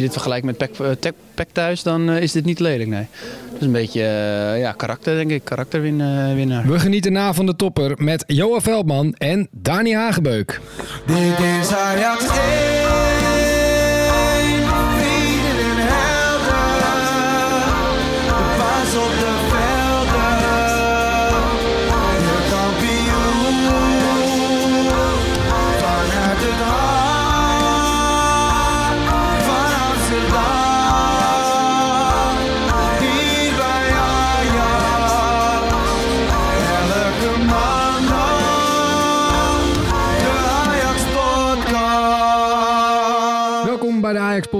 [0.00, 0.70] je dit vergelijkt met Pek,
[1.34, 3.06] Pek thuis, dan is dit niet lelijk, nee.
[3.52, 4.00] Het is een beetje
[4.58, 5.44] ja, karakter, denk ik.
[5.44, 6.66] Karakterwinnaar.
[6.66, 10.60] We genieten na van de topper met Johan Veldman en Dani Hagebeuk.
[11.06, 12.24] Dit is Ajax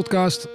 [0.00, 0.48] podcast.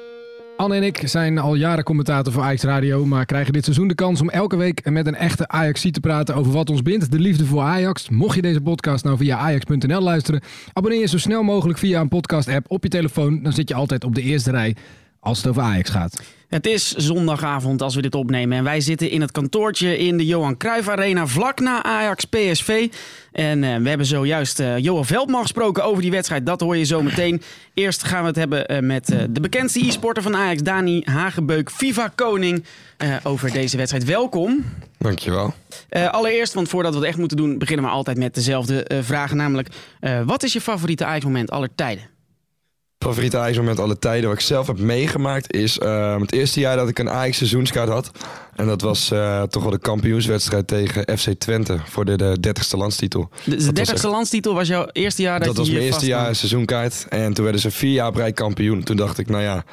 [0.58, 3.96] Anne en ik zijn al jaren commentator voor Ajax Radio, maar krijgen dit seizoen de
[3.96, 7.20] kans om elke week met een echte ajax te praten over wat ons bindt, de
[7.20, 8.10] liefde voor Ajax.
[8.10, 10.42] Mocht je deze podcast nou via ajax.nl luisteren,
[10.74, 13.44] abonneer je zo snel mogelijk via een podcast-app op je telefoon.
[13.44, 14.76] Dan zit je altijd op de eerste rij
[15.26, 16.22] als het over Ajax gaat.
[16.48, 20.26] Het is zondagavond als we dit opnemen en wij zitten in het kantoortje in de
[20.26, 22.88] Johan Cruijff Arena vlak na Ajax PSV.
[23.32, 26.46] En uh, we hebben zojuist uh, Johan Veldman gesproken over die wedstrijd.
[26.46, 27.42] Dat hoor je zo meteen.
[27.74, 32.08] Eerst gaan we het hebben uh, met de bekendste e-sporter van Ajax, Dani Hagebeuk, FIFA
[32.16, 32.66] Koning,
[33.24, 34.06] over deze wedstrijd.
[34.06, 34.66] Welkom.
[34.98, 35.54] Dankjewel.
[35.90, 39.38] allereerst, want voordat we het echt moeten doen, beginnen we altijd met dezelfde vragen.
[39.38, 39.70] Namelijk,
[40.26, 42.15] wat is je favoriete Ajax-moment aller tijden?
[43.06, 46.90] Favoriete Ajax-moment alle tijden wat ik zelf heb meegemaakt is uh, het eerste jaar dat
[46.90, 48.12] ik een Ajax seizoenskaart had.
[48.56, 52.78] En dat was uh, toch wel de kampioenswedstrijd tegen FC Twente voor de, de 30ste
[52.78, 53.30] landstitel.
[53.44, 57.06] De, de 30ste landstitel was jouw eerste jaar dat, dat was mijn eerste jaar seizoenkaart.
[57.10, 58.84] En toen werden ze vier jaar brei kampioen.
[58.84, 59.64] Toen dacht ik, nou ja,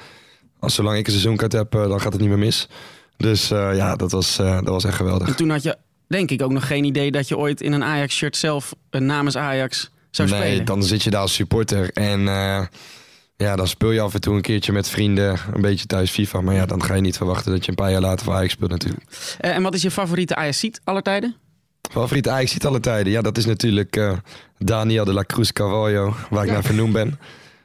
[0.59, 2.69] als zolang ik een seizoenkaart heb, uh, dan gaat het niet meer mis.
[3.17, 5.29] Dus ja, dat was, dat was echt geweldig.
[5.29, 7.85] En toen had je denk ik ook nog geen idee dat je ooit in een
[7.85, 10.47] Ajax-shirt zelf namens Ajax zou spelen.
[10.47, 12.29] Nee, dan zit je daar als supporter en
[13.43, 16.41] ja, dan speel je af en toe een keertje met vrienden een beetje thuis FIFA.
[16.41, 18.53] Maar ja, dan ga je niet verwachten dat je een paar jaar later voor Ajax
[18.53, 19.05] speelt natuurlijk.
[19.41, 21.37] Uh, en wat is je favoriete Ajax-seat aller tijden?
[21.91, 23.13] Favoriete Ajax-seat aller tijden?
[23.13, 24.13] Ja, dat is natuurlijk uh,
[24.59, 27.19] Daniel de la Cruz Carvalho, waar ik naar vernoemd ben.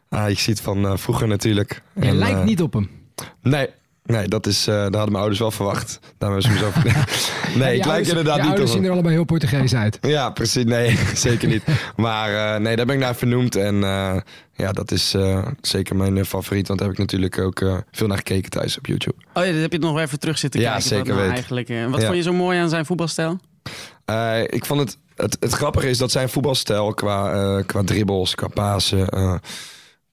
[0.09, 1.81] Ajax-seat van uh, vroeger natuurlijk.
[2.01, 2.89] Je lijkt niet op hem.
[3.41, 3.69] Nee,
[4.07, 5.99] Nee, dat is, uh, daar hadden mijn ouders wel verwacht.
[6.17, 6.71] Daar hebben ze me zo
[7.59, 8.51] Nee, ik lijk inderdaad niet op.
[8.51, 9.97] ouders zien er allebei heel Portugees uit.
[10.01, 10.63] Ja, precies.
[10.63, 11.63] Nee, zeker niet.
[11.95, 13.55] Maar uh, nee, daar ben ik naar vernoemd.
[13.55, 14.15] En uh,
[14.53, 15.15] ja, dat is
[15.61, 16.67] zeker mijn favoriet.
[16.67, 19.15] Want daar heb ik natuurlijk ook veel naar gekeken thuis op YouTube.
[19.33, 20.87] Oh ja, dat heb je nog even terug zitten ja, kijken.
[20.87, 21.67] Zeker nou eigenlijk.
[21.89, 23.39] wat vond je zo mooi aan zijn voetbalstijl?
[24.45, 25.37] ik vond het, het...
[25.39, 29.09] Het grappige is dat zijn voetbalstijl qua, qua dribbles, qua pasen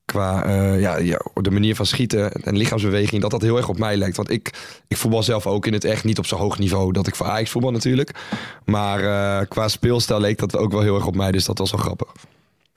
[0.04, 3.78] qua uh, ja, ja, de manier van schieten en lichaamsbeweging, dat dat heel erg op
[3.78, 4.16] mij lijkt.
[4.16, 4.50] Want ik,
[4.88, 7.26] ik voetbal zelf ook in het echt niet op zo'n hoog niveau dat ik voor
[7.26, 8.10] Ajax voetbal natuurlijk.
[8.64, 11.70] Maar uh, qua speelstijl leek dat ook wel heel erg op mij, dus dat was
[11.70, 12.12] wel grappig.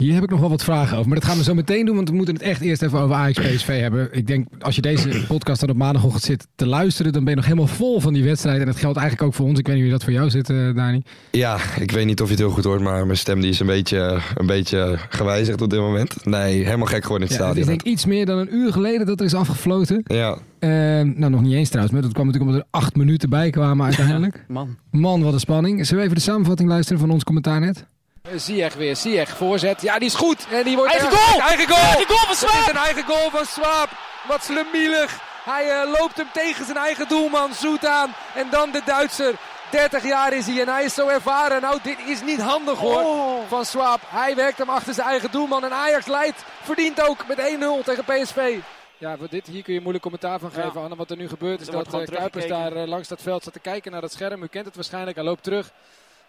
[0.02, 1.08] Hier heb ik nog wel wat vragen over.
[1.08, 3.16] Maar dat gaan we zo meteen doen, want we moeten het echt eerst even over
[3.16, 4.08] Ajax PSV hebben.
[4.12, 7.36] Ik denk, als je deze podcast dan op maandagochtend zit te luisteren, dan ben je
[7.36, 8.60] nog helemaal vol van die wedstrijd.
[8.60, 9.58] En dat geldt eigenlijk ook voor ons.
[9.58, 11.02] Ik weet niet hoe dat voor jou zit, uh, Dani.
[11.30, 13.60] Ja, ik weet niet of je het heel goed hoort, maar mijn stem die is
[13.60, 16.24] een beetje, een beetje gewijzigd op dit moment.
[16.24, 17.68] Nee, helemaal gek geworden in het ja, stadion.
[17.68, 20.02] Het is denk iets meer dan een uur geleden dat er is afgefloten.
[20.04, 20.38] Ja.
[20.60, 20.70] Uh,
[21.14, 23.86] nou, nog niet eens trouwens, maar dat kwam natuurlijk omdat er acht minuten bij kwamen
[23.90, 24.44] uiteindelijk.
[24.48, 24.76] Man.
[24.90, 25.86] Man, wat een spanning.
[25.86, 27.86] Zullen we even de samenvatting luisteren van ons commentaar net?
[28.34, 28.96] Ziyech weer.
[28.96, 29.82] Ziyech voorzet.
[29.82, 30.46] Ja, die is goed.
[30.50, 31.40] En die wordt eigen goal!
[31.40, 31.80] Eigen goal!
[31.80, 32.52] Eigen goal van Swaap!
[32.52, 33.88] Het is een eigen goal van Swaap.
[34.28, 35.20] Wat slemielig.
[35.44, 38.14] Hij uh, loopt hem tegen zijn eigen doelman Zoet aan.
[38.34, 39.34] En dan de Duitser.
[39.70, 41.60] 30 jaar is hij en hij is zo ervaren.
[41.60, 43.48] Nou, dit is niet handig hoor oh.
[43.48, 44.00] van Swaap.
[44.06, 45.64] Hij werkt hem achter zijn eigen doelman.
[45.64, 48.56] En Ajax leidt, verdient ook met 1-0 tegen PSV.
[48.98, 50.80] Ja, voor dit, hier kun je moeilijk commentaar van geven, ja.
[50.80, 50.96] Anne.
[50.96, 53.60] Wat er nu gebeurt is dat uh, Kuipers daar uh, langs dat veld zat te
[53.60, 54.42] kijken naar het scherm.
[54.42, 55.70] U kent het waarschijnlijk, hij loopt terug.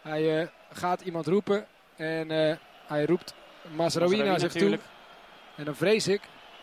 [0.01, 1.65] Hij gaat iemand roepen.
[1.99, 2.53] En uh,
[2.87, 3.33] hij roept
[3.75, 4.79] Masraoui naar zich toe.
[5.55, 6.21] En dan vrees ik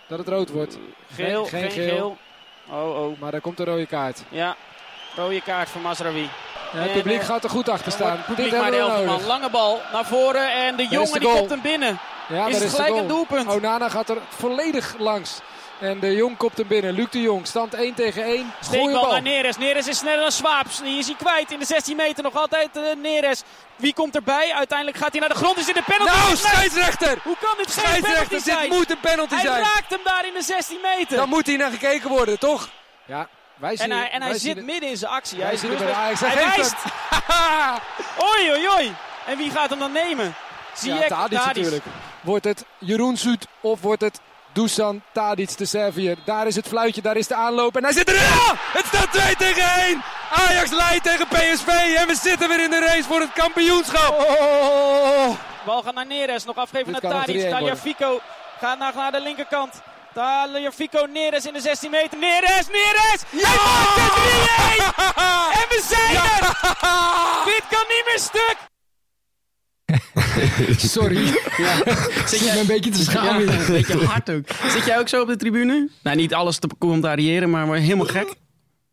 [0.09, 0.79] dat het rood wordt.
[1.15, 1.89] Geel, geen, geen geel.
[1.89, 2.17] geel.
[2.79, 3.21] Oh, oh.
[3.21, 4.23] Maar daar komt een rode kaart.
[4.29, 4.57] Ja,
[5.17, 6.31] rode kaart voor Masraoui.
[6.73, 8.25] Ja, het publiek gaat er goed achter staan.
[8.27, 9.25] Publiek Dit maar de.
[9.27, 11.99] Lange bal naar voren en de jongen die komt hem binnen.
[12.29, 13.47] Ja, is, is gelijk een doelpunt.
[13.47, 15.41] Onana gaat er volledig langs.
[15.81, 16.95] En de Jong kopt hem binnen.
[16.95, 18.53] Luc de Jong, stand 1 tegen 1.
[18.61, 19.57] Steekbal naar Neres.
[19.57, 20.67] Neres is sneller dan Swaap.
[20.83, 22.23] Die is hij kwijt in de 16 meter.
[22.23, 23.43] Nog altijd uh, Neres.
[23.77, 24.53] Wie komt erbij?
[24.53, 25.59] Uiteindelijk gaat hij naar de grond.
[25.59, 26.13] Is dit een penalty?
[26.13, 27.19] Nou, scheidsrechter!
[27.23, 28.69] Hoe kan dit geen penalty zijn?
[28.69, 29.63] Dit moet een penalty hij zijn.
[29.63, 31.17] Hij raakt hem daar in de 16 meter.
[31.17, 32.69] Dan moet hij naar gekeken worden, toch?
[33.05, 35.43] Ja, wij zien, en hij, en hij zit midden in zijn actie.
[35.43, 36.21] Hij, hij, bij Ajax.
[36.21, 36.75] hij, hij wijst.
[38.31, 38.95] oei, oei, oei.
[39.27, 40.35] En wie gaat hem dan nemen?
[40.75, 41.85] Zie ja, Tadic natuurlijk.
[42.21, 44.21] Wordt het Jeroen Zoet of wordt het
[44.57, 46.17] Dusan Tadic, de Servier.
[46.25, 47.77] Daar is het fluitje, daar is de aanloop.
[47.77, 48.21] En hij zit erin!
[48.21, 48.55] Ja!
[48.73, 50.03] Het staat 2 tegen 1!
[50.31, 54.19] Ajax leidt tegen PSV en we zitten weer in de race voor het kampioenschap.
[54.19, 55.37] Oh.
[55.65, 57.51] Bal gaat naar Neres, nog afgeven naar Tadic.
[57.51, 58.21] Taliafico
[58.61, 59.83] gaat naar, naar de linkerkant.
[60.13, 62.19] Daar Fico Neres in de 16 meter.
[62.19, 63.21] Neres, Neres!
[63.31, 64.15] Hij maakt het
[64.89, 65.55] 3-1!
[65.61, 66.41] En we zijn er!
[67.45, 68.57] Dit kan niet meer stuk!
[70.77, 71.27] Sorry.
[72.27, 73.45] Zit Ik ben een beetje te schamen.
[73.47, 74.45] Ja, een beetje hard ook.
[74.69, 75.89] Zit jij ook zo op de tribune?
[76.03, 78.35] Nou, niet alles te commentariëren, maar helemaal gek.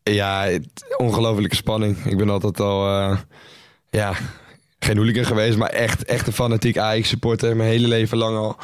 [0.02, 2.04] Ja, het- ongelofelijke spanning.
[2.04, 3.18] Ik ben altijd al, eh,
[3.90, 4.12] ja,
[4.78, 7.56] geen hooligan geweest, maar echt, echt een fanatiek Ajax-supporter.
[7.56, 8.56] Mijn hele leven lang al.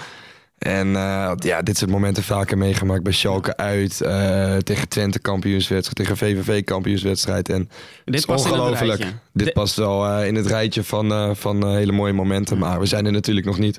[0.61, 5.97] En eh, ja, dit soort momenten vaker meegemaakt bij Schalke uit, eh, tegen Twente kampioenswedstrijd,
[5.97, 7.49] tegen VVV kampioenswedstrijd.
[7.49, 7.71] En
[8.05, 8.99] is past ongelooflijk.
[9.33, 12.87] Dit De- past wel eh, in het rijtje van, van hele mooie momenten, maar we
[12.87, 13.79] zijn er natuurlijk nog niet.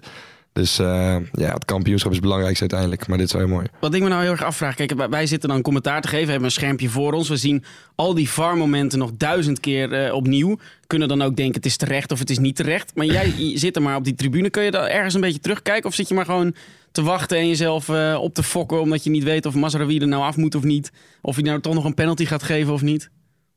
[0.54, 3.68] Dus eh, ja, het kampioenschap is het belangrijkste uiteindelijk, maar dit is wel heel mooi.
[3.80, 4.76] Wat ik me nou heel erg afvraag.
[4.76, 6.26] Kijk, wij- zitten dan commentaar te geven.
[6.26, 7.30] We hebben een schermpje voor ons.
[7.30, 7.64] We zien
[7.96, 10.58] al die VAR-momenten nog duizend keer eh, opnieuw.
[10.88, 12.92] Kunnen dan ook denken het is terecht of het is niet terecht.
[12.96, 14.50] Maar jij zit er maar op die tribune.
[14.50, 15.90] Kun je daar ergens een beetje terugkijken?
[15.90, 16.56] Of zit je maar gewoon
[16.92, 18.82] te wachten en jezelf eh, op te fokken...
[18.82, 20.92] omdat je niet weet of Mazraoui er nou af moet of niet?
[21.22, 23.10] Of hij nou toch nog een penalty gaat geven of niet?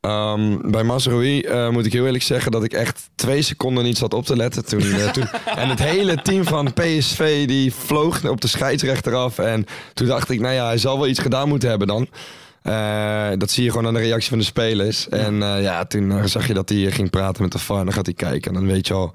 [0.05, 3.97] Ehm, bij Mazraoui eh, moet ik heel eerlijk zeggen dat ik echt twee seconden niet
[3.97, 4.65] zat op te letten.
[4.65, 9.37] Toen, eh, toen, en het hele team van PSV die vloog op de scheidsrechter af.
[9.37, 12.07] En toen dacht ik, nou ja, hij zal wel iets gedaan moeten hebben dan.
[12.61, 15.09] Eh, dat zie je gewoon aan de reactie van de spelers.
[15.09, 17.83] En ja, toen zag je dat hij ging praten met de VAR.
[17.83, 18.53] Dan gaat hij kijken.
[18.53, 19.13] En dan weet je al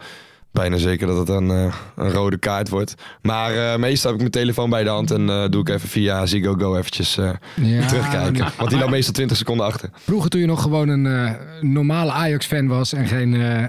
[0.52, 2.94] bijna zeker dat het een, eh, een rode kaart wordt.
[3.22, 5.10] Maar eh, meestal heb ik mijn telefoon bij de hand.
[5.10, 8.46] En eh, doe ik even via Ziggo Go eventjes Ja, terugkijken.
[8.58, 9.90] Want die loopt meestal 20 seconden achter.
[9.94, 13.68] Vroeger toen je nog gewoon een normale Ajax-fan was en geen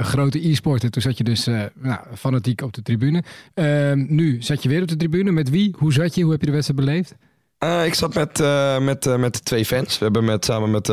[0.00, 3.22] grote e-sporter, toen zat je dus nou, fanatiek op de tribune.
[3.54, 5.32] Ehm, nu zat je weer op de tribune.
[5.32, 5.74] Met wie?
[5.78, 6.22] Hoe zat je?
[6.22, 7.14] Hoe heb je de wedstrijd beleefd?
[7.58, 9.98] Eh, ik zat met, eh, met, eh, met twee fans.
[9.98, 10.90] We hebben met, samen met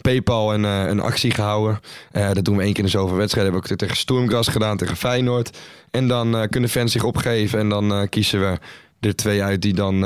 [0.00, 1.80] PayPal een, een actie gehouden.
[2.12, 3.52] Eh, dat doen we één keer in de zoveel wedstrijden.
[3.52, 5.58] Hebben we ook tegen Stormgras gedaan, tegen Feyenoord.
[5.90, 7.58] En dan kunnen fans zich opgeven.
[7.58, 8.58] En dan kiezen we
[9.00, 10.04] er twee uit die dan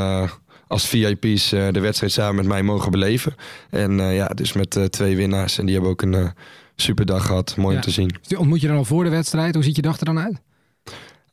[0.66, 3.34] als VIP's de wedstrijd samen met mij mogen beleven.
[3.70, 5.58] En ja, dus met twee winnaars.
[5.58, 6.32] En die hebben ook een
[6.76, 7.56] super dag gehad.
[7.56, 7.76] Mooi Ja.
[7.76, 8.14] om te zien.
[8.28, 9.54] Dus ontmoet je dan al voor de wedstrijd.
[9.54, 10.40] Hoe ziet je dag er dan uit?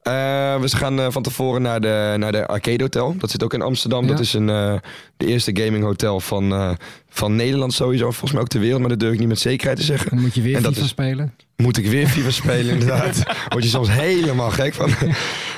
[0.05, 0.11] Eh,
[0.59, 3.15] we gaan eh, van tevoren naar de, naar de Arcade Hotel.
[3.17, 4.01] Dat zit ook in Amsterdam.
[4.03, 4.07] Ja.
[4.11, 4.73] Dat is een, eh,
[5.17, 6.69] de eerste gaming hotel van, eh,
[7.09, 8.03] van Nederland sowieso.
[8.11, 10.09] Volgens mij ook ter wereld, maar dat durf ik niet met zekerheid te zeggen.
[10.09, 11.33] Dan moet je weer En FIFA is- spelen.
[11.55, 13.23] Moet ik weer FIFA spelen inderdaad.
[13.49, 14.89] Word je soms helemaal gek van.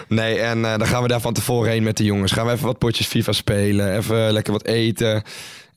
[0.07, 2.31] Nee, en eh, dan gaan we daar van tevoren heen met de jongens.
[2.31, 3.97] Gaan we even wat potjes FIFA spelen.
[3.97, 5.23] Even lekker wat eten.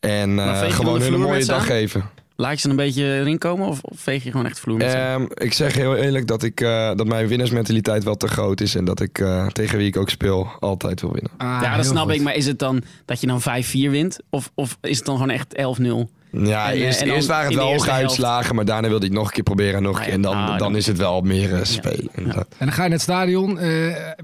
[0.00, 1.64] En eh, gewoon een vloer mooie dag aan?
[1.66, 2.04] geven.
[2.40, 4.90] Laat je ze een beetje erin komen of, of veeg je gewoon echt vloer met
[4.90, 4.96] ze?
[4.96, 8.74] Ehm, ik zeg heel eerlijk dat, ik, eh, dat mijn winnaarsmentaliteit wel te groot is.
[8.74, 11.30] En dat ik eh, tegen wie ik ook speel altijd wil winnen.
[11.36, 12.14] Ah, ja, dat snap goed.
[12.14, 12.22] ik.
[12.22, 14.18] Maar is het dan dat je dan 5-4 wint?
[14.30, 16.10] Of, of is het dan gewoon echt 11-0?
[16.32, 19.12] Ja, En, eh, eerst, en eerst waren het wel hoge uitslagen, maar daarna wilde ik
[19.12, 20.14] nog een keer proberen en nog een Ah, keer.
[20.14, 20.42] En dan, ja.
[20.42, 22.08] Ah, dan, dan- is het wel meer spelen.
[22.14, 22.46] inderdaad.
[22.58, 23.58] En dan ga je naar het stadion.
[23.58, 23.68] Eh,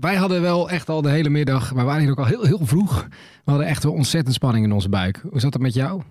[0.01, 2.45] wij hadden wel echt al de hele middag, maar we waren hier ook al heel,
[2.45, 3.07] heel vroeg.
[3.45, 5.21] We hadden echt wel ontzettend spanning in onze buik.
[5.31, 6.03] Hoe zat dat met jou?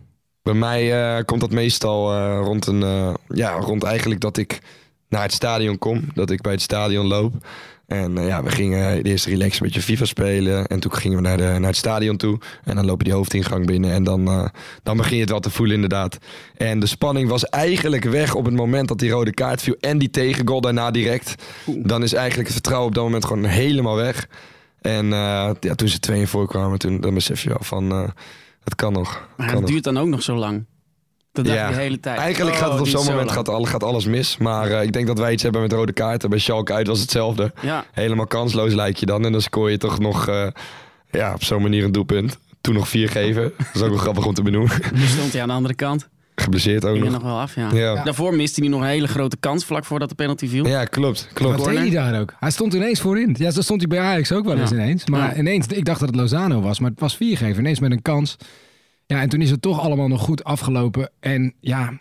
[0.46, 4.60] Bij mij eh, komt dat meestal eh, rond, een, eh, ja, rond eigenlijk dat ik
[5.10, 6.08] naar het stadion kom.
[6.14, 7.34] Dat ik bij het stadion loop.
[7.88, 10.68] En ja, we gingen de eerste relax een beetje FIFA spelen.
[10.68, 12.40] En toen gingen we naar, de, naar het stadion toe.
[12.64, 13.92] En dan loop je die hoofdingang binnen.
[13.92, 14.52] En dan,
[14.84, 16.18] dan begin je het wel te voelen inderdaad.
[16.58, 19.76] En de spanning was eigenlijk weg op het moment dat die rode kaart viel.
[19.80, 21.36] En die tegengoal daarna direct.
[21.66, 24.28] Dan is eigenlijk het vertrouwen op dat moment gewoon helemaal weg.
[24.82, 25.08] En
[25.60, 28.14] ja, toen ze tweeën voorkwamen, toen, dan besef je wel van...
[28.66, 29.28] het kan nog.
[29.38, 29.70] Maar kan het nog.
[29.70, 30.66] duurt dan ook nog zo lang.
[31.32, 31.68] Dat Ja.
[31.70, 32.18] de hele tijd.
[32.18, 34.38] Eigenlijk Oh, gaat het op duurt zo'n zo moment gaat, gaat alles mis.
[34.38, 36.30] Maar eh, ik denk dat wij iets hebben met rode kaarten.
[36.30, 37.54] Bij Schalke uit was hetzelfde.
[37.62, 39.26] Ja, Helemaal kansloos lijkt je dan.
[39.26, 40.48] En dan scoor je toch nog eh,
[41.12, 42.38] ja, op zo'n manier een doelpunt.
[42.62, 43.54] Toen nog vier geven.
[43.58, 44.82] Dat is ook wel grappig om te benoemen.
[44.94, 46.10] nu stond hij aan de andere kant.
[46.46, 47.12] Geblesseerd ook nog.
[47.12, 47.70] nog wel af, ja.
[47.74, 48.04] Ja.
[48.04, 50.68] Daarvoor miste hij nog een hele grote kans vlak voordat de penalty viel.
[50.68, 51.30] ja, klopt.
[51.34, 51.56] klopt.
[51.58, 52.34] Wat deed hij daar ook?
[52.40, 53.36] Hij stond ineens voorin.
[53.40, 54.76] Ja, zo stond hij bij Ajax ook wel eens Ja.
[54.76, 55.06] ineens.
[55.06, 55.40] Maar Ja.
[55.40, 57.60] ineens, ik dacht dat het Lozano was, maar het was viergever.
[57.60, 58.36] Ineens met een kans.
[59.06, 61.10] Ja, en toen is het toch allemaal nog goed afgelopen.
[61.20, 62.00] En ja,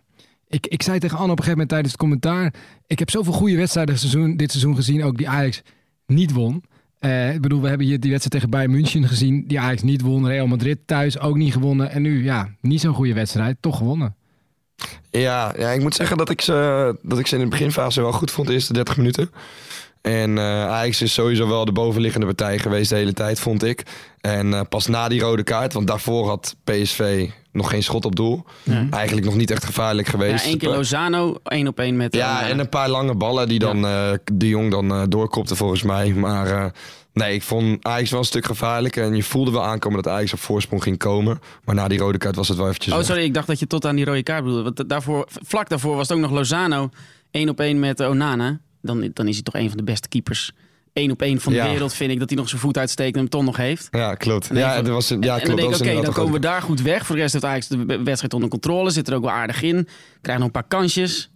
[0.49, 2.55] ik, ik zei tegen Anne op een gegeven moment tijdens het commentaar...
[2.87, 5.63] Ik heb zoveel goede wedstrijden seizoen, dit seizoen gezien, ook die Ajax
[6.07, 6.63] niet won.
[6.99, 10.01] Eh, ik bedoel, we hebben hier die wedstrijd tegen Bayern München gezien, die Ajax niet
[10.01, 10.27] won.
[10.27, 11.91] Real Madrid thuis ook niet gewonnen.
[11.91, 14.15] En nu, ja, niet zo'n goede wedstrijd, toch gewonnen.
[15.11, 18.13] Ja, ja, ik moet zeggen dat ik, ze, dat ik ze in de beginfase wel
[18.13, 19.31] goed vond, de eerste 30 minuten.
[20.03, 23.83] En eh Ajax is sowieso wel de bovenliggende partij geweest de hele tijd, vond ik.
[24.21, 28.17] En eh, pas na die rode kaart, want daarvoor had PSV nog geen schot op
[28.17, 28.45] doel.
[28.63, 28.87] Nee.
[28.91, 30.45] Eigenlijk nog niet echt gevaarlijk Ja, geweest.
[30.45, 32.15] één keer Lozano, één op één met...
[32.15, 35.57] Ja, eh, en een paar lange ballen die dan eh, de Jong dan eh, doorkopte
[35.57, 36.13] volgens mij.
[36.13, 36.65] Maar eh,
[37.15, 39.05] nee, ik vond Ajax wel een stuk gevaarlijker.
[39.05, 41.39] En je voelde wel aankomen dat Ajax op voorsprong ging komen.
[41.65, 43.09] Maar na die rode kaart was het wel eventjes Oh, weg.
[43.09, 44.63] sorry, ik dacht dat je tot aan die rode kaart bedoelde.
[44.63, 46.89] Want daarvoor, vlak daarvoor was het ook nog Lozano
[47.31, 48.61] één op één met Onana.
[48.83, 50.53] Dan, dan is hij toch een van de beste keepers
[50.93, 51.69] één op één van de Ja.
[51.71, 53.89] wereld, vind ik dat hij nog zijn voet uitsteekt en hem toch nog heeft.
[53.91, 54.49] Ja, klopt.
[54.53, 57.07] Ja, was ja, en dan denk ik, oké, dan komen we daar goed weg.
[57.07, 58.91] Voor de rest heeft Ajax de wedstrijd onder controle.
[58.91, 59.89] Zit er ook wel aardig in.
[60.21, 61.31] Krijgt nog een paar kansjes.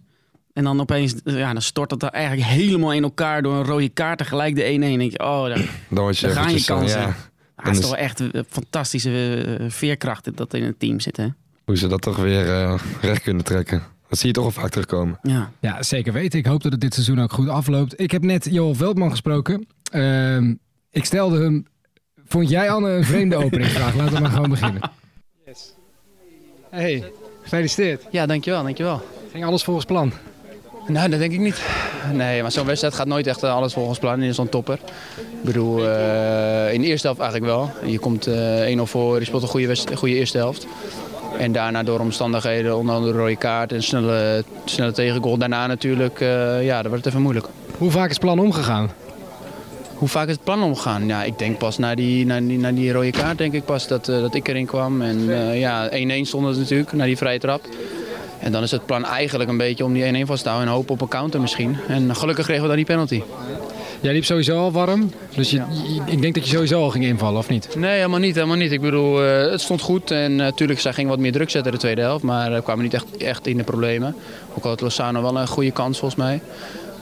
[0.59, 3.89] En dan opeens, ja, dan stort dat er eigenlijk helemaal in elkaar door een rode
[3.89, 4.17] kaart.
[4.17, 4.79] Tegelijk de 1-1.
[4.79, 5.57] Dan denk je, oh, daar,
[5.89, 6.99] Dan je daar gaan je eh, kansen.
[7.01, 7.15] ja,
[7.55, 11.17] Ah, is is- toch wel echt een fantastische eh, veerkracht dat in het team zit,
[11.17, 11.27] hè?
[11.65, 13.83] hoe ze dat toch weer eh, recht kunnen trekken.
[14.09, 15.19] Dat zie je toch al vaak terugkomen.
[15.21, 15.51] Ja.
[15.59, 16.39] Ja, zeker weten.
[16.39, 17.99] Ik hoop dat het dit seizoen ook goed afloopt.
[17.99, 19.67] Ik heb net Joel Veldman gesproken.
[19.91, 20.53] Ehm,
[20.91, 21.65] ik stelde hem...
[22.27, 23.95] Vond jij, Anne, een vreemde openingsvraag?
[23.95, 24.81] Laten we maar gewoon beginnen.
[26.69, 27.11] Hey,
[27.41, 28.03] gefeliciteerd.
[28.11, 29.01] Ja, dankjewel, dankjewel.
[29.31, 30.11] Ging alles volgens plan?
[30.89, 31.61] Nou, dat denk ik niet.
[32.13, 34.79] Nee, maar zo'n wedstrijd gaat nooit echt eh, alles volgens plan in zo'n topper.
[35.17, 37.71] Ik bedoel, eh, in de eerste helft eigenlijk wel.
[37.85, 40.67] Je komt eh 1-0 voor, je speelt een goede, goede eerste helft.
[41.37, 45.37] En daarna door omstandigheden, onder andere de rode kaart en snelle, snelle tegengoal.
[45.37, 46.19] Daarna natuurlijk,
[46.61, 47.45] ja, dan wordt het even moeilijk.
[47.77, 48.91] Hoe vaak is het plan omgegaan?
[49.93, 51.07] Hoe vaak is het plan omgegaan?
[51.07, 53.87] Ja, ik denk pas na die, na die, na die rode kaart denk ik pas
[53.87, 55.01] dat, dat ik erin kwam.
[55.01, 57.61] En ja, 1-1 stond het natuurlijk, na die vrije trap.
[58.39, 60.75] En dan is het plan eigenlijk een beetje om die 1-1 vast te houden en
[60.75, 61.77] hopen op een counter misschien.
[61.87, 63.21] En gelukkig kregen we dan die penalty.
[64.01, 65.11] Jij liep sowieso al warm.
[65.35, 65.61] Dus je,
[66.05, 67.75] ik denk dat je sowieso al ging invallen, of niet?
[67.75, 68.35] Nee, helemaal niet.
[68.35, 68.71] Helemaal niet.
[68.71, 70.11] Ik bedoel, eh, het stond goed.
[70.11, 72.23] En natuurlijk, zij ging wat meer druk zetten in de tweede helft.
[72.23, 74.15] Maar we kwamen niet echt, echt in de problemen.
[74.53, 76.41] Ook al had Lozano wel een goede kans volgens mij.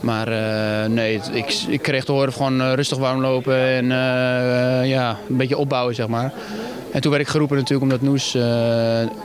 [0.00, 4.88] Maar eh, nee, ik, ik kreeg te horen gewoon eh, rustig warm lopen en eh,
[4.88, 6.32] ja, een beetje opbouwen, zeg maar.
[6.92, 8.30] En toen werd ik geroepen natuurlijk omdat Noes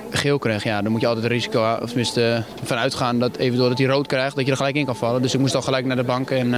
[0.10, 0.64] geel kreeg.
[0.64, 3.88] Ja, dan moet je altijd het risico, of tenminste vanuit gaan dat eventueel dat hij
[3.88, 5.22] rood krijgt, dat je er gelijk in kan vallen.
[5.22, 6.54] Dus ik moest al gelijk naar de bank en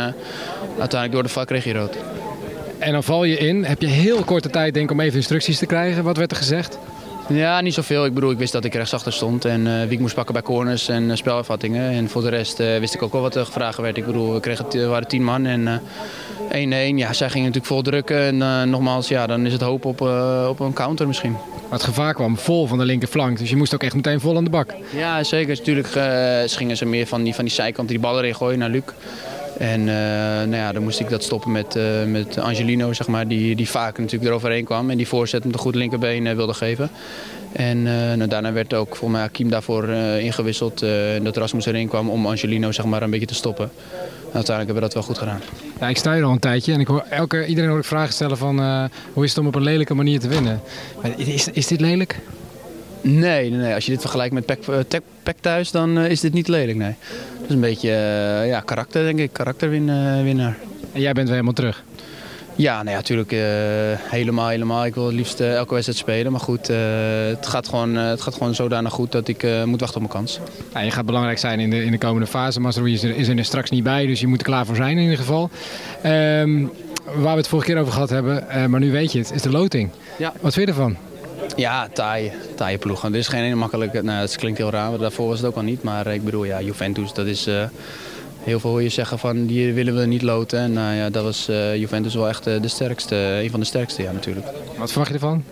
[0.68, 1.98] uiteindelijk door de vak kreeg hij rood.
[2.78, 3.64] En dan val je in.
[3.64, 6.04] Heb je heel korte tijd denk om even instructies te krijgen.
[6.04, 6.78] Wat werd er gezegd?
[7.30, 8.06] Ja, niet zoveel.
[8.06, 10.44] Ik bedoel, ik wist dat ik rechtsachter stond en eh, wie ik moest pakken bij
[10.44, 11.92] corners en eh, spelervattingen.
[11.92, 13.98] En voor de rest eh, wist ik ook wel wat er gevraagd werd.
[13.98, 16.96] Ik bedoel, we, kregen, waren tien man en eh 1-1.
[16.96, 18.42] Ja, zij gingen natuurlijk vol drukken.
[18.42, 20.02] En nogmaals, ja, dan is het hoop op,
[20.50, 21.32] op een counter misschien.
[21.32, 23.38] Maar het gevaar kwam vol van de linkerflank.
[23.38, 24.74] Dus je moest ook echt meteen vol aan de bak.
[24.96, 25.56] Ja, zeker.
[25.56, 25.88] Natuurlijk
[26.46, 28.84] gingen ze meer van die, van die zijkant die bal erin gooien naar Luc.
[29.58, 29.96] En eh,
[30.36, 33.70] nou ja, dan moest ik dat stoppen met, eh, met Angelino, zeg maar, die, die
[33.70, 34.90] vaak natuurlijk eroverheen kwam.
[34.90, 36.90] En die voorzet met een goed linkerbeen eh, wilde geven.
[37.52, 40.82] En nou, daarna werd ook volgens mij Hakim daarvoor ingewisseld.
[40.82, 43.66] en dat Rasmus erin kwam om Angelino zeg maar, een beetje te stoppen.
[43.66, 45.40] En uiteindelijk hebben we dat wel goed gedaan.
[45.80, 48.14] Ja, ik sta hier al een tijdje en ik hoor elke, iedereen hoor ik vragen
[48.14, 50.62] stellen van hoe is het om op een lelijke manier te winnen?
[51.02, 52.20] Maar is, is dit lelijk?
[53.08, 54.46] Nee, nee, nee, als je dit vergelijkt met
[55.24, 56.78] Pek, thuis, dan is dit niet lelijk.
[56.78, 56.96] Nee.
[57.46, 59.34] Dat is een beetje eh, ja, karakter, denk ik.
[59.34, 60.58] Karakterwinnaar.
[60.92, 61.84] En jij bent weer helemaal terug.
[62.56, 63.40] Ja, nou ja, natuurlijk eh,
[64.12, 64.86] helemaal, helemaal.
[64.86, 66.32] Ik wil het liefst eh, elke wedstrijd spelen.
[66.32, 70.08] Maar goed, het, gaat gewoon, het gaat gewoon zodanig goed dat ik moet wachten op
[70.12, 70.40] mijn kans.
[70.74, 72.60] Ja, je gaat belangrijk zijn in de, in de komende fase.
[72.60, 74.98] Masroei is er, is er straks niet bij, dus je moet er klaar voor zijn
[74.98, 75.50] in ieder geval.
[76.02, 76.66] Ehm,
[77.16, 79.52] waar we het vorige keer over gehad hebben, maar nu weet je het, is de
[79.52, 79.90] loting.
[80.18, 80.34] Ja.
[80.42, 80.98] Wat vind je ervan?
[81.56, 83.04] Ja, taaie, taaie ploeg.
[83.04, 84.02] Er is geen ene makkelijke...
[84.04, 85.84] Nou, het klinkt heel raar, want daarvoor was het ook al niet.
[85.84, 87.48] Maar ik bedoel, ja, Juventus, dat is...
[87.48, 87.64] eh,
[88.44, 90.60] heel veel hoor je zeggen van, die willen we niet loten.
[90.60, 94.04] En nou ja, dat was eh, Juventus wel echt de sterkste, een van de sterkste,
[94.04, 94.46] ja, natuurlijk.
[94.78, 95.44] Wat verwacht je ervan?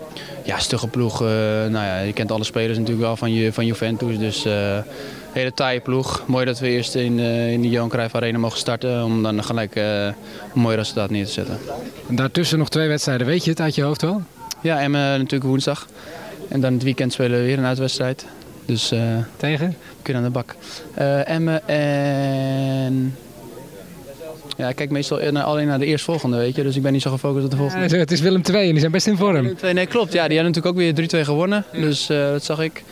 [0.43, 1.19] Ja, stugge ploeg.
[1.19, 4.17] nou ja, je kent alle spelers natuurlijk wel van, je, van Juventus.
[4.17, 4.45] Dus
[5.31, 6.23] hele taaie ploeg.
[6.27, 9.03] Mooi dat we eerst in, in de Johan Cruijff Arena mogen starten.
[9.03, 10.13] Om dan gelijk een
[10.53, 11.57] mooi resultaat neer te zetten.
[12.09, 14.21] En daartussen nog twee wedstrijden, weet je het uit je hoofd wel?
[14.63, 15.87] Ja, en natuurlijk woensdag.
[16.47, 18.25] En dan het weekend spelen we weer een uitwedstrijd.
[18.65, 18.99] Dus eh,
[19.37, 19.69] Tegen?
[19.69, 20.55] we kunnen aan de bak.
[20.93, 23.15] Eh Emmen en...
[24.57, 26.63] Ja, ik kijk meestal alleen naar de eerstvolgende, weet je.
[26.63, 27.89] Dus ik ben niet zo gefocust op de volgende.
[27.89, 29.55] Ja, het is Willem II en die zijn best in vorm.
[29.61, 30.13] Nee, nee, klopt.
[30.13, 31.65] Ja, die hebben natuurlijk ook weer 3-2 gewonnen.
[31.71, 32.83] Dus eh, dat zag ik.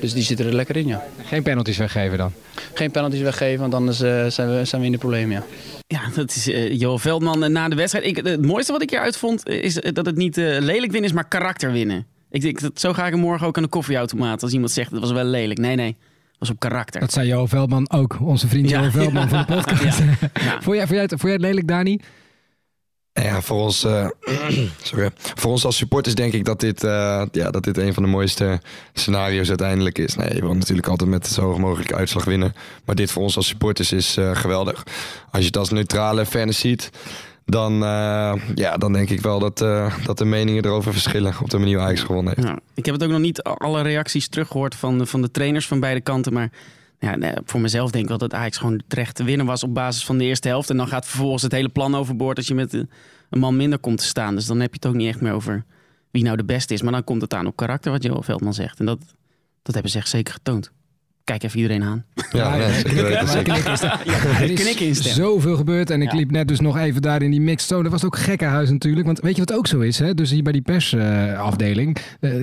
[0.00, 1.04] Dus die zitten er lekker in, ja.
[1.24, 2.32] Geen penalties weggeven dan.
[2.74, 5.42] Geen penalties weggeven, want anders eh, zijn, we, zijn we in de problemen, ja.
[5.92, 8.06] Ja, dat is eh Joel Veldman eh, na de wedstrijd.
[8.06, 11.12] Ik, het mooiste wat ik hieruit vond, eh, is dat het niet lelijk winnen is,
[11.12, 12.06] maar karakter winnen.
[12.30, 14.42] Ik denk, dat, zo ga ik hem morgen ook aan de koffieautomaat.
[14.42, 15.58] Als iemand zegt, dat was wel lelijk.
[15.58, 17.00] Nee, nee, dat was op karakter.
[17.00, 19.98] Dat zei Johan Veldman ook, onze vriend Ja, Johan Veldman van de podcast.
[19.98, 20.04] ja,
[20.44, 20.60] ja.
[20.62, 21.98] Vond, jij, vond, jij het, vond jij het lelijk, Dani?
[23.12, 24.06] Ja, voor ons, eh,
[25.40, 28.08] voor ons als supporters denk ik dat dit, eh, ja, dat dit een van de
[28.08, 28.60] mooiste
[28.92, 30.16] scenario's uiteindelijk is.
[30.16, 32.54] Nee, je natuurlijk altijd met zo hoog mogelijk uitslag winnen.
[32.84, 34.82] Maar dit voor ons als supporters is eh, geweldig.
[35.30, 36.90] Als je het als neutrale fan ziet,
[37.44, 37.72] dan,
[38.54, 39.58] ja, dan denk ik wel dat,
[40.04, 42.48] dat de meningen erover verschillen op de manier waar Ajax gewonnen heeft.
[42.74, 46.00] Ik heb het ook nog niet alle reacties teruggehoord van, van de trainers van beide
[46.00, 46.32] kanten.
[46.32, 46.50] Maar
[47.02, 50.04] ja, voor mezelf denk ik wel dat Ajax gewoon terecht te winnen was op basis
[50.04, 50.70] van de eerste helft.
[50.70, 52.90] En dan gaat vervolgens het hele plan overboord als je met een
[53.32, 54.34] een man minder komt te staan.
[54.34, 55.64] Dus dan heb je het ook niet echt meer over
[56.10, 56.82] wie nou de beste is.
[56.82, 58.78] Maar dan komt het aan op karakter, wat Joel Veldman zegt.
[58.78, 58.98] En dat,
[59.62, 60.72] dat hebben ze echt zeker getoond.
[61.24, 62.04] Kijk even iedereen aan.
[62.32, 67.22] Ja, is er- Ja, is zoveel gebeurd en ik liep net dus nog even daar
[67.22, 67.82] in die mixed zone.
[67.82, 69.06] Dat was ook gekkenhuis natuurlijk.
[69.06, 69.98] Want weet je wat ook zo is?
[69.98, 70.14] Hè?
[70.14, 71.96] Dus hier bij die persafdeling.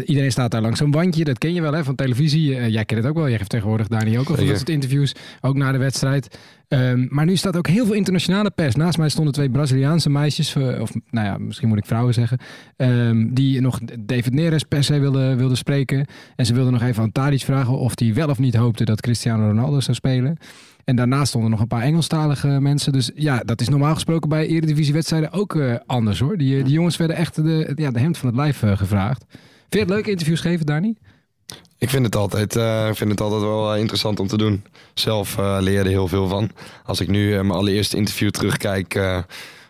[0.06, 1.24] iedereen staat daar langs zo'n wandje.
[1.24, 2.56] Dat ken je wel hè, van televisie.
[2.58, 3.30] Eh, jij kent het ook wel.
[3.30, 5.14] Jij geeft tegenwoordig Dani ook al dat soort interviews.
[5.42, 6.38] Ook na de wedstrijd.
[6.70, 8.76] Ehm, maar nu staat ook heel veel internationale pers.
[8.76, 10.56] Naast mij stonden twee Braziliaanse meisjes.
[10.56, 12.38] eh, Of nou ja, misschien moet ik vrouwen zeggen.
[12.76, 16.06] ehm, die nog David Neres per se wilden, wilden spreken.
[16.36, 19.02] En ze wilden nog even aan Tadic vragen of hij wel of niet hoopte dat
[19.02, 20.38] Cristiano Ronaldo zou spelen.
[20.86, 22.92] En daarnaast stonden nog een paar Engelstalige mensen.
[22.92, 26.38] Dus ja, dat is normaal gesproken bij Eredivisie-wedstrijden ook eh, anders hoor.
[26.38, 29.26] Die, die jongens werden echt de, ja, de hemd van het lijf eh, gevraagd.
[29.30, 30.96] Vind je het leuk interviews geven, Dani?
[31.80, 34.64] Ik vind het altijd, eh, ik vind het altijd wel eh, interessant om te doen.
[34.94, 36.52] Zelf eh, leerde heel veel van.
[36.86, 39.00] Als ik nu mijn allereerste interview terugkijk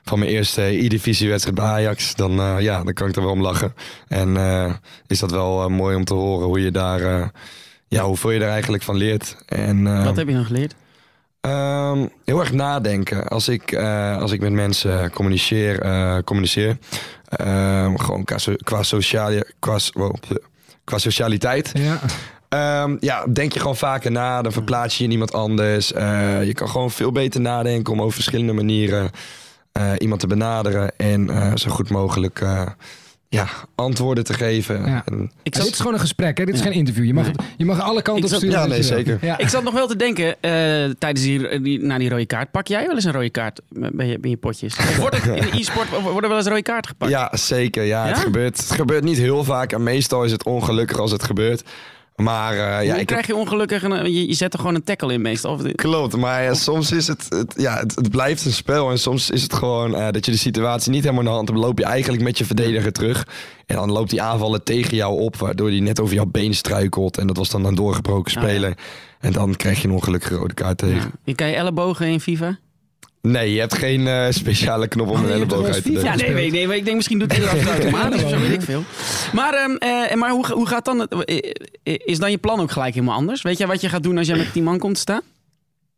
[0.04, 2.32] van mijn eerste E-divisiewedstrijd bij Ajax, dan,
[2.62, 3.74] ja, dan kan ik er wel om lachen.
[4.08, 4.38] En
[5.08, 7.32] is dat wel mooi om te horen hoe je daar,
[7.88, 9.36] ja, hoeveel je er eigenlijk van leert.
[9.46, 10.76] En, Wat heb je nog geleerd?
[11.42, 13.28] Ehm, heel erg nadenken.
[13.28, 13.76] Als ik,
[14.20, 16.78] als ik met mensen communiceer, communiceer
[17.30, 20.16] ehm, gewoon qua, so- qua, sociale, qua, wow,
[20.90, 21.72] qua socialiteit.
[21.74, 22.00] Ja.
[22.50, 24.42] Ehm, ja, denk je gewoon vaker na.
[24.42, 25.94] Dan verplaats je je in iemand anders.
[25.94, 29.12] Eh, je kan gewoon veel beter nadenken om over verschillende manieren
[29.72, 30.92] eh, iemand te benaderen.
[30.98, 32.44] En eh, zo goed mogelijk
[33.30, 34.86] ja, antwoorden te geven.
[34.86, 35.02] Ja.
[35.06, 36.46] En, Ik Dit zat, is gewoon een gesprek, hè?
[36.46, 36.66] Dit is Ja.
[36.66, 37.06] geen interview.
[37.06, 37.34] Je mag, Nee.
[37.38, 38.60] het- je mag alle kanten op zat- sturen.
[38.60, 39.18] Ja, nee, zeker.
[39.22, 39.38] Ja.
[39.38, 40.52] ik zat nog wel te denken eh,
[41.00, 42.52] tijdens die, die, na die rode kaart.
[42.52, 44.76] Pak jij wel eens een rode kaart bij je, bij je potjes?
[45.00, 47.12] Wordt het, in de e-sport worden wel eens rode kaart gepakt?
[47.12, 47.84] Ja, zeker.
[47.84, 49.72] Ja, Het, gebeurt, het gebeurt niet heel vaak.
[49.72, 51.64] En meestal is het ongelukkig als het gebeurt.
[52.20, 55.14] Maar Hoe ja, ik krijg je ongelukkig een, je, je zet er gewoon een tackle
[55.14, 55.54] in meestal.
[55.54, 58.90] Of, Klopt, maar ja, soms is het, het, ja, het, het blijft een spel.
[58.92, 61.48] En soms is het gewoon eh, dat je de situatie niet helemaal in de hand
[61.48, 61.60] hebt.
[61.60, 63.28] Dan loop je eigenlijk met je verdediger terug.
[63.66, 65.36] En dan loopt die aanvallen tegen jou op.
[65.38, 67.18] Waardoor die net over jouw been struikelt.
[67.18, 68.50] En dat was dan een doorgebroken Ah, ja.
[68.50, 68.74] speler.
[69.20, 70.96] En dan krijg je een ongelukkige rode kaart tegen.
[70.96, 71.12] ja.
[71.24, 72.58] Je kan je ellebogen in FIFA?
[73.22, 76.04] Nee, je hebt geen eh, speciale knop om Oh, een elleboog uit te delen.
[76.04, 78.52] Ja, nee, nee, nee, maar ik denk misschien doet hij dat automatisch of zo, weet
[78.54, 78.84] ik veel.
[79.34, 81.08] Maar, ehm, eh, maar hoe, hoe gaat dan...
[81.08, 83.42] eh, is dan je plan ook gelijk helemaal anders?
[83.42, 85.22] Weet jij wat je gaat doen als jij met 10 man komt te staan?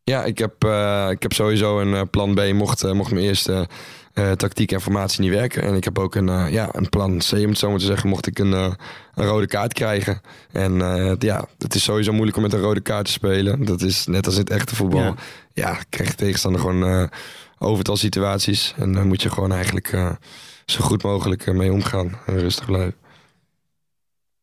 [0.04, 3.68] Ja, ik heb, eh, ik heb sowieso een plan B mocht, eh, mocht mijn eerste
[4.14, 5.64] eh, tactiek en formatie niet werken.
[5.64, 7.86] En ik heb ook een, eh, ja, een plan C, om het zo maar te
[7.86, 8.72] zeggen, mocht ik een, eh,
[9.16, 10.22] een rode kaart krijgen.
[10.52, 10.74] En
[11.20, 13.66] ja, het is sowieso moeilijk om met een rode kaart te spelen.
[13.66, 15.02] Dat is net als in het echte voetbal.
[15.02, 15.16] Ja.
[15.54, 17.10] Ja, krijg je tegenstander gewoon
[17.58, 18.74] overtal situaties.
[18.78, 19.98] En dan moet je gewoon eigenlijk
[20.66, 22.96] zo goed mogelijk mee omgaan en rustig blijven.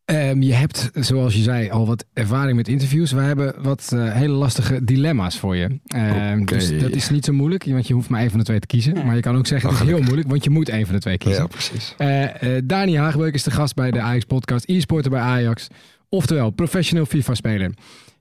[0.08, 3.12] Ehm, je hebt, zoals je zei, al wat ervaring met interviews.
[3.12, 5.78] Wij hebben wat eh, hele lastige dilemma's voor je.
[5.86, 6.44] Ehm.
[6.44, 8.66] Dus dat is niet zo moeilijk, want je hoeft maar één van de twee te
[8.66, 9.06] kiezen.
[9.06, 11.00] Maar je kan ook zeggen, het is heel moeilijk, want je moet één van de
[11.00, 11.42] twee kiezen.
[11.42, 11.94] Ja, precies.
[11.98, 15.66] Eh, eh, Dani Haagbeuk is de gast bij de Ajax podcast, e-sporter bij Ajax.
[16.08, 17.72] Oftewel, professioneel FIFA-speler.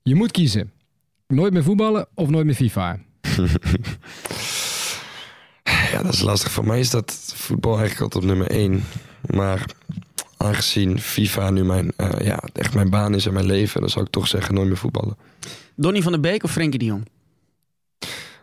[0.03, 0.71] Je moet kiezen.
[1.27, 2.97] Nooit meer voetballen of nooit meer FIFA?
[5.91, 6.51] Ja, dat is lastig.
[6.51, 8.83] Voor mij is dat voetbal eigenlijk altijd op nummer één.
[9.25, 9.65] Maar
[10.37, 14.05] aangezien FIFA nu mijn, eh, ja, echt mijn baan is en mijn leven, dan zou
[14.05, 15.17] ik toch zeggen nooit meer voetballen.
[15.75, 17.07] Donny van der Beek of Frenkie de Jong?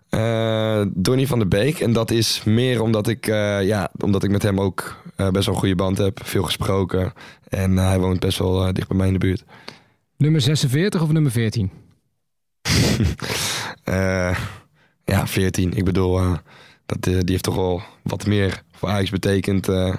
[0.09, 1.81] Eh Donny van der Beek.
[1.81, 5.47] En dat is meer omdat ik, eh, ja, omdat ik met hem ook eh, best
[5.47, 6.21] wel een goede band heb.
[6.25, 7.13] Veel gesproken.
[7.49, 9.45] En hij woont best wel dicht bij mij in de buurt.
[10.17, 11.71] Nummer 46 of nummer 14?
[13.85, 14.39] Eh,
[15.05, 15.73] ja, 14.
[15.77, 16.37] Ik bedoel, eh,
[16.87, 19.95] dat, eh, die heeft toch wel wat meer voor Ajax betekend eh,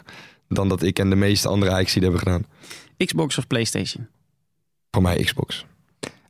[0.48, 2.46] dan dat ik en de meeste andere Ajax hebben gedaan.
[2.98, 4.08] Xbox of Playstation?
[4.92, 5.66] Voor mij Xbox.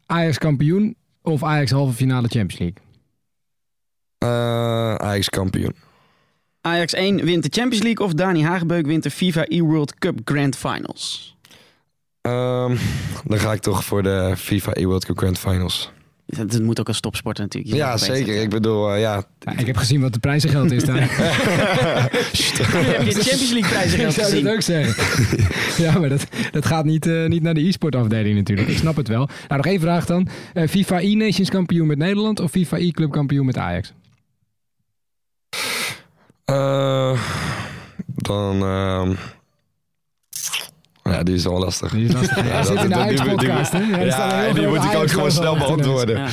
[0.06, 2.84] Ajax kampioen of Ajax halve finale Champions League?
[4.18, 5.76] Eh, Ajax kampioen.
[6.62, 10.56] Ajax 1 wint de Champions League of Dani Hagebeuk wint de FIFA E-World Cup Grand
[10.56, 11.36] Finals?
[12.22, 12.76] Ehm,
[13.24, 15.92] dan ga ik toch voor de FIFA E-World Cup Grand Finals.
[16.26, 17.74] Dat, dat moet ook als topsporter natuurlijk.
[17.74, 18.42] Je Ja, zeker.
[18.42, 19.24] Ik bedoel, eh, ja.
[19.58, 21.10] Ik heb gezien wat de prijzengeld is daar.
[22.98, 25.04] Heb je de Champions League prijzen ik zou dat ook zeggen.
[25.86, 28.68] ja, maar dat, dat gaat niet, eh, niet naar de e-sport afdeling natuurlijk.
[28.68, 29.30] Ik snap het wel.
[29.48, 30.28] Nou, nog één vraag dan.
[30.54, 33.94] Eh, FIFA e-Nations kampioen met Nederland of FIFA e-club kampioen met Ajax?
[36.46, 37.20] Eh,
[38.16, 39.18] dan.
[41.18, 41.92] Ja, die is wel lastig.
[41.92, 42.48] Die is lastig.
[42.48, 43.08] Ja, dat- zit in de dat-
[43.40, 44.06] die-?
[44.06, 46.18] Ja, moet ik ook gewoon snel beantwoorden.
[46.18, 46.28] Ja.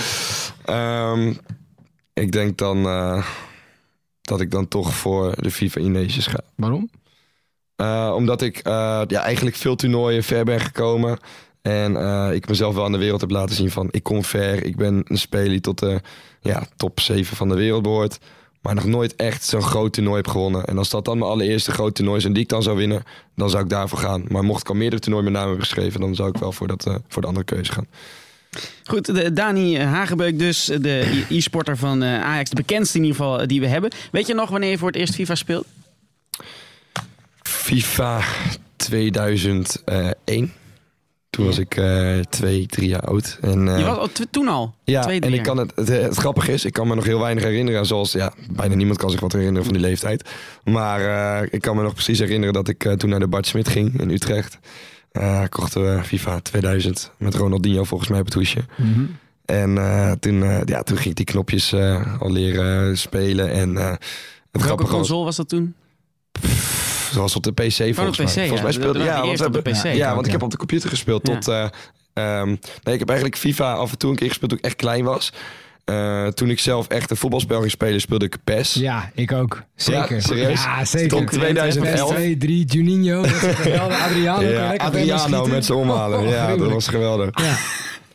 [0.64, 1.32] Ehm,
[2.12, 3.26] ik denk dan eh,
[4.22, 6.40] dat ik dan toch voor de FIFA E-Nations ga.
[6.54, 6.90] Waarom?
[7.76, 11.18] Eh, omdat ik eh, ja, eigenlijk veel toernooien ver ben gekomen.
[11.62, 14.64] En eh, ik mezelf wel aan de wereld heb laten zien van ik kom ver.
[14.64, 16.00] Ik ben een speler die tot de
[16.40, 18.18] ja, top 7 van de wereld behoort.
[18.62, 20.64] Maar nog nooit echt zo'n groot toernooi heb gewonnen.
[20.64, 23.02] En als dat dan mijn allereerste groot toernooi is en die ik dan zou winnen,
[23.36, 24.24] dan zou ik daarvoor gaan.
[24.28, 26.66] Maar mocht ik al meerdere toernooien met naam hebben geschreven, dan zou ik wel voor,
[26.66, 27.86] dat, eh, voor de andere keuze gaan.
[28.84, 32.50] Goed, de, Dani Hagebeuk dus, de e-sporter van eh, Ajax.
[32.50, 33.90] De bekendste in ieder geval eh, die we hebben.
[34.12, 35.66] Weet je nog wanneer je voor het eerst FIFA speelt?
[37.42, 38.20] FIFA
[38.76, 40.52] 2001.
[41.36, 43.38] Toen was ik eh, twee, drie jaar oud.
[43.40, 44.74] En, eh, Je was al toen al?
[44.84, 47.20] ja, twee, en ik kan het, het, het grappige is, ik kan me nog heel
[47.20, 47.86] weinig herinneren.
[47.86, 50.30] Zoals, ja, bijna niemand kan zich wat herinneren van die leeftijd.
[50.64, 51.00] Maar
[51.40, 53.68] eh, ik kan me nog precies herinneren dat ik eh, toen naar de Bart Smit
[53.68, 54.58] ging in Utrecht.
[55.12, 58.60] Eh kochten we FIFA 2000 met Ronaldinho volgens mij op het hoesje.
[59.44, 63.50] En eh, toen, eh, ja, toen ging ik die knopjes eh, al leren spelen.
[63.50, 63.90] En eh,
[64.50, 65.74] het Welke was, console was dat toen?
[67.12, 68.46] Zoals op de PC volgens Van de PC, mij.
[68.48, 69.94] Volgens mij speelde ja, was want we hebben- PC.
[69.96, 71.48] Ja, want ik heb op de computer gespeeld tot.
[71.48, 71.64] eh,
[72.12, 72.46] ehm,
[72.82, 75.04] nee, ik heb eigenlijk FIFA af en toe een keer gespeeld toen ik echt klein
[75.04, 75.32] was.
[75.84, 78.74] Eh, toen ik zelf echt een voetbalspel ging spelen, speelde ik PES.
[78.74, 79.62] Ja, ik ook.
[79.74, 80.14] Zeker.
[80.14, 80.62] Ja, serieus?
[80.64, 81.08] Ja, zeker.
[81.08, 82.10] Tot 2011.
[82.14, 83.22] 2, 3, Juninho.
[83.22, 84.00] Dat is geweldig.
[84.00, 84.48] Adriano.
[84.48, 86.18] Ja, Adriano met z'n omhalen.
[86.20, 87.30] Oh, ja, dat was geweldig.
[87.42, 87.56] Ja.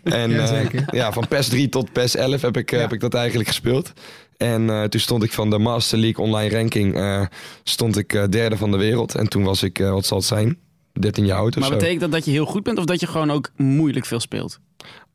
[0.04, 0.86] En Ja, eh, zeker.
[0.92, 2.78] ja, van PES 3 tot PES 11 heb ik, Ja.
[2.78, 3.94] heb ik dat eigenlijk gespeeld.
[4.38, 7.26] En eh, toen stond ik van de Master League online ranking eh,
[7.64, 9.16] stond ik eh, derde van de wereld.
[9.16, 10.58] En toen was ik, wat zal het zijn,
[10.94, 11.76] 13 jaar oud of Maar zo.
[11.76, 14.60] betekent dat dat je heel goed bent of dat je gewoon ook moeilijk veel speelt?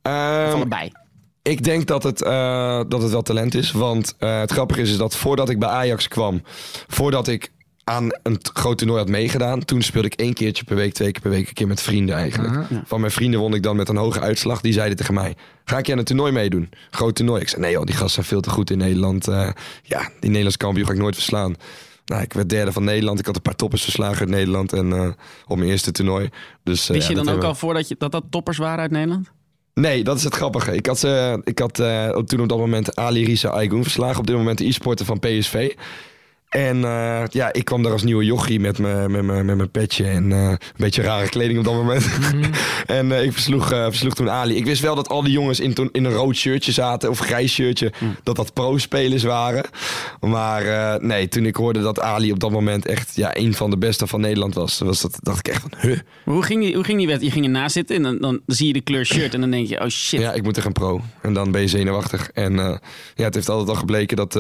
[0.03, 0.93] Ehm, Of allebei?
[1.43, 2.19] Ik denk dat het,
[2.89, 3.73] dat het wel talent is.
[3.73, 6.43] Want het grappige is, is dat voordat ik bij Ajax kwam,
[6.87, 7.53] voordat ik
[7.85, 11.23] aan een groot toernooi had meegedaan, toen speelde ik één keertje per week, twee keer
[11.23, 12.55] per week, een keer met vrienden eigenlijk.
[12.55, 12.67] Aha.
[12.71, 12.83] Ja.
[12.87, 14.61] Van mijn vrienden won ik dan met een hoge uitslag.
[14.61, 16.71] Die zeiden tegen mij, ga ik aan een toernooi meedoen?
[16.91, 17.41] Groot toernooi.
[17.41, 19.29] Ik zei, nee joh, die gasten zijn veel te goed in Nederland.
[19.29, 19.49] Eh,
[19.83, 21.55] ja, die Nederlands kampioen ga ik nooit verslaan.
[22.05, 23.19] Nou, ik werd derde van Nederland.
[23.19, 25.09] Ik had een paar toppers verslagen uit Nederland en eh,
[25.47, 26.29] op mijn eerste toernooi.
[26.63, 28.81] Dus, eh, Wist ja, je dan dat ook al voordat je, dat dat toppers waren
[28.81, 29.31] uit Nederland?
[29.75, 30.75] Nee, dat is het grappige.
[30.75, 31.05] Ik had,
[31.45, 31.75] ik had
[32.29, 34.19] toen op dat moment Ali Risa Aygun verslagen.
[34.19, 35.75] Op dit moment de e-sporter van PSV.
[36.53, 39.71] En eh, ja, ik kwam daar als nieuwe jochie met mijn met mijn- met mijn
[39.71, 42.07] petje en eh, een beetje rare kleding op dat moment.
[42.87, 44.57] en eh, ik versloeg, versloeg toen Ali.
[44.57, 47.19] Ik wist wel dat al die jongens in, toen, in een rood shirtje zaten, of
[47.19, 49.65] grijs shirtje, dat dat pro-spelers waren.
[50.21, 50.63] Maar
[51.05, 54.07] nee, toen ik hoorde dat Ali op dat moment echt ja, een van de beste
[54.07, 55.99] van Nederland was, was dat, dacht ik echt van, huh?
[56.25, 57.23] Maar Hoe ging die, hoe ging die wet?
[57.23, 59.69] Je ging ernaast zitten en dan, dan zie je de kleur shirt en dan denk
[59.69, 60.21] je, oh shit.
[60.21, 61.01] Ja, ik moet tegen een pro.
[61.23, 62.31] En dan ben je zenuwachtig.
[62.33, 62.55] En
[63.15, 64.39] ja, het heeft altijd al gebleken dat,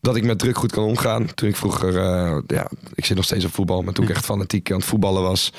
[0.00, 1.34] dat ik met druk goed kan omgaan.
[1.34, 4.24] Toen ik vroeger, eh, ja, ik zit nog steeds op voetbal, maar toen ik echt
[4.24, 5.52] fanatiek aan het voetballen was,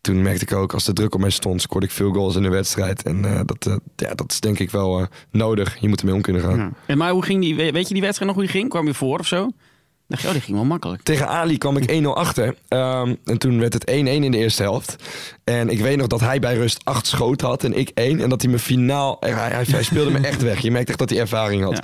[0.00, 2.42] toen merkte ik ook als de druk op mij stond, scoorde ik veel goals in
[2.42, 3.02] de wedstrijd.
[3.02, 5.76] En eh, dat, eh, ja, dat is denk ik wel nodig.
[5.80, 6.56] Je moet ermee om kunnen gaan.
[6.58, 6.70] Ja.
[6.86, 8.70] En maar hoe ging die, we- weet je die wedstrijd nog hoe die ging?
[8.70, 9.48] Kwam je voor of zo?
[10.08, 11.02] dacht je, oh, die ging wel makkelijk.
[11.02, 12.54] Tegen Ali kwam ik 1-0 achter.
[12.68, 13.92] Ehm, en toen werd het 1-1
[14.24, 14.96] in de eerste helft.
[15.44, 18.20] En ik weet nog dat hij bij rust 8 schoten had en ik 1.
[18.20, 19.16] En dat hij me finaal...
[19.20, 20.58] Hij, hij, hij speelde me echt weg.
[20.60, 21.72] Je merkt echt dat hij ervaring had.
[21.76, 21.82] Ja.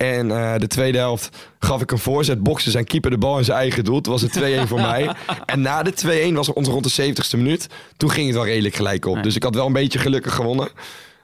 [0.00, 3.44] En eh, de tweede helft gaf ik een voorzet, bokste zijn keeper de bal in
[3.44, 4.00] zijn eigen doel.
[4.00, 5.10] Toen was het 2-1 voor mij.
[5.46, 7.66] En na de 2-1 was het ons rond de 70ste minuut.
[7.96, 9.22] Toen ging het wel redelijk gelijk op.
[9.22, 10.68] Dus ik had wel een beetje gelukkig gewonnen.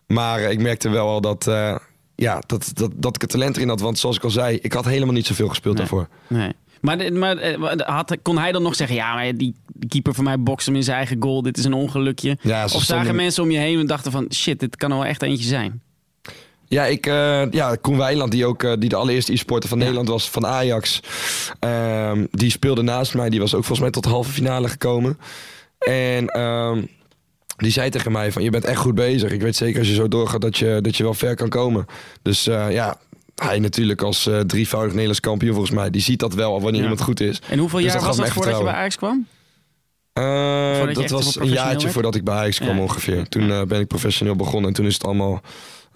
[0.07, 1.77] Maar eh, ik merkte wel al dat, eh,
[2.15, 3.81] ja, dat, dat, dat ik het talent erin had.
[3.81, 5.87] Want zoals ik al zei, ik had helemaal niet zoveel gespeeld Nee.
[5.87, 6.09] daarvoor.
[6.27, 6.53] Nee.
[6.81, 7.37] Maar, maar
[7.87, 9.55] had, kon hij dan nog zeggen, ja, maar die
[9.89, 11.43] keeper van mij bokst hem in zijn eigen goal.
[11.43, 12.39] Dit is een ongelukje.
[12.41, 15.23] Ja, of zagen mensen om je heen en dachten van, shit, dit kan wel echt
[15.23, 15.83] eentje zijn.
[16.69, 20.09] Ja, ik, eh, ja, Koen Weiland, die ook eh, die de allereerste e-sporter van Nederland
[20.09, 21.01] was van Ajax.
[21.61, 23.31] ehm, die speelde naast mij.
[23.31, 25.19] Die was ook volgens mij tot de halve finale gekomen.
[25.79, 26.83] En ehm,
[27.57, 29.31] die zei tegen mij van, je bent echt goed bezig.
[29.33, 31.87] Ik weet zeker als je zo doorgaat dat je, dat je wel ver kan komen.
[32.23, 32.99] Dus eh, ja,
[33.35, 35.91] hij natuurlijk als drievoudig Nederlands kampioen volgens mij.
[35.91, 36.81] Die ziet dat wel wanneer Ja.
[36.83, 37.41] iemand goed is.
[37.49, 38.73] En hoeveel Dus jaar dat was dat voordat je bij.
[38.73, 39.27] Ajax kwam?
[40.93, 41.93] Dat was een jaartje werd?
[41.93, 42.83] voordat ik bij Ajax kwam Ja.
[42.83, 43.29] ongeveer.
[43.29, 45.41] Toen ben ik professioneel begonnen en toen is het allemaal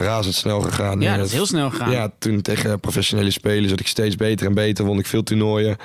[0.00, 1.00] razendsnel gegaan.
[1.00, 1.90] Ja, dat is heel snel gegaan.
[1.90, 4.84] Ja, toen tegen professionele spelers werd ik steeds beter en beter.
[4.84, 5.76] Won ik veel toernooien.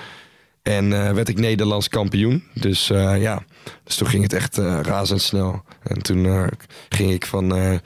[0.65, 2.43] En eh, werd ik Nederlands kampioen.
[2.53, 3.43] Dus eh, ja,
[3.83, 5.63] dus toen ging het echt eh, razendsnel.
[5.83, 6.49] En toen
[6.89, 7.79] ging ik van,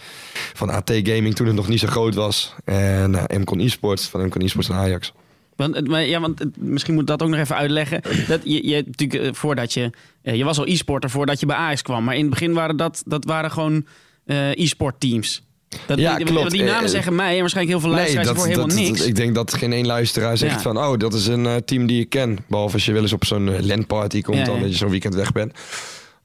[0.53, 2.53] van AT Gaming, toen het nog niet zo groot was.
[2.65, 5.13] En naar MCON eSports, van MCON eSports naar Ajax.
[5.55, 8.01] Want, ja, want misschien moet ik dat ook nog even uitleggen.
[8.27, 12.03] Dat je, je, natuurlijk, voordat je, je was al e-sporter voordat je bij Ajax kwam.
[12.03, 13.85] Maar in het begin waren dat, dat waren gewoon
[14.25, 15.43] e-sport teams.
[15.85, 16.51] Dat, Ja, die, klopt.
[16.51, 19.05] Die namen Eh, zeggen mij en waarschijnlijk heel veel luisteraars voor helemaal dat- niks.
[19.05, 20.59] ik denk dat geen één luisteraar zegt Ja.
[20.61, 20.77] van...
[20.77, 22.37] oh, dat is een eh, team die ik ken.
[22.47, 24.37] Behalve als je wel eens op zo'n uh, LAN-party komt...
[24.37, 24.61] Ja, dan ja.
[24.61, 25.53] dat je zo'n weekend weg bent.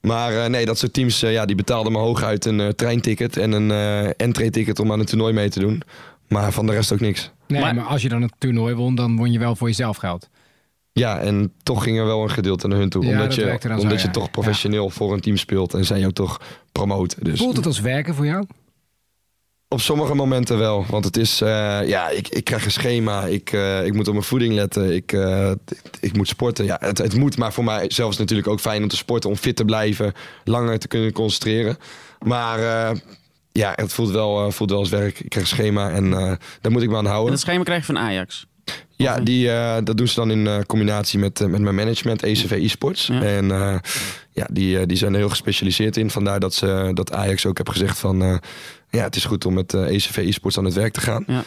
[0.01, 3.37] Maar eh, nee, dat soort teams eh, ja, die betaalden me hooguit een eh, treinticket...
[3.37, 5.81] en een eh entree-ticket om aan een toernooi mee te doen.
[6.27, 7.31] Maar van de rest ook niks.
[7.47, 9.97] Nee, Maar- maar, als je dan het toernooi won, dan won je wel voor jezelf
[9.97, 10.29] geld.
[10.91, 13.03] Ja, en toch ging er wel een gedeelte naar hun toe.
[13.03, 14.05] Ja, omdat dat je, zo, omdat ja.
[14.07, 15.73] je toch professioneel voor een team speelt...
[15.73, 17.23] en zij jou toch promoten.
[17.23, 17.39] Dus.
[17.39, 18.45] Voelt het als werken voor jou?
[19.67, 20.85] Op sommige momenten wel.
[20.89, 23.25] Want het is, eh, ja, ik, ik krijg een schema.
[23.25, 24.95] Ik, eh, ik moet op mijn voeding letten.
[24.95, 26.65] Ik, eh, ik, ik moet sporten.
[26.65, 28.95] Ja, het, het moet, maar voor mij zelf is het natuurlijk ook fijn om te
[28.95, 29.29] sporten.
[29.29, 30.13] Om fit te blijven.
[30.43, 31.77] Langer te kunnen concentreren.
[32.19, 32.59] Maar
[33.51, 35.19] ja, het voelt wel, voelt wel als werk.
[35.19, 36.09] Ik krijg een schema en
[36.61, 37.31] daar moet ik me aan En houden.
[37.31, 38.45] dat schema krijg je van Ajax.
[38.95, 39.47] Ja, die,
[39.83, 43.07] dat doen ze dan in combinatie met, met mijn management, ECV eSports.
[43.07, 43.21] Ja.
[43.21, 43.47] En
[44.31, 46.09] ja, die, die zijn er heel gespecialiseerd in.
[46.09, 48.41] Vandaar dat, ze, dat Ajax ook heb gezegd van...
[48.89, 51.23] ja, het is goed om met eh, ECV eSports aan het werk te gaan.
[51.27, 51.43] Ja.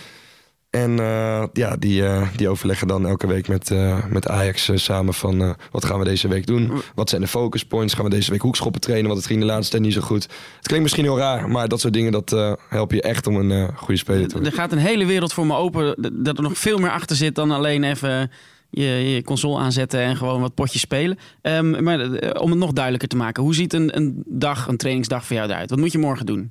[0.71, 3.71] En eh, ja, die, eh, die overleggen dan elke week met,
[4.09, 5.57] met Ajax samen van...
[5.71, 6.73] wat gaan we deze week doen?
[6.95, 7.95] Wat zijn de focus points?
[7.95, 9.07] Gaan we deze week hoekschoppen trainen?
[9.07, 10.23] Want het ging de laatste tijd niet zo goed.
[10.57, 12.13] Het klinkt misschien heel raar, maar dat soort dingen...
[12.13, 14.53] dat help je echt om een goede speler te Er worden.
[14.59, 16.13] gaat een hele wereld voor me open.
[16.25, 18.31] Dat er nog veel meer achter zit dan alleen even
[18.71, 21.19] je, je console aanzetten en gewoon wat potjes spelen.
[21.43, 22.01] Ehm, maar
[22.41, 23.43] om het nog duidelijker te maken.
[23.43, 25.71] Hoe ziet een, een dag, een trainingsdag voor jou eruit?
[25.71, 26.51] Wat moet je morgen doen?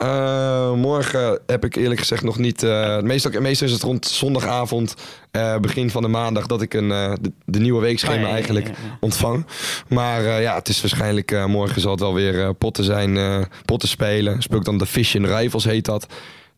[0.00, 2.62] Eh, morgen heb ik eerlijk gezegd nog niet.
[2.62, 4.94] eh, meestal, meestal is het rond zondagavond,
[5.30, 8.28] eh, begin van de maandag, dat ik een, de, de nieuwe weekschema Oh, ja, ja,
[8.28, 9.46] ja, eigenlijk ja, ontvang.
[9.88, 14.42] Maar ja, het is waarschijnlijk morgen zal het wel weer potten zijn, potten spelen.
[14.42, 16.06] Speel ik dan de Vision Rivals heet dat.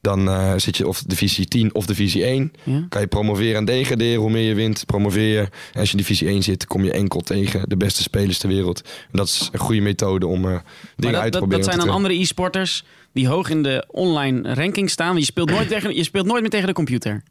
[0.01, 2.53] Dan zit je of divisie 10 of divisie 1.
[2.63, 2.87] Ja?
[2.89, 4.21] Kan je promoveren en degraderen.
[4.21, 5.49] Hoe meer je wint, promoveer je.
[5.73, 8.49] En als je in divisie 1 zit, kom je enkel tegen de beste spelers ter
[8.49, 8.81] wereld.
[8.85, 10.63] En dat is een goede methode om dingen
[10.97, 11.49] dat, uit te dat, proberen.
[11.51, 15.09] dat zijn te dan andere e-sporters die hoog in de online ranking staan.
[15.09, 17.23] Want je speelt nooit, tegen, je speelt nooit meer tegen de computer.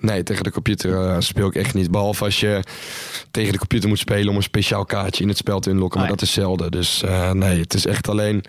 [0.00, 1.90] Nee, tegen de computer eh, speel ik echt niet.
[1.90, 2.62] Behalve als je
[3.30, 6.00] tegen de computer moet spelen om een speciaal kaartje in het spel te unlocken.
[6.00, 6.18] Oh, Maar ja.
[6.18, 6.70] dat is zelden.
[6.70, 8.44] Dus eh, nee, het is echt alleen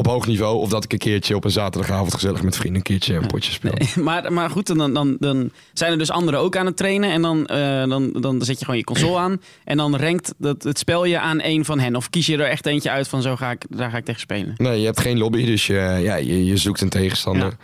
[0.00, 0.58] op hoog niveau.
[0.58, 3.52] Of dat ik een keertje op een zaterdagavond gezellig met vrienden een keertje een potje
[3.52, 3.72] speel.
[4.04, 7.10] maar, maar goed, dan, dan, dan zijn er dus anderen ook aan het trainen.
[7.10, 9.40] En dan, eh, dan, dan zet je gewoon je console aan.
[9.64, 11.96] En dan rankt dat, het spel je aan één van hen.
[11.96, 14.20] Of kies je er echt eentje uit van zo ga ik, daar ga ik tegen
[14.20, 14.54] spelen.
[14.56, 17.46] Nee, je hebt geen lobby, dus je, ja, je, je zoekt een tegenstander.
[17.46, 17.56] Ja.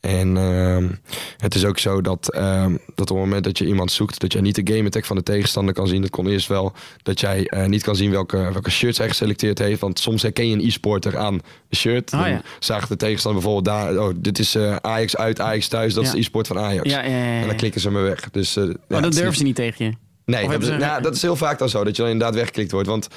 [0.00, 0.88] En ehm,
[1.36, 4.32] het is ook zo dat, ehm, dat op het moment dat je iemand zoekt, dat
[4.32, 6.00] jij niet de game attack van de tegenstander kan zien.
[6.00, 9.58] Dat kon eerst wel dat jij eh, niet kan zien welke, welke shirts hij geselecteerd
[9.58, 9.80] heeft.
[9.80, 12.12] Want soms herken je een e-sporter aan een shirt.
[12.12, 12.42] Oh, ja.
[12.58, 16.08] zagen de tegenstander bijvoorbeeld daar, oh, dit is eh, Ajax uit, Ajax thuis, dat Ja.
[16.08, 16.90] is de e-sport van Ajax.
[16.90, 17.02] Ja.
[17.02, 18.30] En dan klikken ze me weg.
[18.30, 19.92] Dus, het dat durven niet- ze niet tegen je.
[20.24, 22.72] Nee, dat ze- nou, dat is heel vaak dan zo, dat je dan inderdaad weggeklikt
[22.72, 22.88] wordt.
[22.88, 23.08] Want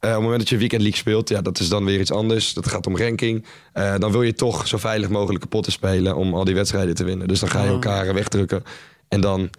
[0.00, 2.52] op het moment dat je Weekend League speelt, ja, dat is dan weer iets anders.
[2.54, 3.44] Dat gaat om ranking.
[3.72, 7.04] Eh, dan wil je toch zo veilig mogelijke potten spelen om al die wedstrijden te
[7.04, 7.28] winnen.
[7.28, 7.72] Dus dan ga je Oh.
[7.72, 8.62] elkaar eh, wegdrukken.
[9.08, 9.50] En dan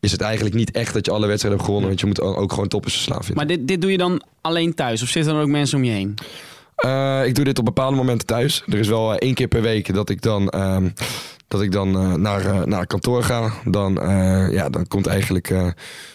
[0.00, 1.88] is het eigenlijk niet echt dat je alle wedstrijden hebt gewonnen.
[1.88, 3.36] Want je moet ook gewoon toppers verslaan vinden.
[3.36, 5.02] Maar dit, dit doe je dan alleen thuis?
[5.02, 6.14] Of zitten er ook mensen om je heen?
[6.76, 8.62] Eh, ik doe dit op bepaalde momenten thuis.
[8.66, 10.88] Er is wel eh, één keer per week dat ik dan, ehm,
[11.54, 13.52] dat ik dan eh, naar, eh, naar kantoor ga.
[13.64, 15.48] Dan, eh, ja, dan komt eigenlijk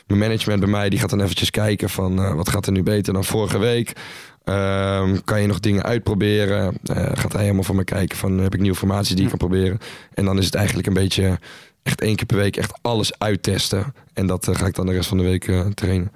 [0.08, 0.90] mijn management bij mij.
[0.90, 3.94] Die gaat dan eventjes kijken van wat gaat er nu beter dan vorige week.
[4.44, 6.78] Ehm, kan je nog dingen uitproberen?
[7.14, 9.78] Gaat hij helemaal voor me kijken van heb ik nieuwe informatie die ik kan proberen?
[10.14, 11.40] En dan is het eigenlijk een beetje
[11.84, 13.94] echt één keer per week echt alles uittesten.
[14.14, 16.12] En dat ga ik dan de rest van de week trainen.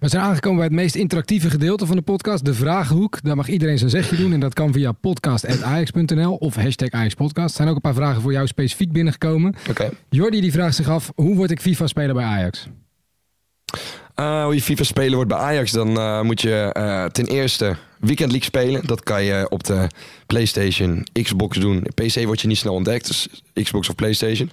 [0.00, 3.22] We zijn aangekomen bij het meest interactieve gedeelte van de podcast, de Vragenhoek.
[3.22, 7.48] Daar mag iedereen zijn zegje doen en dat kan via podcast.ajax.nl of hashtag AjaxPodcast.
[7.48, 9.54] Er zijn ook een paar vragen voor jou specifiek binnengekomen.
[9.70, 9.90] Oké.
[10.08, 12.68] Jordi die vraagt zich af, hoe word ik FIFA-speler bij Ajax?
[14.16, 17.76] Uh, hoe je FIFA speler wordt bij Ajax, dan uh, moet je uh, ten eerste
[17.98, 18.86] Weekend League spelen.
[18.86, 19.86] Dat kan je op de
[20.26, 21.86] PlayStation, Xbox doen.
[21.94, 24.50] PC word je niet snel ontdekt, dus Xbox of PlayStation.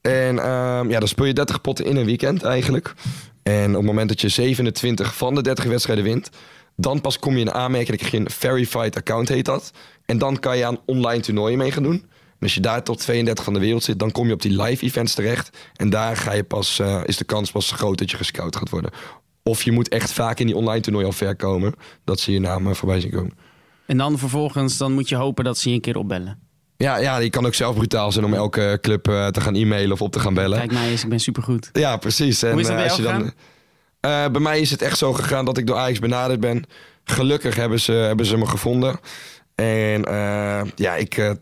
[0.00, 2.94] En uh, ja, dan speel je 30 potten in een weekend eigenlijk.
[3.42, 6.30] En op het moment dat je 27 van de 30 wedstrijden wint,
[6.76, 7.98] dan pas kom je in aanmerking.
[7.98, 9.72] Dan krijg een verified account, heet dat.
[10.04, 12.10] En dan kan je aan online toernooien mee gaan doen.
[12.42, 14.62] En als je daar tot 32 van de wereld zit, dan kom je op die
[14.62, 15.58] live events terecht.
[15.76, 18.70] En daar ga je pas, uh, is de kans pas groot dat je gescout gaat
[18.70, 18.90] worden.
[19.42, 21.74] Of je moet echt vaak in die online toernooi al ver komen.
[22.04, 23.32] Dat ze je naam voorbij zien komen.
[23.86, 26.41] En dan vervolgens dan moet je hopen dat ze je een keer opbellen.
[26.82, 29.92] Ja, ja, je kan ook zelf brutaal zijn om elke club uh, te gaan e-mailen
[29.92, 30.58] of op te gaan bellen.
[30.58, 31.70] Kijk mij eens, ik ben supergoed.
[31.72, 32.42] Ja, precies.
[32.42, 33.30] En, Hoe is dat bij als je dan, uh,
[34.00, 36.64] bij mij is het echt zo gegaan dat ik door Ajax benaderd ben.
[37.04, 39.00] Gelukkig hebben ze, hebben ze me gevonden.
[39.54, 40.02] En
[40.74, 41.34] ja, ik,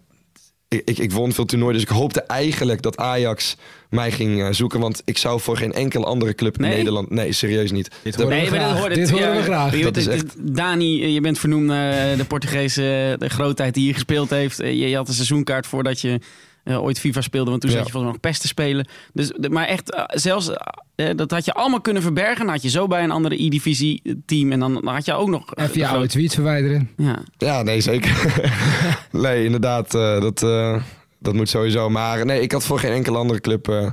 [0.71, 1.75] ik, ik, ik, won veel toernooien.
[1.75, 3.57] Dus ik hoopte eigenlijk dat Ajax
[3.89, 4.81] mij ging uh, zoeken.
[4.81, 6.71] Want ik zou voor geen enkele andere club nee?
[6.71, 7.11] in Nederland...
[7.11, 7.91] Nee, serieus niet.
[8.03, 8.79] Dit horen nee, we graag.
[8.79, 9.77] Hoort, dit horen we graag.
[9.77, 10.35] Je, dat is echt...
[10.39, 14.57] Dani, je bent vernoemd naar de Portugese de grootheid die hier gespeeld heeft.
[14.57, 16.21] Je, je had een seizoenkaart voordat je
[16.65, 17.51] uh, ooit FIFA speelde.
[17.51, 17.77] Want toen ja.
[17.77, 18.89] zat je volgens mij nog PES te spelen.
[19.13, 20.51] Dus, maar echt, uh, zelfs...
[20.97, 22.45] Uh, dat had je allemaal kunnen verbergen.
[22.45, 24.53] Dan had je zo bij een andere E-divisie team.
[24.53, 25.55] En dan, dan, had je ook nog...
[25.55, 26.91] Even je oude tweets verwijderen.
[26.97, 28.43] Ja, ja nee, zeker.
[29.13, 29.95] nee, inderdaad.
[29.95, 30.83] Uh, dat, uh,
[31.19, 31.91] dat moet sowieso.
[31.91, 33.91] Maar nee, ik had voor geen enkele andere club uh,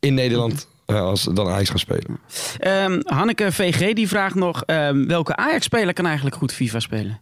[0.00, 2.18] in Nederland als dan Ajax gaan spelen.
[2.60, 4.62] Um, Hanneke VG die vraagt nog...
[4.66, 7.18] Um, welke Ajax-speler kan eigenlijk goed FIFA spelen?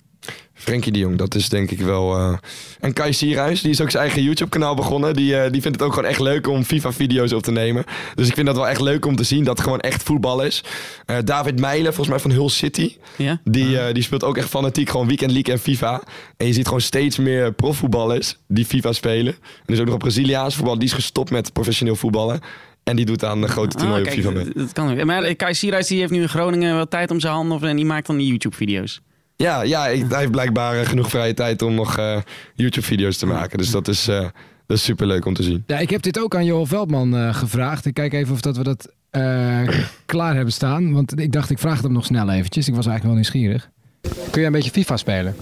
[0.54, 2.16] Frenkie de Jong, dat is denk ik wel...
[2.16, 2.32] eh,
[2.80, 5.14] En Kai Sierhuis, die is ook zijn eigen YouTube-kanaal begonnen.
[5.14, 7.84] Die, eh, die vindt het ook gewoon echt leuk om FIFA-video's op te nemen.
[8.14, 10.42] Dus ik vind dat wel echt leuk om te zien dat het gewoon echt voetbal
[10.44, 10.64] is.
[11.06, 12.96] Eh, David Meijlen, volgens mij van Hull City.
[13.16, 13.40] Ja?
[13.44, 16.02] Die, eh, die speelt ook echt fanatiek gewoon Weekend League en FIFA.
[16.36, 19.32] En je ziet gewoon steeds meer profvoetballers die FIFA spelen.
[19.34, 20.74] En er is ook nog een Braziliaans voetbal.
[20.78, 22.40] Die is gestopt met professioneel voetballen.
[22.84, 24.44] En die doet aan de grote Ah, toernooien op FIFA mee.
[24.44, 25.04] dat, dat kan ook.
[25.04, 27.84] Maar Kai Sierhuis die heeft nu in Groningen wat tijd om zijn handen en die
[27.84, 29.00] maakt dan die YouTube-video's.
[29.40, 32.16] Ja, ja ik- hij heeft blijkbaar eh, genoeg vrije tijd om nog eh,
[32.54, 33.58] YouTube-video's te maken.
[33.58, 34.20] Dus dat is, eh
[34.66, 35.64] dat is superleuk om te zien.
[35.66, 37.86] Ja, ik heb dit ook aan Joel Veldman eh, gevraagd.
[37.86, 39.68] Ik kijk even of dat we dat eh,
[40.06, 40.92] klaar hebben staan.
[40.92, 42.68] Want ik dacht, ik vraag het hem nog snel eventjes.
[42.68, 43.70] Ik was eigenlijk wel nieuwsgierig.
[44.00, 45.36] Kun jij een beetje FIFA spelen?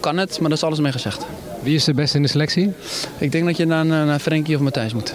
[0.00, 1.26] Kan het, maar dat is alles mee gezegd.
[1.62, 2.70] Wie is de beste in de selectie?
[3.18, 5.14] Ik denk dat je naar, naar Frenkie of Matthijs moet.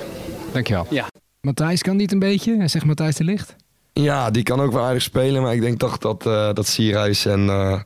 [0.54, 0.88] Dankjewel.
[0.90, 1.06] Ja.
[1.42, 2.58] Matthijs kan niet een beetje.
[2.58, 3.56] Hij zegt Matthijs de Licht.
[4.04, 5.42] Ja, die kan ook wel aardig spelen.
[5.42, 7.80] Maar ik denk toch dat, eh dat Sierhuis en, eh,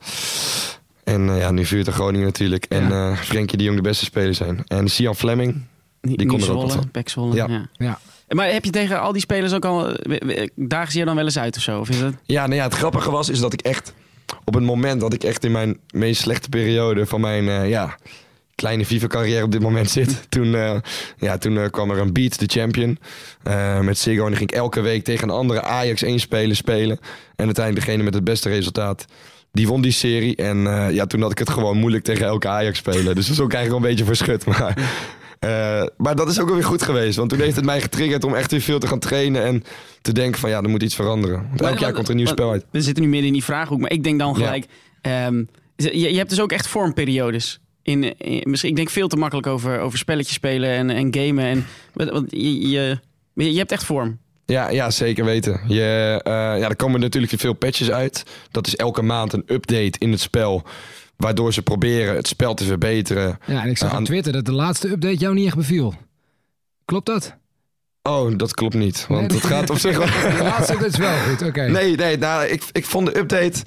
[1.04, 2.64] en eh, ja, nu vuurt de Groningen natuurlijk.
[2.64, 4.62] En eh Frenkie de Jong de beste spelers zijn.
[4.66, 5.62] En Sian Fleming.
[6.00, 6.70] Die, kon er ook
[7.04, 7.32] van.
[7.32, 7.46] Ja.
[7.48, 7.68] ja.
[7.72, 7.98] Ja.
[8.28, 9.96] Maar heb je tegen al die spelers ook al...
[10.54, 11.80] Dagen ze je dan wel eens uit of zo?
[11.80, 12.14] Of is het...
[12.24, 13.92] Ja, nou ja, het grappige was is dat ik echt
[14.44, 17.96] op het moment dat ik echt in mijn meest slechte periode van mijn eh, ja,
[18.54, 20.22] kleine FIFA-carrière op dit moment zit.
[20.28, 20.74] Toen, eh,
[21.16, 22.98] ja, toen eh, kwam er een Beat the Champion
[23.42, 24.22] eh, met Ziggo.
[24.22, 26.98] En dan ging ik elke week tegen een andere Ajax 1 spelen spelen.
[27.36, 29.04] En uiteindelijk degene met het beste resultaat.
[29.52, 30.36] Die won die serie.
[30.36, 30.58] En
[30.92, 33.14] ja, toen had ik het gewoon moeilijk tegen elke Ajax spelen.
[33.14, 34.44] Dus dat is ook eigenlijk wel een beetje verschut.
[34.46, 34.76] Maar,
[35.96, 37.16] maar dat is ook weer goed geweest.
[37.16, 39.42] Want toen heeft het mij getriggerd om echt weer veel te gaan trainen.
[39.44, 39.64] En
[40.02, 41.46] te denken van ja, er moet iets veranderen.
[41.48, 42.64] Want elk jaar komt er een nieuw spel uit.
[42.70, 44.44] We zitten nu midden in die vraaghoek, maar ik denk dan Ja.
[44.44, 44.66] gelijk...
[45.00, 45.44] ehm,
[45.76, 47.60] je, je hebt dus ook echt vormperiodes.
[47.82, 51.44] In, in- misschien, ik denk veel te makkelijk over, over spelletjes spelen en, en gamen.
[51.44, 51.66] En,
[52.12, 52.98] want- je, je,
[53.34, 54.18] je hebt echt vorm.
[54.46, 55.60] Ja, ja, zeker weten.
[55.66, 58.22] Je, eh, ja, er komen natuurlijk veel patches uit.
[58.50, 60.62] Dat is elke maand een update in het spel.
[61.16, 63.38] Waardoor ze proberen het spel te verbeteren.
[63.46, 65.94] Ja, en ik zag op aan- Twitter dat de laatste update jou niet echt beviel.
[66.84, 67.34] Klopt dat?
[68.02, 69.04] Oh, dat klopt niet.
[69.08, 70.06] Want Nee, het gaat op zich wel...
[70.36, 71.62] De laatste update is wel goed, oké.
[71.62, 73.62] Nee, nee nou, ik, ik vond de update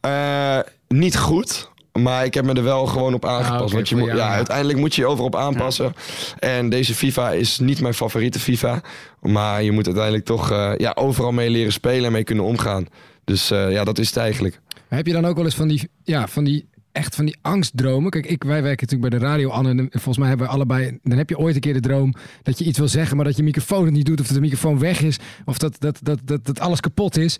[0.00, 1.70] eh, niet goed.
[2.02, 3.64] Maar ik heb me er wel gewoon op aangepast.
[3.64, 5.94] Ah, want je moet, ja, uiteindelijk moet je je overal op aanpassen.
[6.38, 8.80] En deze FIFA is niet mijn favoriete FIFA.
[9.20, 12.86] Maar je moet uiteindelijk toch eh, ja, overal mee leren spelen en mee kunnen omgaan.
[13.24, 14.60] Dus eh, ja, dat is het eigenlijk.
[14.88, 18.10] Heb je dan ook wel eens van die, ja, van die, echt van die angstdromen?
[18.10, 20.98] Kijk, ik, wij werken natuurlijk bij de radio, Anne, en volgens mij hebben we allebei,
[21.02, 23.36] dan heb je ooit een keer de droom dat je iets wil zeggen, maar dat
[23.36, 26.18] je microfoon het niet doet, of dat de microfoon weg is, of dat, dat, dat,
[26.24, 27.38] dat, dat alles kapot is.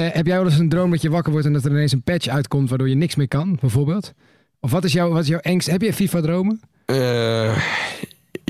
[0.00, 1.92] Eh, heb jij wel eens een droom dat je wakker wordt en dat er ineens
[1.92, 4.12] een patch uitkomt waardoor je niks meer kan, bijvoorbeeld?
[4.60, 5.70] Of wat is jouw, wat is jouw angst?
[5.70, 6.60] Heb je FIFA-dromen?
[6.84, 7.62] Eh,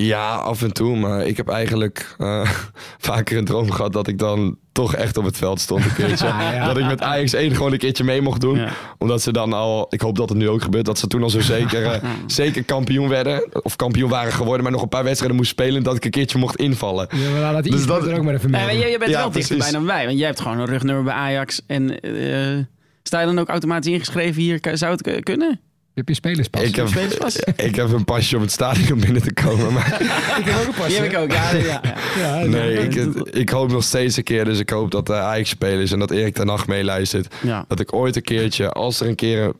[0.05, 0.97] ja, af en toe.
[0.97, 2.49] Maar ik heb eigenlijk eh,
[3.09, 6.25] vaker een droom gehad dat ik dan toch echt op het veld stond een keertje.
[6.53, 6.65] ja.
[6.65, 8.57] Dat ik met Ajax 1 gewoon een keertje mee mocht doen.
[8.57, 8.69] Ja.
[8.97, 11.29] Omdat ze dan al, ik hoop dat het nu ook gebeurt, dat ze toen al
[11.29, 13.63] zo zeker, eh, zeker kampioen werden.
[13.63, 15.83] Of kampioen waren geworden, maar nog een paar wedstrijden moest spelen.
[15.83, 17.07] Dat ik een keertje mocht invallen.
[17.11, 18.63] Ja, maar laat die Dus dat- er ook maar even mee.
[18.63, 20.05] maar je, je bent Ja, wel dichterbij dan wij.
[20.05, 21.61] Want jij hebt gewoon een rugnummer bij Ajax.
[21.67, 22.63] En eh,
[23.03, 24.59] sta je dan ook automatisch ingeschreven hier?
[24.73, 25.59] Zou het kunnen?
[26.01, 26.61] Heb je spelerspas?
[26.61, 27.35] Ik heb, spelerspas?
[27.69, 29.73] ik heb een pasje om het stadion binnen te komen.
[29.73, 30.01] Maar
[30.39, 31.31] Ik heb ook een Die heb ik ook.
[31.31, 31.81] Ja, ja,
[32.17, 32.39] ja.
[32.39, 32.95] Ja, nee, ik,
[33.29, 34.45] ik hoop nog steeds een keer.
[34.45, 37.35] Dus ik hoop dat de Ajax spelers en dat Erik ten Hag meeluistert.
[37.41, 37.65] ja.
[37.67, 39.53] Dat ik ooit een keertje, als er een keer een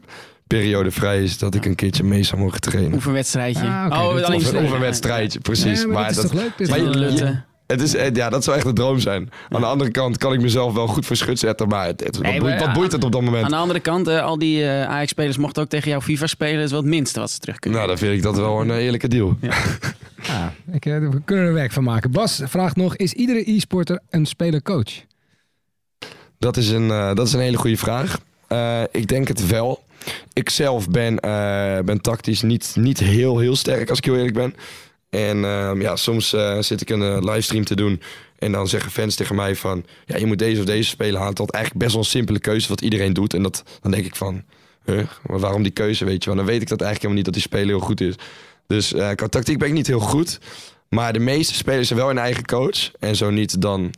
[0.48, 2.94] periode vrij is, dat ik een keertje mee zou mogen trainen.
[2.94, 3.66] Oefenwedstrijdje.
[3.66, 4.64] Ah, oké, oh, Of een, spelen.
[4.64, 5.82] of een wedstrijdje, precies.
[5.82, 6.70] Ja, maar, dat is toch leuk?
[6.70, 7.50] Maar is je-.
[7.72, 9.30] Het is, eh, ja, dat zou echt een droom zijn.
[9.50, 12.22] Aan de andere kant kan ik mezelf wel goed voor schut zetten, maar het, het-
[12.22, 13.44] Nee, wat, boeit, wat boeit het op dat moment?
[13.44, 16.56] Aan de andere kant, eh, al die eh, Ajax-spelers mochten ook tegen jou FIFA spelen.
[16.56, 17.80] Dat is wel het minste wat ze terug kunnen.
[17.80, 19.38] Nou, dan vind ik dat wel een eh, eerlijke deal.
[20.24, 22.12] Ja, ik, eh, we kunnen er werk van maken.
[22.12, 24.92] Bas vraagt nog, is iedere e-sporter een speler-coach?
[26.40, 28.20] Dat is een, eh, dat is een hele goede vraag.
[28.48, 29.84] Eh, ik denk het wel.
[30.34, 34.34] Ik zelf ben, eh, ben tactisch niet, niet heel, heel sterk, als ik heel eerlijk
[34.34, 34.56] ben.
[35.12, 38.02] En ehm, ja, soms eh, zit ik een eh, livestream te doen.
[38.38, 39.86] En dan zeggen fans tegen mij van...
[40.06, 41.36] Ja, je moet deze of deze speler halen.
[41.36, 43.34] Dat eigenlijk best wel een simpele keuze wat iedereen doet.
[43.34, 44.44] En dat, dan denk ik van...
[44.86, 46.38] Huh, maar waarom die keuze, weet je wel?
[46.38, 48.16] Dan weet ik dat eigenlijk helemaal niet dat die speler heel goed is.
[48.68, 50.40] Dus eh, qua tactiek ben ik niet heel goed.
[50.90, 52.92] Maar de meeste spelers zijn wel een eigen coach.
[53.00, 53.94] En zo niet, dan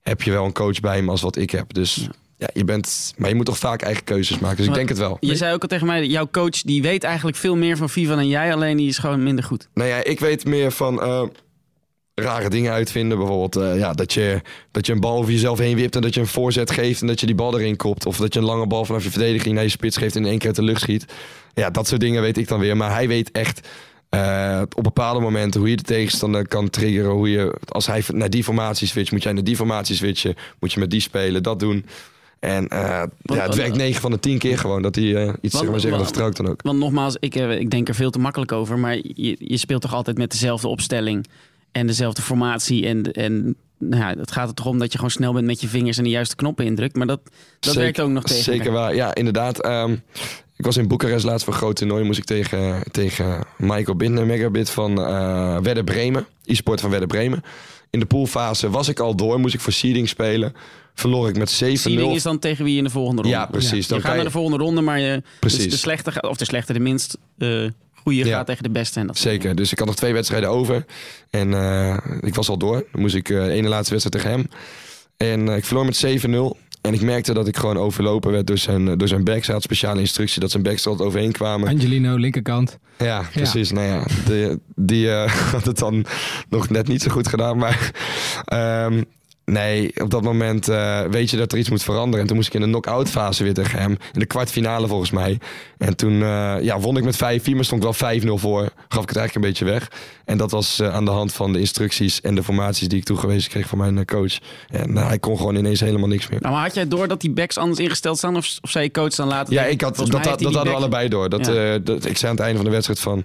[0.00, 1.72] heb je wel een coach bij hem als wat ik heb.
[1.72, 2.08] Dus
[2.52, 3.14] je bent...
[3.16, 4.56] Maar je moet toch vaak eigen keuzes maken.
[4.56, 5.16] Dus ik denk het wel.
[5.20, 8.14] Je zei ook al tegen mij, jouw coach die weet eigenlijk veel meer van FIFA
[8.14, 8.54] dan jij.
[8.54, 9.68] Alleen die is gewoon minder goed.
[9.74, 11.22] Nou ja, ik weet meer van eh,
[12.14, 13.18] rare dingen uitvinden.
[13.18, 16.14] Bijvoorbeeld eh, ja, dat, je, dat je een bal over jezelf heen wipt en dat
[16.14, 18.06] je een voorzet geeft en dat je die bal erin kopt.
[18.06, 20.28] Of dat je een lange bal vanaf je verdediging naar je spits geeft en in
[20.28, 21.04] één keer uit de lucht schiet.
[21.54, 22.76] Ja, dat soort dingen weet ik dan weer.
[22.76, 23.68] Maar hij weet echt
[24.08, 27.10] eh, op bepaalde momenten hoe je de tegenstander kan triggeren.
[27.10, 30.34] Hoe je, als hij naar die formatie switcht, moet jij naar die formatie switchen.
[30.60, 31.86] Moet je met die spelen, dat doen.
[32.42, 35.58] En eh, ja, het werkt 9 van de 10 keer gewoon dat hij eh, iets
[35.58, 36.62] zeg maar zeggen, dan ook.
[36.62, 38.78] Want nogmaals, ik, eh, ik denk er veel te makkelijk over.
[38.78, 41.26] Maar je, je speelt toch altijd met dezelfde opstelling
[41.72, 42.86] en dezelfde formatie.
[42.86, 45.60] En, en nou ja, het gaat er toch om dat je gewoon snel bent met
[45.60, 46.96] je vingers en de juiste knoppen indrukt.
[46.96, 47.20] Maar dat,
[47.60, 48.42] dat werkt ook nog tegen.
[48.42, 48.94] Zeker waar.
[48.94, 49.60] Ja, inderdaad.
[49.60, 49.96] ehm,
[50.56, 52.04] ik was in Boekarest laatst voor een groot toernooi.
[52.04, 56.26] Moest ik tegen, tegen Michael Binder megabit van eh Werder Bremen.
[56.44, 57.42] E-sport van Werder Bremen.
[57.90, 59.40] In de poolfase was ik al door.
[59.40, 60.54] Moest ik voor seeding spelen.
[60.94, 61.72] Verloor ik met 7-0.
[61.80, 63.36] Seeding is dan tegen wie in de volgende ronde.
[63.36, 63.70] Ja, precies.
[63.70, 65.62] Je Dan gaat kan naar je- de volgende ronde, maar je, Precies.
[65.62, 67.64] dus de slechte, gaat- of de slechte, de minst eh
[67.94, 68.36] goede Ja.
[68.36, 69.00] gaat tegen de beste.
[69.00, 69.54] En dat Zeker.
[69.54, 70.84] Dus ik had nog twee wedstrijden over.
[71.30, 72.84] En eh, ik was al door.
[72.92, 74.48] Dan moest ik eh, de ene laatste wedstrijd tegen hem.
[75.16, 76.56] En eh, ik verloor met 7-0.
[76.80, 79.46] En ik merkte dat ik gewoon overlopen werd door zijn, door zijn backs.
[79.46, 81.68] Hij had speciale instructie dat zijn backs er altijd overheen kwamen.
[81.68, 82.78] Angelino, linkerkant.
[82.98, 83.70] Ja, precies.
[83.70, 86.04] Nou ja, die, die eh, had het dan
[86.48, 87.56] nog net niet zo goed gedaan.
[87.58, 87.90] Maar
[88.44, 89.02] ehm,
[89.44, 92.20] nee, op dat moment eh, weet je dat er iets moet veranderen.
[92.20, 93.90] En toen moest ik in de knock-out fase weer tegen hem.
[93.90, 95.38] In de kwartfinale volgens mij.
[95.78, 98.60] En toen eh, ja, won ik met 5-4, maar stond ik wel 5-0 voor.
[98.88, 99.90] Gaf ik het eigenlijk een beetje weg.
[100.24, 103.04] En dat was eh, aan de hand van de instructies en de formaties die ik
[103.04, 104.38] toegewezen kreeg van mijn coach.
[104.68, 106.40] En eh, hij kon gewoon ineens helemaal niks meer.
[106.40, 108.36] Nou, maar had jij door dat die backs anders ingesteld staan?
[108.36, 109.52] Of, of zei je coach dan later?
[109.52, 111.28] Ja, ik had, dat, dat, hadden we allebei door.
[111.28, 111.78] Dat, Ja.
[111.78, 113.24] dat, ik zei aan het einde van de wedstrijd van...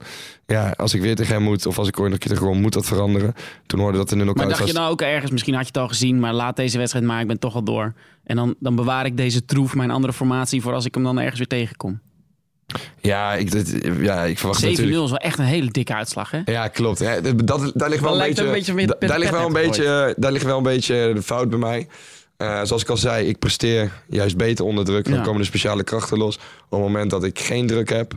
[0.49, 2.51] Ja, als ik weer tegen hem moet of als ik ooit nog een keer tegen
[2.51, 3.33] hem moet dat veranderen.
[3.65, 5.67] Toen hoorde dat in de Maar knock-out dacht je nou ook ergens, misschien had je
[5.67, 7.93] het al gezien, maar laat deze wedstrijd maar, ik ben toch al door.
[8.23, 11.19] En dan, dan bewaar ik deze troef, mijn andere formatie, voor als ik hem dan
[11.19, 11.99] ergens weer tegenkom.
[11.99, 15.07] 7-0 Ja, ik, dit- ja, ik verwacht is natuurlijk...
[15.09, 16.41] wel echt een hele dikke uitslag, hè?
[16.45, 16.99] Ja, klopt.
[16.99, 19.31] Ja, dat, dat- daar ligt wel een beetje, een beetje met- da- met daar, ligt
[19.31, 21.87] wel een beetje, daar ligt wel een beetje de fout bij mij.
[22.37, 25.05] Eh, zoals ik al zei, ik presteer juist beter onder druk.
[25.05, 25.21] Dan Ja.
[25.21, 26.35] komen de speciale krachten los.
[26.35, 28.13] Op het moment dat ik geen druk heb,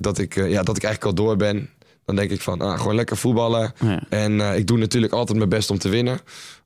[0.00, 1.70] dat, ik, eh, ja, dat ik eigenlijk al door ben,
[2.04, 3.72] dan denk ik van ah, gewoon lekker voetballen.
[3.80, 4.02] Ja.
[4.08, 6.18] En eh, ik doe natuurlijk altijd mijn best om te winnen.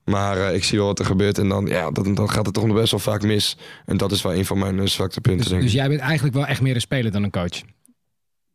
[0.05, 2.55] Maar eh, ik zie wel wat er gebeurt en dan, ja, dan, dan gaat het
[2.55, 3.57] toch nog best wel vaak mis.
[3.87, 5.67] En dat is wel een van mijn eh, zwakte punten, Dus, denk ik.
[5.67, 7.63] dus jij bent eigenlijk wel echt meer een speler dan een coach.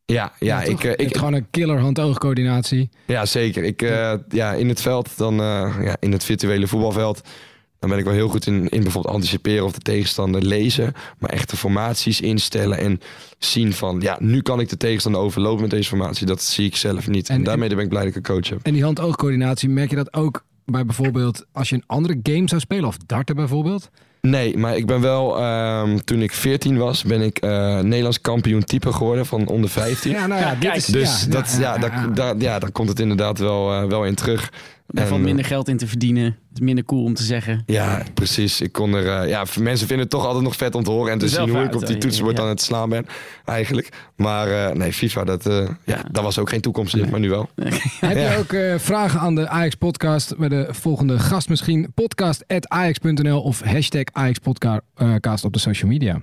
[0.06, 2.89] ja, ja, ik, eh, ik, gewoon een killer hand-oog-coördinatie.
[3.06, 3.64] Ja, zeker.
[3.64, 7.22] Ik, eh, ja, in het veld, dan, eh, ja, in het virtuele voetbalveld,
[7.84, 10.94] dan ben ik wel heel goed in, in bijvoorbeeld anticiperen of de tegenstander lezen.
[11.20, 13.00] Maar echt de formaties instellen en
[13.38, 16.26] zien van, ja, nu kan ik de tegenstander overlopen met deze formatie.
[16.26, 17.30] Dat zie ik zelf niet.
[17.30, 18.60] En, En- daarmee ben ik blij dat ik een coach heb.
[18.64, 22.62] En die hand-oog-coördinatie, merk je dat ook bij bijvoorbeeld als je een andere game zou
[22.62, 23.90] spelen, of darten bijvoorbeeld?
[24.22, 28.64] Nee, maar ik ben wel, ehm, toen ik 14 was, ben ik eh, Nederlands kampioen
[28.64, 30.12] type geworden van onder 15.
[30.12, 30.86] Ja, nou ja, dit is...
[30.86, 33.88] Dus ja, dat, ja, ja, ja, daar, daar, ja, daar komt het inderdaad wel, eh,
[33.88, 34.52] wel in terug.
[34.88, 36.24] Daar valt eh, minder geld in te verdienen.
[36.24, 37.64] Het is minder cool om te zeggen.
[37.66, 38.62] Ja, precies.
[38.62, 41.12] Ik kon er, eh, ja, mensen vinden het toch altijd nog vet om te horen
[41.12, 42.44] en te zien hoe ik op die toetsenbord Ja.
[42.44, 43.06] aan het slaan ben,
[43.46, 43.90] eigenlijk.
[44.16, 47.30] Maar eh, nee, FIFA, dat, eh, ja, dat was ook geen toekomst in, maar nu
[47.30, 47.50] wel.
[48.00, 48.32] Heb Ja.
[48.32, 51.92] je ook eh, vragen aan de Ajax podcast bij de volgende gast misschien?
[51.94, 56.22] Podcast@ajax.nl of hashtag Ajax podcast op de social media.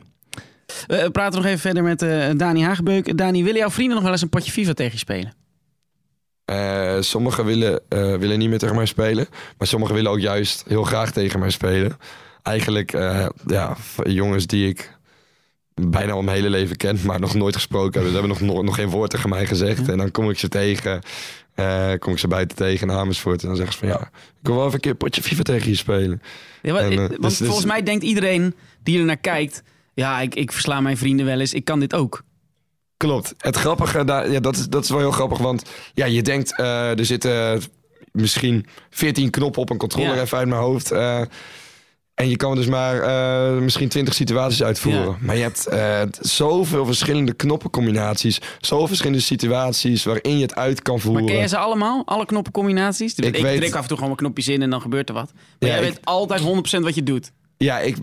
[0.87, 3.17] Eh, we praten nog even verder met eh, Dani Hagebeuk.
[3.19, 5.33] Dani, willen jouw vrienden nog wel eens een potje FIFA tegen je spelen?
[6.51, 9.27] Eh, sommigen willen, eh, willen niet meer tegen mij spelen,
[9.59, 11.97] maar sommigen willen ook juist heel graag tegen mij spelen.
[12.43, 14.97] Eigenlijk, eh, ja, jongens die ik
[15.75, 18.13] bijna al mijn hele leven ken, maar nog nooit gesproken hebben.
[18.13, 19.89] Ze hebben nog, nog, geen woord tegen mij gezegd.
[19.89, 21.01] En dan kom ik ze tegen,
[21.55, 23.41] eh, kom ik ze buiten tegen in Amersfoort.
[23.43, 24.01] En dan zeggen ze van ja,
[24.41, 26.23] ik wil wel even een keer een potje FIFA tegen je spelen.
[26.63, 29.63] Ja, maar- En, want dus- dus- volgens mij denkt iedereen die er naar kijkt...
[29.95, 31.55] Ja, ik, ik versla mijn vrienden wel eens.
[31.55, 32.23] Ik kan dit ook.
[33.07, 33.35] Klopt.
[33.39, 35.39] Het grappige, daar, ja, dat, is, dat is wel heel grappig.
[35.39, 35.63] Want
[35.95, 37.63] ja, je denkt, eh, er zitten
[38.13, 40.21] misschien 14 knoppen op een controller Ja.
[40.23, 40.91] even uit mijn hoofd.
[40.91, 41.21] eh,
[42.15, 45.03] en je kan dus maar eh, misschien 20 situaties uitvoeren.
[45.03, 45.17] Ja.
[45.21, 48.41] Maar je hebt eh, zoveel verschillende knoppencombinaties.
[48.61, 51.23] Zoveel verschillende situaties waarin je het uit kan voeren.
[51.25, 52.03] Maar ken je ze allemaal?
[52.07, 53.15] Alle knoppencombinaties?
[53.15, 55.09] Ik, Ik ik weet- druk af en toe gewoon mijn knopjes in en dan gebeurt
[55.09, 55.31] er wat.
[55.35, 57.33] Maar Ja, jij ik- weet altijd 100% wat je doet.
[57.57, 57.97] Ja, ik,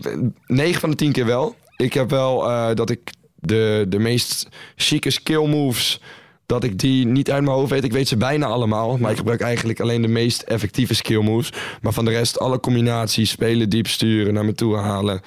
[0.46, 1.54] 9 van de 10 keer wel.
[1.76, 2.40] Ik heb wel
[2.74, 3.00] dat ik
[3.40, 6.00] de, de meest chique skill moves,
[6.46, 7.84] dat ik die niet uit mijn hoofd weet.
[7.84, 11.52] Ik weet ze bijna allemaal, maar ik gebruik eigenlijk alleen de meest effectieve skill moves.
[11.82, 15.20] Maar van de rest, alle combinaties, spelen, diep sturen, naar me toe halen.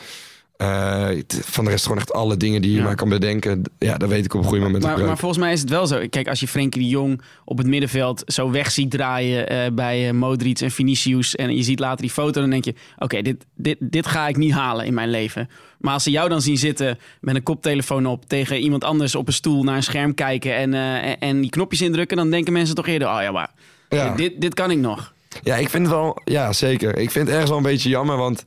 [0.61, 2.83] Eh, van de rest gewoon echt alle dingen die je Ja.
[2.83, 3.61] maar kan bedenken.
[3.77, 5.87] Ja, dat weet ik op een goed moment Maar, maar volgens mij is het wel
[5.87, 6.01] zo.
[6.09, 10.07] Kijk, als je Frenkie de Jong op het middenveld zo weg ziet draaien eh, bij
[10.07, 11.35] eh, Modric en Vinicius...
[11.35, 12.73] en je ziet later die foto, dan denk je...
[12.97, 15.49] oké, dit, dit, dit ga ik niet halen in mijn leven.
[15.79, 18.25] Maar als ze jou dan zien zitten met een koptelefoon op...
[18.25, 20.55] tegen iemand anders op een stoel naar een scherm kijken...
[20.55, 22.17] en, en, en die knopjes indrukken...
[22.17, 23.07] dan denken mensen toch eerder...
[23.07, 23.49] oh ja, maar
[23.89, 24.15] Ja.
[24.15, 25.13] dit, dit kan ik nog.
[25.43, 26.97] Ja, ik vind het wel, ja zeker.
[26.97, 28.43] Ik vind het ergens wel een beetje jammer, want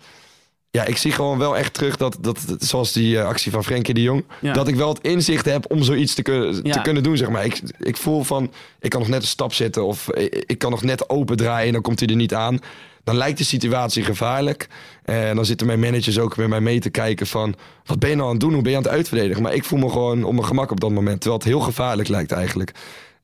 [0.74, 3.94] ja, ik zie gewoon wel echt terug dat, dat zoals die eh, actie van Frenkie
[3.94, 4.52] de Jong, Ja.
[4.52, 6.72] dat ik wel het inzicht heb om zoiets te, kun- Ja.
[6.72, 7.44] te kunnen doen, zeg maar.
[7.44, 8.50] Ik, ik voel van,
[8.80, 10.08] ik kan nog net een stap zetten of
[10.46, 12.58] ik, kan nog net open draaien en dan komt hij er niet aan.
[13.04, 14.68] dan lijkt de situatie gevaarlijk.
[15.04, 17.54] En dan zitten mijn managers ook met mij mee te kijken van...
[17.84, 18.52] wat ben je nou aan het doen?
[18.52, 19.42] Hoe ben je aan het uitverdedigen?
[19.42, 21.20] Maar ik voel me gewoon op mijn gemak op dat moment.
[21.20, 22.72] Terwijl het heel gevaarlijk lijkt eigenlijk.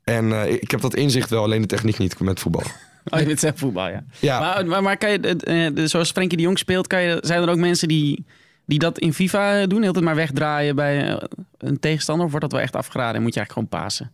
[0.03, 2.63] En eh, ik heb dat inzicht wel, alleen de techniek niet met voetbal.
[3.09, 4.03] Oh, je bent zelf voetbal, ja.
[4.19, 4.39] Ja.
[4.39, 7.49] Maar, maar, maar kan je, eh, zoals Frenkie de Jong speelt, kan je, zijn er
[7.49, 8.25] ook mensen die,
[8.65, 9.81] die dat in FIFA doen?
[9.81, 11.27] Heel het maar wegdraaien bij eh,
[11.57, 12.25] een tegenstander?
[12.25, 14.11] Of wordt dat wel echt afgeraden en moet je eigenlijk gewoon pasen?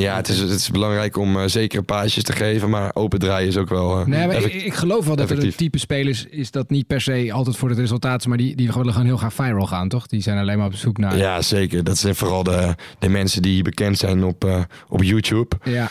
[0.00, 3.48] Ja, het is, het is belangrijk om uh, zekere paasjes te geven, maar open draaien
[3.48, 4.00] is ook wel.
[4.00, 6.86] Uh, nee, maar ik, ik, geloof wel dat er een type spelers is dat niet
[6.86, 9.88] per se altijd voor het resultaat, maar die, die willen gewoon heel graag viral gaan,
[9.88, 10.06] toch?
[10.06, 11.16] Die zijn alleen maar op zoek naar.
[11.16, 11.84] Ja, zeker.
[11.84, 15.56] Dat zijn vooral de, de mensen die bekend zijn op, uh, op YouTube.
[15.64, 15.90] Ja.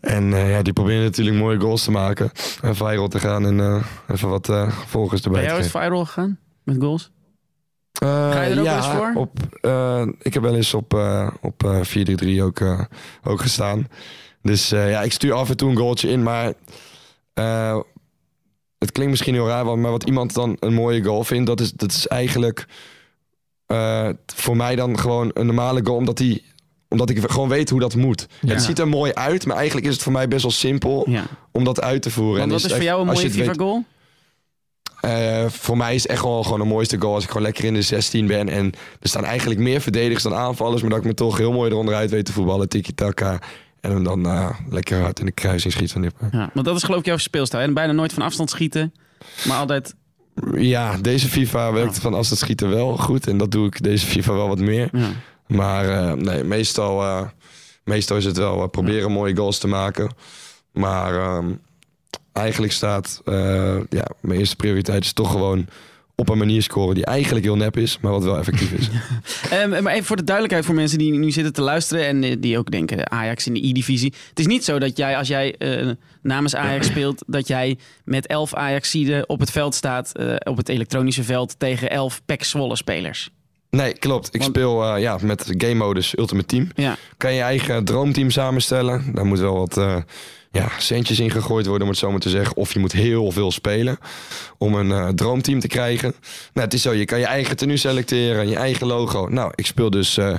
[0.00, 2.30] En ja, die proberen natuurlijk mooie goals te maken
[2.62, 4.52] en viral te gaan en even wat
[4.86, 7.10] volgers erbij ben jij ooit viral gegaan met goals?
[8.02, 9.12] Uh, Ga je er ook ja, eens voor?
[9.14, 12.60] Op, uh, ik heb wel eens op, uh, op 4-3-3 ook,
[13.24, 13.88] ook gestaan.
[14.42, 16.22] Dus ja, ik stuur af en toe een goaltje in.
[16.22, 16.52] Maar
[18.78, 21.72] het klinkt misschien heel raar, maar wat iemand dan een mooie goal vindt, dat is,
[21.72, 22.66] dat is eigenlijk
[24.26, 25.96] voor mij dan gewoon een normale goal.
[25.96, 26.44] Omdat, die,
[26.88, 28.26] omdat ik gewoon weet hoe dat moet.
[28.40, 28.48] Ja.
[28.48, 31.24] Het ziet er mooi uit, maar eigenlijk is het voor mij best wel simpel Ja.
[31.52, 32.38] om dat uit te voeren.
[32.38, 33.84] Want En wat is het voor jou een mooie FIFA-goal?
[35.04, 37.64] Eh, voor mij is het echt wel gewoon de mooiste goal als ik gewoon lekker
[37.64, 38.48] in de 16 ben.
[38.48, 40.80] En er staan eigenlijk meer verdedigers dan aanvallers.
[40.80, 42.68] Maar dat ik me toch heel mooi eronder uit weet te voetballen.
[42.68, 43.38] Tiki-taka.
[43.80, 46.28] En hem dan eh, lekker hard in de kruising schiet van nippen.
[46.32, 47.62] Ja, want dat is geloof ik jouw speelstijl.
[47.62, 48.94] En bijna nooit van afstand schieten.
[49.46, 49.94] Maar altijd...
[50.56, 53.26] Ja, deze FIFA werkt van afstand schieten wel goed.
[53.26, 54.88] En dat doe ik deze FIFA wel wat meer.
[54.92, 55.08] Ja.
[55.46, 57.26] Maar eh, nee, meestal,
[57.84, 60.10] meestal is het wel proberen mooie goals te maken.
[60.72, 61.46] Maar ehm,
[62.34, 65.66] eigenlijk staat, eh, ja, mijn eerste prioriteit is toch gewoon
[66.16, 68.88] op een manier scoren die eigenlijk heel nep is, maar wat wel effectief is.
[69.50, 72.36] Ehm, maar even voor de duidelijkheid voor mensen die nu zitten te luisteren en eh,
[72.38, 74.12] die ook denken Ajax in de E-divisie.
[74.28, 75.90] Het is niet zo dat jij als jij eh,
[76.22, 80.12] namens Ajax speelt, dat jij met elf Ajaxiden op het veld staat,
[80.44, 83.30] op het elektronische veld tegen elf PEC Zwolle spelers.
[83.70, 84.34] Nee, klopt.
[84.34, 86.68] Ik Want- speel ja, met game modus Ultimate Team.
[86.74, 86.96] Ja.
[87.16, 89.14] Kan je je eigen droomteam samenstellen.
[89.14, 90.04] Daar moet wel wat
[90.54, 92.56] ja, centjes in gegooid worden, om het zo maar te zeggen.
[92.56, 93.98] Of je moet heel veel spelen
[94.58, 96.14] om een eh, droomteam te krijgen.
[96.52, 99.28] Nou, het is zo, je kan je eigen tenue selecteren, je eigen logo.
[99.28, 100.34] Nou, ik speel dus eh,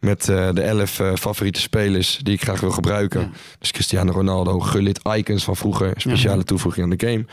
[0.00, 3.20] met eh, de elf favoriete spelers die ik graag wil gebruiken.
[3.20, 3.30] Ja.
[3.58, 5.92] Dus Cristiano Ronaldo, Gullit, icons van vroeger.
[5.96, 7.24] Speciale toevoeging aan de game.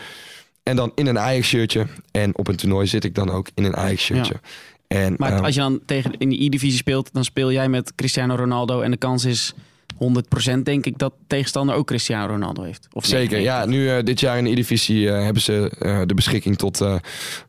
[0.63, 1.88] En dan in een Ajax-shirtje.
[2.11, 4.39] En op een toernooi zit ik dan ook in een Ajax-shirtje.
[4.88, 7.95] En, Maar ehm, als je dan tegen in de E-divisie speelt, dan speel jij met
[7.95, 9.53] Cristiano Ronaldo en de kans is
[9.93, 12.87] 100% denk ik dat tegenstander ook Cristiano Ronaldo heeft.
[12.91, 13.65] Of Zeker, ja.
[13.65, 16.95] Nu eh, dit jaar in de E-divisie eh, hebben ze eh, de beschikking tot, eh,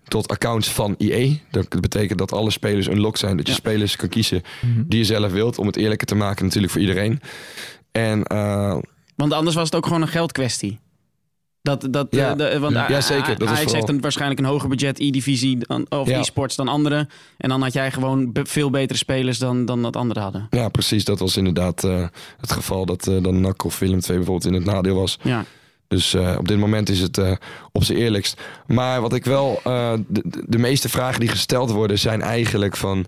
[0.09, 1.33] tot accounts van EA.
[1.51, 3.37] Dat betekent dat alle spelers unlocked zijn.
[3.37, 3.59] Dat je Ja.
[3.59, 4.43] spelers kan kiezen
[4.87, 5.59] die je zelf wilt.
[5.59, 7.21] Om het eerlijker te maken natuurlijk voor iedereen.
[7.93, 8.77] En eh,
[9.17, 10.79] Want anders was het ook gewoon een geldkwestie.
[11.63, 12.31] Dat, dat, Ja.
[12.31, 13.39] eh, de, want Ja, zeker.
[13.39, 15.59] Dat is Ajax heeft een, waarschijnlijk een hoger budget E-divisie
[15.89, 16.19] of Ja.
[16.19, 17.09] e-sports dan anderen.
[17.37, 20.47] En dan had jij gewoon veel betere spelers dan, dan dat anderen hadden.
[20.51, 21.05] ja, precies.
[21.05, 22.07] Dat was inderdaad eh,
[22.41, 22.87] het geval.
[22.87, 25.19] Dat eh, dan NAC of Willem 2 bijvoorbeeld in het nadeel was.
[25.23, 25.45] Ja,
[25.89, 27.33] Dus eh, op dit moment is het eh,
[27.73, 28.41] op zijn eerlijkst.
[28.67, 29.61] Maar wat ik wel.
[29.65, 33.07] eh, de, de- de meeste vragen die gesteld worden zijn eigenlijk van.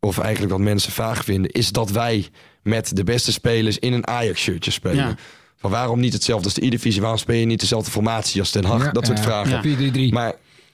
[0.00, 1.50] Of eigenlijk wat mensen vaag vinden.
[1.50, 2.26] Is dat wij
[2.62, 5.18] met de beste spelers in een Ajax-shirtje spelen.
[5.58, 7.00] Van waarom niet hetzelfde als de E-divisie?
[7.00, 8.84] Waarom speel je niet dezelfde formatie als Den Haag?
[8.84, 9.68] Ja, dat soort vragen.
[9.70, 10.10] Ja.
[10.10, 10.12] 4-3-3.
[10.12, 10.32] Maar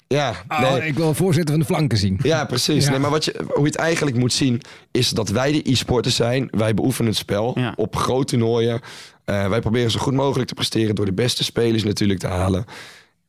[0.09, 0.87] ja, Oh, nee.
[0.87, 2.19] ik wil voorzitter van de flanken zien.
[2.23, 2.85] Ja, precies.
[2.85, 2.91] Ja.
[2.91, 4.61] Nee, maar wat je, hoe je het eigenlijk moet zien,
[4.91, 6.49] is dat wij de e-sporters zijn.
[6.51, 7.73] Wij beoefenen het spel Ja.
[7.77, 8.81] op grote toernooien.
[9.25, 12.65] Eh, wij proberen zo goed mogelijk te presteren door de beste spelers natuurlijk te halen.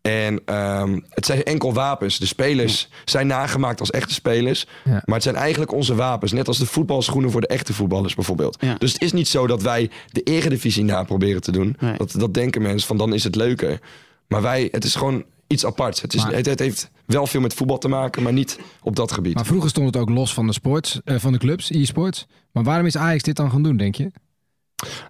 [0.05, 2.19] En ehm, het zijn enkel wapens.
[2.19, 4.65] De spelers zijn nagemaakt als echte spelers.
[4.83, 4.91] Ja.
[5.05, 6.31] Maar het zijn eigenlijk onze wapens.
[6.31, 8.57] Net als de voetbalschoenen voor de echte voetballers bijvoorbeeld.
[8.59, 8.75] Ja.
[8.77, 11.75] Dus het is niet zo dat wij de eredivisie na proberen te doen.
[11.79, 11.97] Nee.
[11.97, 13.79] Dat, dat denken mensen van dan is het leuker.
[14.27, 16.01] Maar wij, het is gewoon iets aparts.
[16.01, 18.95] Het, is, Maar- het, het heeft wel veel met voetbal te maken, maar niet op
[18.95, 19.35] dat gebied.
[19.35, 22.27] Maar vroeger stond het ook los van de sports, eh, van de clubs, e-sports.
[22.51, 24.11] Maar waarom is Ajax dit dan gaan doen, denk je?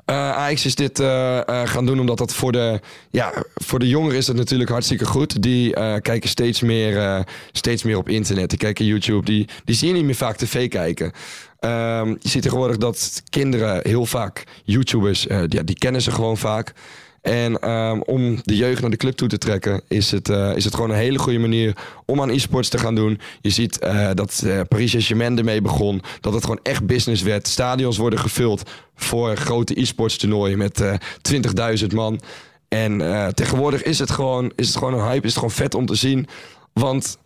[0.06, 2.80] Eh, Ajax is dit eh, eh, gaan doen omdat dat voor de,
[3.12, 5.42] ja, voor de jongeren is dat natuurlijk hartstikke goed.
[5.42, 8.50] Die kijken steeds meer, steeds meer op internet.
[8.50, 9.26] Die kijken YouTube.
[9.26, 11.12] Die, die zien niet meer vaak tv kijken.
[11.60, 16.38] Ehm, je ziet tegenwoordig dat kinderen heel vaak YouTubers, die, ja, die kennen ze gewoon
[16.38, 16.74] vaak.
[17.26, 20.64] En ehm, om de jeugd naar de club toe te trekken, is het, eh, is
[20.64, 23.20] het gewoon een hele goede manier om aan e-sports te gaan doen.
[23.42, 26.02] Je ziet eh, dat eh, Paris Saint-Germain ermee begon.
[26.20, 27.48] Dat het gewoon echt business werd.
[27.48, 30.94] Stadions worden gevuld voor grote e-sports toernooien met eh
[31.82, 32.20] 20.000 man.
[32.68, 33.02] En
[33.34, 35.26] tegenwoordig is het, gewoon, is het gewoon een hype.
[35.26, 36.28] Is het gewoon vet om te zien.
[36.74, 37.18] Want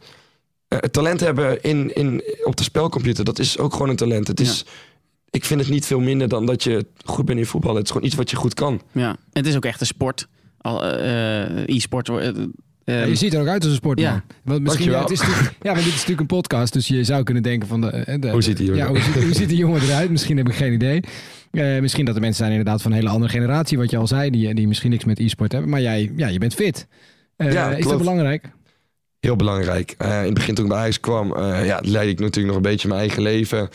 [0.68, 4.28] het talent hebben in, in, op de spelcomputer, dat is ook gewoon een talent.
[4.28, 4.66] Het is,
[5.32, 7.76] Ik vind het niet veel minder dan dat je goed bent in voetbal.
[7.76, 8.82] Het is gewoon iets wat je goed kan.
[8.92, 9.10] ja.
[9.10, 10.28] En het is ook echt een sport.
[10.62, 12.10] al, eh, eh, e-sport.
[12.10, 12.16] eh,
[12.84, 14.06] Ja, je ziet er ook uit als een sportman.
[14.12, 14.24] Ja.
[14.44, 15.02] Want misschien, Dankjewel.
[15.02, 17.82] het is ja, maar dit is natuurlijk een podcast, dus je zou kunnen denken van...
[17.82, 18.82] De, de- Hoe ziet die jongen?
[18.84, 20.10] Ja, hoe ziet, hoe ziet die jongen eruit?
[20.10, 21.00] Misschien heb ik geen idee.
[21.52, 24.08] Eh, misschien dat er mensen zijn inderdaad van een hele andere generatie, wat je al
[24.08, 25.70] zei, die, die misschien niks met e-sport hebben.
[25.70, 26.88] Maar jij, ja, je bent fit.
[27.36, 28.50] Eh, Ja, is dat belangrijk?
[29.20, 29.96] Heel belangrijk.
[29.98, 32.56] Eh, in het begin toen ik bij Ajax kwam, eh, ja, leidde ik natuurlijk nog
[32.56, 33.70] een beetje mijn eigen leven.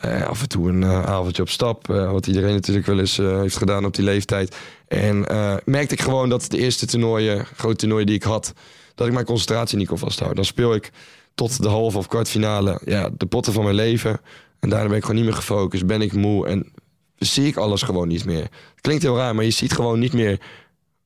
[0.00, 3.84] Eh, af en toe een avondje op stap, wat iedereen natuurlijk wel eens heeft gedaan
[3.84, 4.56] op die leeftijd.
[4.88, 5.18] En
[5.64, 8.52] merkte ik gewoon dat de eerste toernooien, grote toernooien die ik had,
[8.94, 10.36] dat ik mijn concentratie niet kon vasthouden.
[10.36, 10.90] Dan speel ik
[11.34, 14.20] tot de halve of kwartfinale ja, de potten van mijn leven.
[14.60, 16.72] En daarna ben ik gewoon niet meer gefocust, ben ik moe en
[17.16, 18.48] zie ik alles gewoon niet meer.
[18.80, 20.40] Klinkt heel raar, maar je ziet gewoon niet meer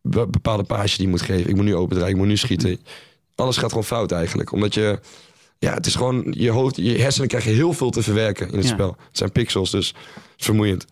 [0.03, 1.51] be- bepaalde paasjes die je moet geven.
[1.51, 2.81] Ik moet nu opendraaien, ik moet nu schieten.
[3.37, 4.53] Alles gaat gewoon fout eigenlijk.
[4.53, 4.99] Omdat je,
[5.59, 8.67] ja, het is gewoon, je, hoofd, je hersenen krijgen heel veel te verwerken in het
[8.67, 8.73] Ja.
[8.73, 8.97] spel.
[9.09, 9.97] Het zijn pixels, dus het
[10.37, 10.85] is vermoeiend.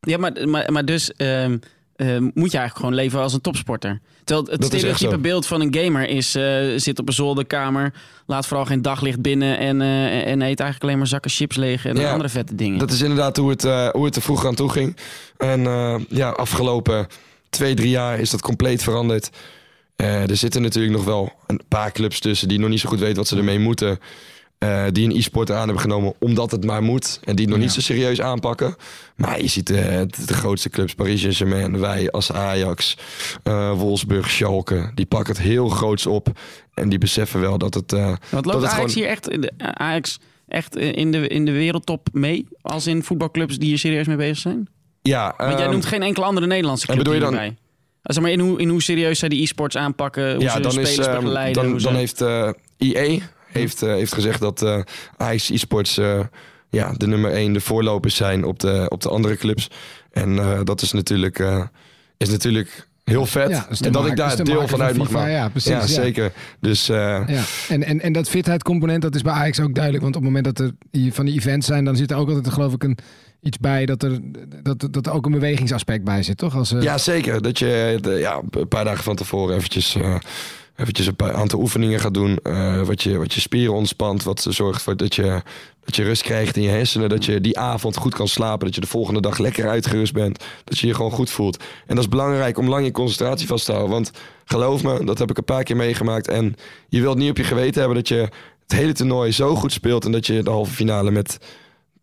[0.00, 1.58] Ja, maar, maar, maar dus ehm,
[1.96, 4.00] eh, moet je eigenlijk gewoon leven als een topsporter.
[4.24, 6.34] Terwijl het stereotype beeld van een gamer is...
[6.34, 7.92] eh, zit op een zolderkamer,
[8.26, 9.58] laat vooral geen daglicht binnen...
[9.58, 12.78] en, eh, en eet eigenlijk alleen maar zakken chips leeg en Ja, andere vette dingen.
[12.78, 14.96] Dat is inderdaad hoe het, eh, hoe het er vroeger aan toe ging.
[15.36, 15.60] En
[16.08, 17.06] ja, afgelopen
[17.50, 19.30] twee, drie jaar is dat compleet veranderd.
[19.96, 22.98] Eh, er zitten natuurlijk nog wel een paar clubs tussen die nog niet zo goed
[23.00, 23.98] weten wat ze ermee moeten.
[24.58, 27.20] Eh, die een e-sport aan hebben genomen omdat het maar moet.
[27.24, 28.74] En die het nog niet zo serieus aanpakken.
[29.16, 32.96] Maar je ziet eh, de, de grootste clubs, Paris Saint-Germain, wij als Ajax,
[33.42, 34.90] eh, Wolfsburg, Schalke.
[34.94, 36.28] Die pakken het heel groots op.
[36.74, 37.88] En die beseffen wel dat het...
[37.88, 37.98] dat
[38.30, 40.18] loopt het Ajax gewoon- hier echt, in de, Ajax
[40.48, 42.46] echt in de, in de wereldtop mee?
[42.62, 44.68] Als in voetbalclubs die hier serieus mee bezig zijn?
[45.02, 47.56] Ja, Want jij ehm, noemt geen enkele andere Nederlandse club en bedoel je dan- hierbij.
[48.08, 50.60] Ah, Zeg maar in hoe, in hoe serieus zij die e-sports aanpakken, hoe ja, ze
[50.60, 51.62] dan, spelers is, ehm, begeleiden.
[51.62, 54.80] dan, hoe ze- dan heeft eh IE heeft, eh, heeft gezegd dat eh
[55.16, 56.20] Ajax e-sports eh,
[56.70, 59.70] ja, de nummer één, de voorlopers zijn op de, op de andere clubs.
[60.10, 61.64] En eh, dat is natuurlijk, eh,
[62.16, 63.48] is natuurlijk heel vet.
[63.50, 65.30] Ja, dus en dat ik daar dus de deel van uit mag maken.
[65.32, 66.32] ja, precies, Ja, zeker.
[66.60, 66.96] Dus eh,
[67.26, 70.02] Ja, en, en, en dat fitheidcomponent, dat is bij Ajax ook duidelijk.
[70.04, 70.72] Want op het moment dat er
[71.12, 72.98] van die events zijn, dan zit er ook altijd, geloof ik, een,
[73.42, 74.18] iets bij dat er,
[74.62, 76.56] dat, dat er ook een bewegingsaspect bij zit, toch?
[76.56, 77.42] Als, eh, Ja, zeker.
[77.42, 80.16] Dat je de- ja, een paar dagen van tevoren eventjes, eh,
[80.76, 82.38] eventjes een aantal oefeningen gaat doen.
[82.42, 84.22] eh, wat, je, wat je spieren ontspant.
[84.22, 85.42] Wat zorgt voor dat je,
[85.84, 87.08] dat je rust krijgt in je hersenen.
[87.08, 88.66] Dat je die avond goed kan slapen.
[88.66, 90.44] Dat je de volgende dag lekker uitgerust bent.
[90.64, 91.56] Dat je je gewoon goed voelt.
[91.86, 93.92] En dat is belangrijk om lang je concentratie vast te houden.
[93.92, 94.10] Want
[94.44, 96.28] geloof me, dat heb ik een paar keer meegemaakt.
[96.28, 96.56] En
[96.88, 98.28] je wilt niet op je geweten hebben dat je
[98.62, 100.04] het hele toernooi zo goed speelt.
[100.04, 101.38] En dat je de halve finale met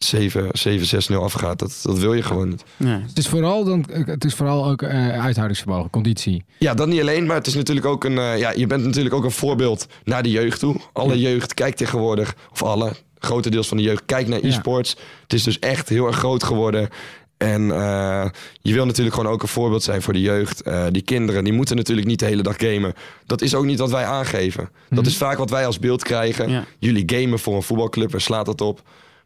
[0.04, 1.60] 7, 7 6-0 afgaat.
[1.60, 2.64] Dat, dat wil je gewoon niet.
[2.78, 3.02] Ja.
[3.08, 6.44] Het is vooral, dan, het is vooral ook eh, uithoudingsvermogen, conditie.
[6.60, 8.18] Ja, dat niet alleen, maar het is natuurlijk ook een.
[8.18, 10.76] eh, ja, je bent natuurlijk ook een voorbeeld naar de jeugd toe.
[10.94, 14.48] Alle jeugd kijkt tegenwoordig, of alle, grotendeels van de jeugd kijkt naar Ja.
[14.48, 14.96] e-sports.
[15.24, 16.90] Het is dus echt heel erg groot geworden.
[17.38, 18.26] En eh,
[18.62, 20.62] je wil natuurlijk gewoon ook een voorbeeld zijn voor de jeugd.
[20.62, 22.94] Eh, die kinderen, die moeten natuurlijk niet de hele dag gamen.
[23.26, 24.70] Dat is ook niet wat wij aangeven.
[24.90, 26.50] Dat is vaak wat wij als beeld krijgen.
[26.50, 26.64] Ja.
[26.80, 28.82] Jullie gamen voor een voetbalclub, waar slaat dat op?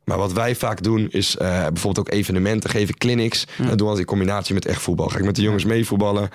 [0.07, 3.45] Maar wat wij vaak doen is eh, bijvoorbeeld ook evenementen geven, clinics.
[3.57, 5.07] En dat doen we altijd in combinatie met echt voetbal.
[5.07, 6.29] Ga ik met de jongens meevoetballen.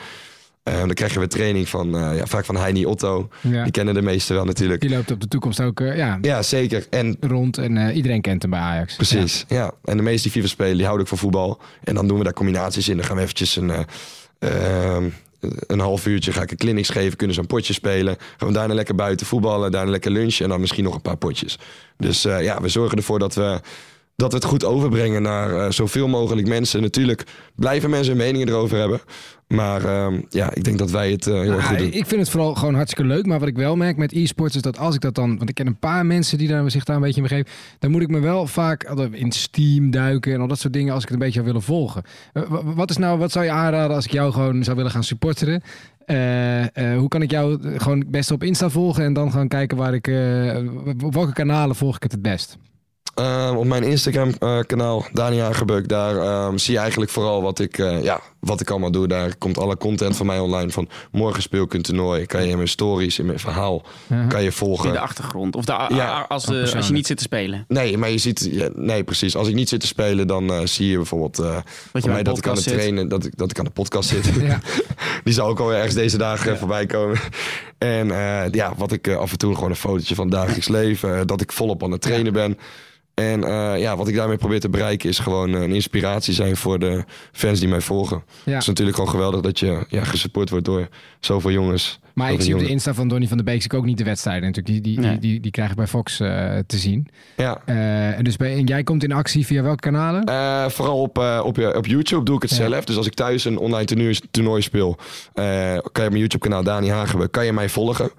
[0.62, 3.28] Eh, dan krijgen we training van, eh, ja, vaak van Heini Otto.
[3.40, 3.62] Ja.
[3.62, 4.80] Die kennen de meesten wel natuurlijk.
[4.80, 6.86] Die loopt op de toekomst ook ja, Ja, zeker.
[6.90, 8.96] En rond en iedereen kent hem bij Ajax.
[8.96, 9.72] precies, ja.
[9.84, 11.60] En de meesten die FIFA spelen, die houden ook van voetbal.
[11.84, 12.96] En dan doen we daar combinaties in.
[12.96, 15.08] Dan gaan we eventjes een, eh, ehm,
[15.66, 17.16] een half uurtje ga ik een clinics geven.
[17.16, 18.16] Kunnen ze een potje spelen.
[18.36, 19.70] Gaan we daarna lekker buiten voetballen.
[19.70, 20.45] Daarna lekker lunchen.
[20.45, 21.59] En dan misschien nog een paar potjes.
[21.97, 23.61] Dus eh, ja, we zorgen ervoor dat we...
[24.22, 26.82] Dat we het goed overbrengen naar eh, zoveel mogelijk mensen.
[26.82, 29.00] Natuurlijk blijven mensen meningen erover hebben.
[29.48, 31.86] Maar ehm, ja, ik denk dat wij het eh, heel Ja, goed doen.
[31.92, 33.26] ik vind het vooral gewoon hartstikke leuk.
[33.26, 35.36] Maar wat ik wel merk met e-sports is dat als ik dat dan...
[35.36, 37.46] Want ik ken een paar mensen die daar, zich daar een beetje mee geven.
[37.78, 40.92] Dan moet ik me wel vaak altijd in Steam duiken en al dat soort dingen
[40.94, 42.02] als ik het een beetje zou willen volgen.
[42.32, 44.90] Eh, wa- Wat, is nou, wat zou je aanraden als ik jou gewoon zou willen
[44.92, 45.62] gaan supporteren?
[46.06, 46.60] Eh,
[46.92, 49.48] eh, hoe kan ik jou eh, gewoon het beste op Insta volgen en dan gaan
[49.48, 50.08] kijken waar ik...
[50.08, 50.56] eh,
[51.04, 52.56] op welke kanalen volg ik het het best?
[53.14, 58.02] Ehm, op mijn Instagram-kanaal, Dani Hagebeuk, daar ehm, zie je eigenlijk vooral wat ik, eh,
[58.02, 59.08] ja, wat ik allemaal doe.
[59.08, 60.70] Daar komt alle content van mij online.
[60.70, 62.26] Van morgen speel ik een toernooi.
[62.26, 64.26] Kan je in mijn stories, in mijn verhaal, Ja.
[64.26, 64.92] kan je In volgen.
[64.92, 65.56] de achtergrond.
[65.56, 67.64] Of de, Ja, als, de, als je niet zit te spelen.
[67.68, 69.36] Nee, maar je ziet, ja, nee, precies.
[69.36, 71.44] Als ik niet zit te spelen, dan eh, zie je bijvoorbeeld eh
[71.92, 74.24] Dat van mij ik aan het trainen, dat ik, dat ik aan de podcast zit.
[74.40, 74.58] Ja.
[75.24, 77.18] Die zal ook alweer ergens deze dagen voorbij komen.
[77.78, 81.18] En eh, ja, wat ik eh, af en toe gewoon een fotootje van dagelijks leven.
[81.18, 82.58] eh, dat ik volop aan het trainen ben.
[83.14, 86.56] En eh, ja, wat ik daarmee probeer te bereiken is gewoon eh, een inspiratie zijn
[86.56, 88.22] voor de fans die mij volgen.
[88.44, 88.52] Ja.
[88.52, 90.88] Het is natuurlijk gewoon geweldig dat je ja, gesupport wordt door
[91.20, 92.00] zoveel jongens.
[92.14, 92.66] Maar ik zie op de.
[92.68, 94.84] Insta van Donny van der Beek ook niet de wedstrijden natuurlijk.
[94.84, 95.18] Die, die, Nee.
[95.18, 97.08] die, die, die krijg ik bij Fox eh, te zien.
[97.36, 97.62] Ja.
[97.64, 100.24] Eh, en dus bij, en jij komt in actie via welke kanalen?
[100.24, 102.56] Eh, vooral op, eh, op, je- op YouTube doe ik het Ja.
[102.56, 102.84] zelf.
[102.84, 104.96] Dus als ik thuis een online toernooi, toernooi speel,
[105.34, 108.10] eh, kan je op mijn YouTube kanaal Dani Hagenbe, kan je mij volgen.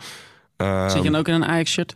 [0.57, 1.93] Ehm, Zit je dan ook in een Ajax-shirt?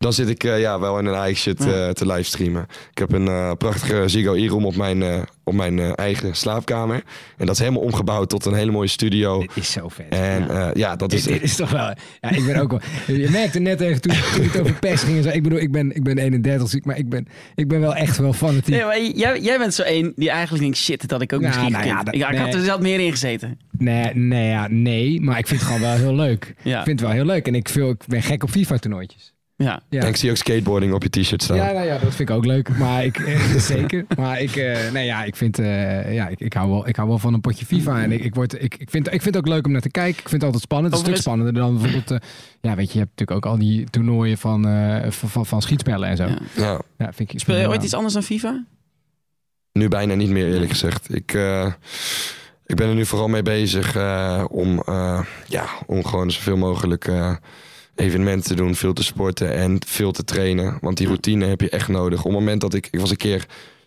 [0.00, 1.72] Dan zit ik eh, ja, wel in een Ajax shit Ja.
[1.86, 2.66] eh, te livestreamen.
[2.90, 7.02] Ik heb een eh, prachtige Ziggo E-room op mijn, eh, op mijn eh, eigen slaapkamer.
[7.36, 9.40] En dat is helemaal omgebouwd tot een hele mooie studio.
[9.40, 10.06] Dit is zo vet.
[10.08, 11.22] En ja, ja dat is...
[11.22, 11.94] Dit, dit is toch wel...
[12.20, 12.80] Ja, ik ben ook wel...
[13.16, 15.28] Je merkte net even toen, toen het over pers ging en zo.
[15.28, 18.32] Ik bedoel, ik ben, ik ben 31, maar ik ben, ik ben wel echt wel
[18.32, 18.74] fanatiek.
[18.74, 21.40] Nee, maar jij, jij bent zo één die eigenlijk denkt, shit, dat had ik ook
[21.40, 22.06] Nou, misschien nou ja, gekund.
[22.06, 23.58] dat- ik, ik had er zelf meer in gezeten.
[23.78, 26.54] Nee, nee, ja, nee, maar ik vind het gewoon wel heel leuk.
[26.62, 26.78] Ja.
[26.78, 27.46] Ik vind het wel heel leuk.
[27.46, 29.34] En ik, veel, ik ben gek op FIFA-toernooitjes.
[29.64, 29.82] Ja.
[29.88, 30.00] Ja.
[30.00, 31.56] En ik zie ook skateboarding op je t-shirt staan.
[31.56, 32.78] Ja, nou ja, dat vind ik ook leuk.
[32.78, 33.40] Maar ik, eh,
[33.74, 34.04] zeker.
[34.16, 37.08] Maar ik, eh, nee, ja, ik vind, eh, ja, ik, ik, hou wel, ik hou
[37.08, 38.02] wel van een potje FIFA.
[38.02, 39.90] En ik, ik, word, ik, ik, vind, ik vind het ook leuk om naar te
[39.90, 40.22] kijken.
[40.22, 40.92] Ik vind het altijd spannend.
[40.94, 42.28] Het is een stuk spannender dan bijvoorbeeld, eh,
[42.60, 45.62] ja, weet je, je hebt natuurlijk ook al die toernooien van, eh, van, van, van
[45.62, 46.26] schietspellen en zo.
[46.26, 46.38] Ja.
[46.56, 48.64] Ja, Ja, vind ik, Speel je ooit iets anders dan FIFA?
[49.72, 51.14] nu bijna niet meer eerlijk gezegd.
[51.14, 51.72] Ik, eh,
[52.66, 57.04] ik ben er nu vooral mee bezig eh, om, eh, ja, om gewoon zoveel mogelijk
[57.08, 57.36] eh,
[58.00, 58.74] evenementen te doen.
[58.74, 60.78] Veel te sporten en veel te trainen.
[60.80, 62.18] Want die routine heb je echt nodig.
[62.18, 62.88] Op het moment dat ik...
[62.90, 63.46] Ik was een keer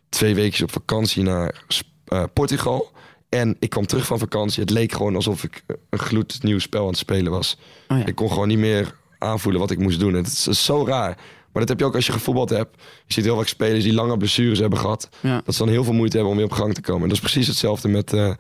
[0.10, 1.66] twee weken op vakantie naar
[2.06, 2.92] eh, Portugal.
[3.30, 4.62] En ik kwam terug van vakantie.
[4.62, 7.58] Het leek gewoon alsof ik een gloednieuw spel aan het spelen was.
[7.88, 8.06] Oh ja.
[8.06, 10.14] Ik kon gewoon niet meer aanvoelen wat ik moest doen.
[10.14, 11.18] Het is, het is zo raar.
[11.52, 12.82] Maar dat heb je ook als je gevoetbald hebt.
[13.06, 15.10] Je ziet heel vaak spelers die lange blessures hebben gehad.
[15.20, 15.42] Ja.
[15.46, 17.02] Dat ze dan heel veel moeite hebben om weer op gang te komen.
[17.02, 18.34] En dat is precies hetzelfde met, eh,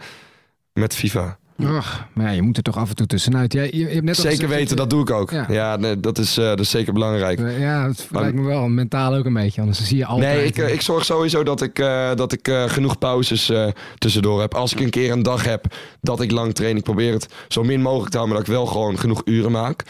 [0.73, 1.37] met FIFA.
[1.65, 3.53] Ach, maar ja, je moet er toch af en toe tussenuit.
[3.53, 5.31] Jij, je, je hebt net zeker gezegd weten, dat doe ik ook.
[5.31, 5.45] Ja.
[5.49, 7.39] Ja, nee, dat, is, eh, dat is zeker belangrijk.
[7.39, 9.61] Eh, Ja, het Maar- lijkt me wel mentaal ook een beetje.
[9.61, 10.35] Anders zie je altijd...
[10.35, 13.67] Nee, ik, eh, ik zorg sowieso dat ik, eh, dat ik eh, genoeg pauzes eh,
[13.97, 14.53] tussendoor heb.
[14.53, 15.65] Als ik een keer een dag heb
[16.01, 18.59] dat ik lang train, ik probeer het zo min mogelijk te houden, maar dat ik
[18.59, 19.83] wel gewoon genoeg uren maak.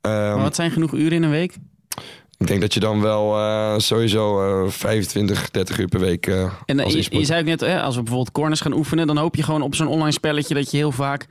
[0.00, 1.56] Ehm, Maar wat zijn genoeg uren in een week?
[2.42, 6.52] Ik denk dat je dan wel eh, sowieso eh 25, 30 uur per week eh
[6.66, 9.06] En eh, als je, je zei ook net, hè, als we bijvoorbeeld corners gaan oefenen,
[9.06, 11.26] dan hoop je gewoon op zo'n online spelletje dat je heel vaak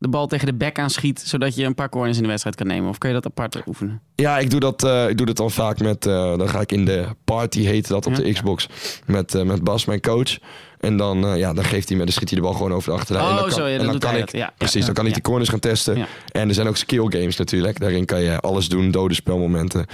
[0.00, 2.66] de bal tegen de bek aanschiet, zodat je een paar corners in de wedstrijd kan
[2.66, 2.88] nemen.
[2.88, 4.00] Of kun je dat apart oefenen?
[4.14, 6.06] Ja, ik doe dat, eh, ik doe dat dan vaak met.
[6.06, 8.22] eh, dan ga ik in de party, heet dat op Ja.
[8.22, 8.68] de Xbox.
[9.06, 10.38] Met, eh, met Bas, mijn coach.
[10.80, 12.98] En dan, ja, dan geeft hij me, dan schiet hij de bal gewoon over de
[12.98, 13.26] achterlijn.
[13.26, 14.32] en Oh, dan kan, zo, ja, en dan kan ik.
[14.32, 16.06] Ja, precies, dan kan ik die corners gaan testen.
[16.32, 17.80] En er zijn ook skill games natuurlijk.
[17.80, 19.86] Daarin kan je alles doen, dode spelmomenten,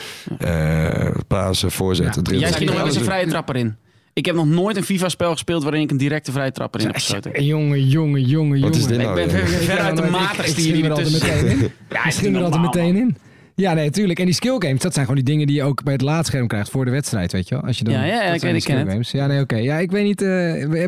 [1.27, 2.23] pasen, voorzetten, Ja.
[2.23, 2.41] dribbelen.
[2.41, 3.77] Jij schiet nog wel eens een vrije trapper in.
[4.17, 6.95] Ik heb nog nooit een FIFA-spel gespeeld waarin ik een directe vrije trapper in heb
[6.95, 7.45] geschoten.
[7.45, 8.99] Jongen, jongen, jongen, Wat is jongen.
[8.99, 9.21] dit nou?
[9.21, 9.47] Ik ben weer?
[9.49, 11.59] ver, ver uit de Ik- matigste ik hier die schim er altijd meteen in.
[11.91, 13.17] Ja, Ik er altijd meteen in.
[13.55, 14.19] Ja, nee, tuurlijk.
[14.19, 16.47] En die skill games, dat zijn gewoon die dingen die je ook bij het laadscherm
[16.47, 17.65] krijgt voor de wedstrijd, weet je wel?
[17.65, 18.89] Als je dan, Ja, ja, ik weet- ik ken het.
[18.89, 19.11] games.
[19.11, 19.57] Ja, nee, oké.
[19.57, 20.23] Ja, ik weet niet.
[20.23, 20.29] eh,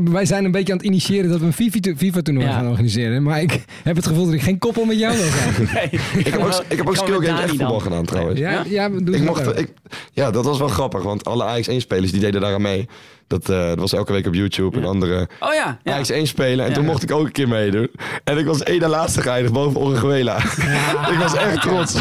[0.05, 2.53] wij zijn een beetje aan het initiëren dat we een FIFA- FIFA-toernooi Ja.
[2.53, 3.23] gaan organiseren.
[3.23, 5.55] Maar ik heb het gevoel dat ik geen koppel met jou wil zijn.
[6.19, 8.41] Ik heb ook, ik heb ook ga skill games echt voetbal gedaan trouwens.
[8.41, 9.69] Ja, ja, doe Ik mocht, ik,
[10.13, 12.89] ja, dat was wel grappig, want alle Ajax 1-spelers die deden daaraan mee.
[13.29, 15.93] Dat, eh, dat was elke week op YouTube en andere Oh ja, ja.
[15.93, 16.65] Ajax 1 spelen.
[16.65, 16.77] En Ja.
[16.77, 17.91] toen mocht ik ook een keer meedoen.
[18.25, 20.37] En ik was één na laatste geëindigd boven Orihuela.
[21.13, 21.93] ik was echt trots.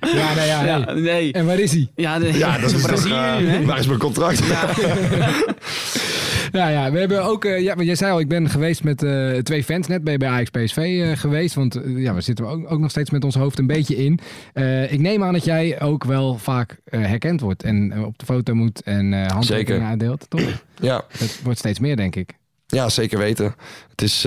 [0.00, 1.02] Ja, nee, ja, Ja, nee.
[1.02, 1.32] nee.
[1.32, 1.88] En waar is hij?
[1.96, 3.64] Ja, de, ja, dat is Brazilië hè?
[3.64, 4.42] Waar is mijn contract?
[6.52, 9.02] Ja, ja, we hebben ook, eh, ja, maar jij zei al, ik ben geweest met
[9.02, 11.54] eh, twee fans net bij, bij Ajax PSV eh, geweest.
[11.54, 14.18] Want ja, we zitten ook, ook nog steeds met ons hoofd een beetje in.
[14.90, 18.82] Ik neem aan dat jij ook wel vaak herkend wordt en op de foto moet
[18.82, 20.62] en eh handtekeningen uitdeelt, toch?
[20.80, 22.32] ja, Het wordt steeds meer, denk ik.
[22.66, 23.54] ja, zeker weten.
[23.90, 24.22] Het is,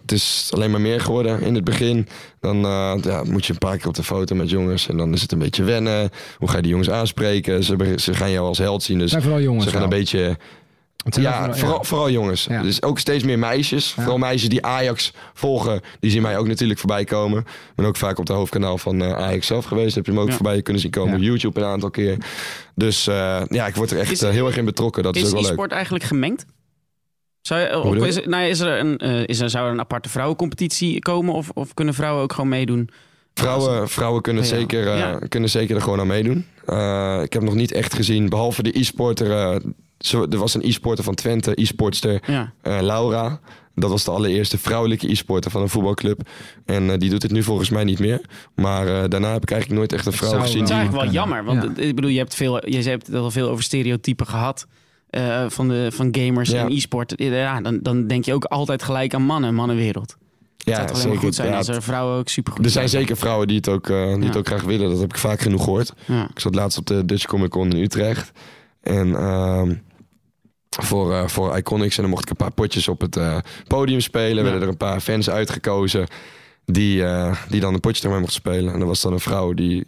[0.00, 2.08] het is alleen maar meer geworden in het begin.
[2.40, 2.56] Dan
[3.02, 4.88] ja, moet je een paar keer op de foto met jongens.
[4.88, 6.10] En dan is het een beetje wennen.
[6.36, 7.64] Hoe ga je die jongens aanspreken?
[7.64, 8.98] Ze, ze gaan jou als held zien.
[8.98, 9.64] Dus vooral jongens.
[9.64, 10.36] ze gaan een beetje
[11.04, 12.44] Ja, vooral, vooral jongens.
[12.44, 12.62] Ja.
[12.62, 13.92] Dus ook steeds meer meisjes.
[13.92, 15.80] Vooral meisjes die Ajax volgen.
[16.00, 17.38] Die zien mij ook natuurlijk voorbij komen.
[17.40, 17.46] Ik
[17.76, 19.94] ben ook vaak op het hoofdkanaal van eh, Ajax zelf geweest.
[19.94, 20.34] Heb je hem ook Ja.
[20.34, 21.10] voorbij kunnen zien komen.
[21.10, 21.16] Ja.
[21.16, 22.16] Op YouTube een aantal keer.
[22.74, 25.02] Dus eh, ja, ik word er echt Is- eh, heel erg in betrokken.
[25.02, 25.50] Dat is, Is ook wel leuk.
[25.50, 26.44] e-sport eigenlijk gemengd?
[27.40, 29.80] Zou, je, of is, er- nou, is er een, eh, is er, zou er een
[29.80, 31.34] aparte vrouwencompetitie komen?
[31.34, 32.88] Of, of kunnen vrouwen ook gewoon meedoen?
[33.34, 34.48] Vrouwen, vrouwen kunnen, Ja.
[34.48, 35.18] zeker, eh, Ja.
[35.28, 36.46] kunnen zeker er gewoon aan meedoen.
[36.66, 39.60] Eh, ik heb nog niet echt gezien, behalve de e-sporter.
[40.06, 42.52] Zo- er was een e-sporter van Twente, e-sportster Ja.
[42.62, 43.40] eh, Laura.
[43.74, 46.20] Dat was de allereerste vrouwelijke e-sporter van een voetbalclub.
[46.64, 48.20] En eh, die doet het nu volgens mij niet meer.
[48.54, 50.60] Maar eh, daarna heb ik eigenlijk nooit echt een vrouw zou gezien.
[50.60, 50.84] Het is wel.
[50.84, 51.64] die- eigenlijk wel jammer.
[51.64, 54.66] Want ik bedoel, je hebt, veel, je hebt het al veel over stereotypen gehad.
[55.10, 56.60] eh, van, de, van gamers Ja.
[56.64, 57.12] en e-sport.
[57.16, 60.10] Ja, dan, dan denk je ook altijd gelijk aan mannen, mannenwereld.
[60.56, 62.70] Het Ja, zou toch alleen maar goed zijn Ja, als er vrouwen ook supergoed Er
[62.70, 63.02] zijn zijn.
[63.02, 64.90] zeker vrouwen die het, ook, eh, die het ook graag willen.
[64.90, 65.92] Dat heb ik vaak genoeg gehoord.
[66.06, 66.28] Ja.
[66.30, 68.32] Ik zat laatst op de Dutch Comic Con in Utrecht.
[68.80, 69.74] En ehm,
[70.80, 71.96] voor, eh, voor Iconics.
[71.96, 74.42] En dan mocht ik een paar potjes op het eh, podium spelen.
[74.42, 76.06] Werden er een paar fans uitgekozen
[76.64, 78.72] die, eh, die dan een potje tegen mij mochten spelen.
[78.74, 79.86] En er was dan een vrouw die,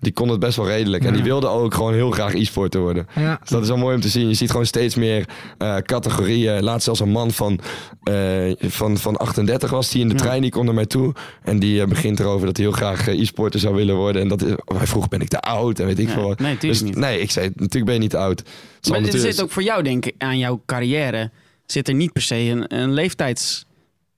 [0.00, 1.04] die kon het best wel redelijk.
[1.04, 3.06] En die wilde ook gewoon heel graag e-sporter worden.
[3.14, 3.36] Ja.
[3.40, 4.28] Dus dat is wel mooi om te zien.
[4.28, 6.62] Je ziet gewoon steeds meer eh, categorieën.
[6.62, 7.60] Laatst zelfs een man van,
[8.02, 10.42] eh, van, van 38 was die in de trein.
[10.42, 11.14] Die komt naar mij toe.
[11.42, 14.22] En die begint erover dat hij heel graag e-sporter zou willen worden.
[14.22, 15.78] En dat is, hij vroeg, ben ik te oud?
[15.78, 16.38] En weet ik veel wat.
[16.38, 16.96] nee, dus, niet.
[16.96, 18.38] Nee, ik zei, natuurlijk ben je niet te oud.
[18.38, 18.48] Het
[18.80, 21.30] zal Maar natuurlijk- zit ook voor jou, denk ik, aan jouw carrière...
[21.66, 22.92] zit er niet per se een, een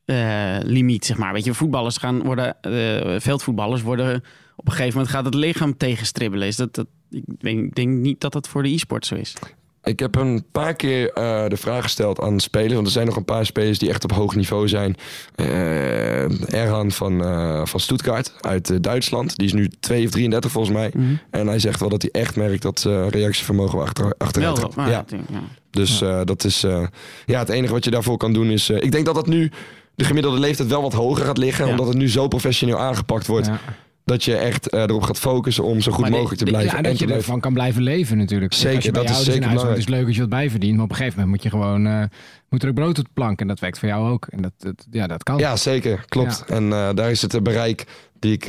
[0.05, 1.33] leeftijdslimiet, zeg maar.
[1.33, 2.61] Weet je, voetballers gaan worden...
[2.61, 4.23] eh, veldvoetballers worden...
[4.57, 6.47] Op een gegeven moment gaat het lichaam tegenstribbelen.
[6.47, 9.35] Is dat, dat, ik denk, ik denk niet dat dat voor de e-sport zo is.
[9.83, 12.73] Ik heb een paar keer eh, de vraag gesteld aan spelers.
[12.73, 14.97] Want er zijn nog een paar spelers die echt op hoog niveau zijn.
[15.35, 19.37] Eh Erhan van, eh, van Stuttgart uit eh, Duitsland.
[19.37, 20.91] Die is nu 2 of 33 volgens mij.
[20.95, 21.15] Mhm.
[21.31, 24.75] En hij zegt wel dat hij echt merkt dat eh reactievermogen achter, achteruit gaat.
[24.75, 25.05] ja.
[25.11, 25.43] ja.
[25.75, 26.87] Dus eh, dat is eh,
[27.27, 28.71] ja, het enige wat je daarvoor kan doen is.
[28.71, 29.51] eh, ik denk dat dat nu
[29.95, 31.65] de gemiddelde leeftijd wel wat hoger gaat liggen.
[31.65, 31.71] Ja.
[31.71, 33.47] Omdat het nu zo professioneel aangepakt wordt.
[33.47, 33.59] Ja.
[34.05, 36.71] Dat je echt eh, erop gaat focussen om zo goed Maar de- mogelijk te blijven.
[36.71, 38.53] Ja, en dat je ervan kan blijven leven natuurlijk.
[38.53, 40.21] Zeker, als je bij dat is in zeker huis woont, is het leuk als je
[40.21, 40.75] wat bijverdient.
[40.75, 41.87] Maar op een gegeven moment moet je gewoon...
[41.87, 42.03] eh,
[42.49, 43.41] moet er ook brood op de plank.
[43.41, 44.27] En dat werkt voor jou ook.
[44.31, 45.39] En dat, dat, ja, dat kan.
[45.39, 46.05] Ja, zeker.
[46.09, 46.45] Klopt.
[46.47, 47.85] En eh, daar is het bereik
[48.19, 48.47] die ik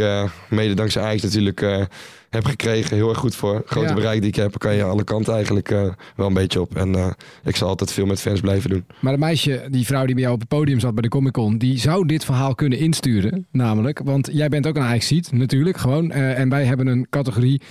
[0.50, 1.88] mede dankzij Ajax natuurlijk
[2.36, 2.96] heb gekregen.
[2.96, 3.62] Heel erg goed voor.
[3.66, 3.94] Grote Ja.
[3.94, 6.76] bereik die ik heb, kan je alle kanten eigenlijk eh, wel een beetje op.
[6.76, 7.08] En eh,
[7.44, 8.86] ik zal altijd veel met fans blijven doen.
[9.00, 11.32] Maar dat meisje, die vrouw die bij jou op het podium zat bij de Comic
[11.34, 13.46] Con, die zou dit verhaal kunnen insturen.
[13.52, 16.12] Namelijk, want jij bent ook een Ajax-ziet, natuurlijk, gewoon.
[16.12, 17.62] Eh, en wij hebben een categorie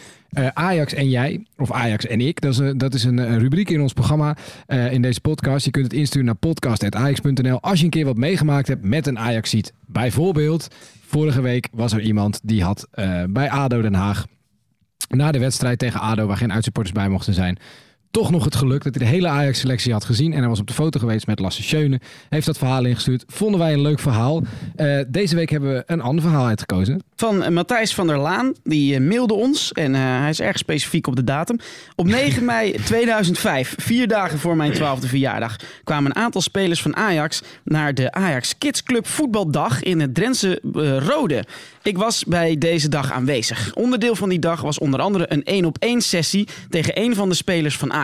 [0.55, 2.41] Ajax en jij, of Ajax en ik.
[2.41, 4.37] Dat is, een- dat is een, rubriek in ons programma,
[4.91, 5.65] in deze podcast.
[5.65, 9.19] Je kunt het insturen naar podcast.ajax.nl als je een keer wat meegemaakt hebt met een
[9.19, 9.73] Ajax-ziet.
[9.87, 10.69] Bijvoorbeeld,
[11.07, 12.89] vorige week was er iemand die had
[13.29, 14.27] bij ADO Den Haag
[15.09, 17.59] na de wedstrijd tegen ADO, waar geen uitsupporters bij mochten zijn,
[18.15, 20.33] toch nog het geluk dat hij de hele Ajax-selectie had gezien.
[20.33, 22.01] En hij was op de foto geweest met Lasse Schöne.
[22.29, 23.25] Heeft dat verhaal ingestuurd.
[23.27, 24.43] Vonden wij een leuk verhaal.
[24.77, 27.03] Eh, deze week hebben we een ander verhaal uitgekozen.
[27.17, 28.53] Van eh, Matthijs van der Laan.
[28.63, 29.73] Die eh, mailde ons.
[29.73, 31.59] En hij is erg specifiek op de datum.
[31.97, 36.97] Op 9 mei 2005, vier dagen voor mijn 12e verjaardag, kwamen een aantal spelers van
[36.97, 40.61] Ajax naar de Ajax Kids Club voetbaldag in het Drentse
[41.09, 41.45] Rode.
[41.83, 43.75] Ik was bij deze dag aanwezig.
[43.75, 47.29] Onderdeel van die dag was onder andere een 1 op 1 sessie tegen een van
[47.29, 48.04] de spelers van Ajax.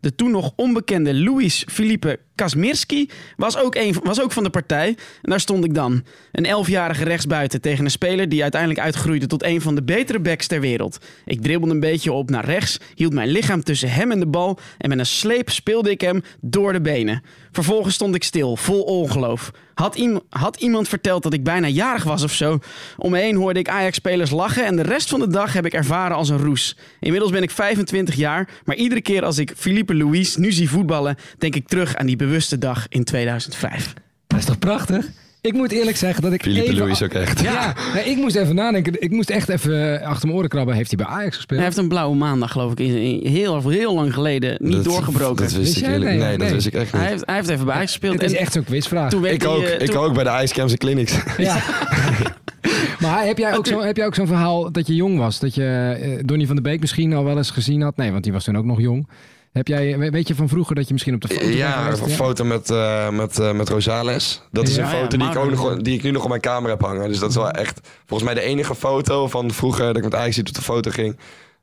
[0.00, 4.86] De toen nog onbekende Luis Felipe Kasmirski was ook, was ook van de partij.
[5.22, 6.04] En daar stond ik dan.
[6.32, 10.46] Een elfjarige rechtsbuiten tegen een speler die uiteindelijk uitgroeide tot een van de betere backs
[10.46, 10.98] ter wereld.
[11.24, 14.58] Ik dribbelde een beetje op naar rechts, hield mijn lichaam tussen hem en de bal
[14.78, 17.22] en met een sleep speelde ik hem door de benen.
[17.52, 19.50] Vervolgens stond ik stil, vol ongeloof.
[19.74, 22.58] Had, had iemand verteld dat ik bijna jarig was of zo?
[22.96, 25.72] Om me heen hoorde ik Ajax-spelers lachen en de rest van de dag heb ik
[25.72, 26.76] ervaren als een roes.
[27.00, 31.16] Inmiddels ben ik 25 jaar, maar iedere keer als ik Philippe Louis nu zie voetballen,
[31.38, 33.92] denk ik terug aan die bewuste dag in 2005.
[34.26, 35.06] Dat is toch prachtig?
[35.40, 36.78] Ik moet eerlijk zeggen dat ik Philippe even...
[36.78, 37.40] Louis ook echt.
[37.40, 39.02] Ja, nee, ik moest even nadenken.
[39.02, 40.74] Ik moest echt even achter mijn oren krabben.
[40.74, 41.58] Heeft hij bij Ajax gespeeld?
[41.58, 44.84] Hij heeft een blauwe maandag, geloof ik, in- in- heel, heel lang geleden niet Dat-
[44.84, 45.44] doorgebroken.
[45.44, 46.10] Dat wist Wist ik eerlijk.
[46.10, 47.02] Nee, Nee, dat wist ik echt niet.
[47.02, 48.14] hij, heeft, hij heeft even bij Ajax gespeeld.
[48.14, 49.10] Het is en echt zo'n quizvraag.
[49.10, 51.16] toen Ik ook, eh, ik toen- ook bij de en Clinics.
[51.38, 51.56] Ja.
[53.00, 55.38] maar heb jij, ook zo, heb jij ook zo'n verhaal dat je jong was?
[55.38, 57.96] Dat je eh, Donny van de Beek misschien al wel eens gezien had?
[57.96, 59.08] Nee, want die was toen ook nog jong.
[59.54, 62.02] Heb jij, we- weet je van vroeger dat je misschien op de foto Ja, geweest?
[62.02, 64.42] een foto met, eh, met, eh, met Rosales.
[64.52, 66.28] Dat is Ja, een ja, foto die, ik ook nog, die ik nu nog op
[66.28, 67.08] mijn camera heb hangen.
[67.08, 70.14] Dus dat is wel echt volgens mij de enige foto van vroeger dat ik met
[70.14, 71.16] Ajax op de foto ging.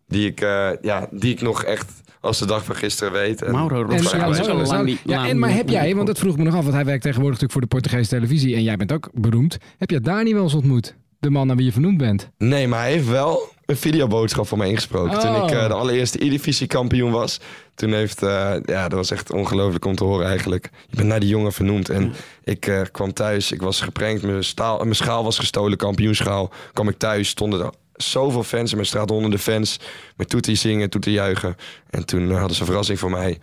[0.07, 3.41] Die ik, eh, ja, die ik nog echt als de dag van gisteren weet.
[3.41, 4.69] En Mauro En, Rosales.
[4.69, 7.01] Ja, ja, en maar heb jij, want dat vroeg me nog af, want hij werkt
[7.03, 9.57] tegenwoordig natuurlijk voor de Portugese televisie en jij bent ook beroemd.
[9.77, 10.95] Heb je Dani wel eens ontmoet?
[11.19, 12.29] De man naar wie je vernoemd bent.
[12.37, 15.19] Nee, maar hij heeft wel een videoboodschap van mij ingesproken.
[15.19, 15.43] Toen Oh.
[15.43, 17.39] ik eh, de allereerste E-divisie kampioen was.
[17.75, 20.69] Toen heeft, eh, ja, dat was echt ongelooflijk om te horen eigenlijk.
[20.87, 21.89] Je bent naar die jongen vernoemd.
[21.89, 22.13] En
[22.43, 26.51] ik eh, kwam thuis, ik was geprankt, mijn, staal, mijn schaal was gestolen, kampioenschaal.
[26.73, 27.71] Kwam ik thuis, stonden er
[28.03, 29.79] zoveel fans in mijn straat, honderden fans.
[30.15, 31.55] Met toetie zingen, toetie juichen.
[31.89, 33.39] En toen eh, hadden ze een verrassing voor mij.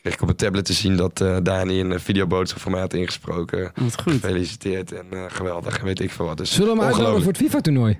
[0.00, 2.94] Kreeg ik op het tablet te zien dat eh, Dani een videoboodschap voor mij had
[2.94, 3.72] ingesproken.
[3.74, 4.12] Wat goed.
[4.12, 6.36] Gefeliciteerd en eh, geweldig en weet ik veel wat.
[6.36, 7.98] Dus Zullen we hem uitnodigen voor het FIFA-toernooi?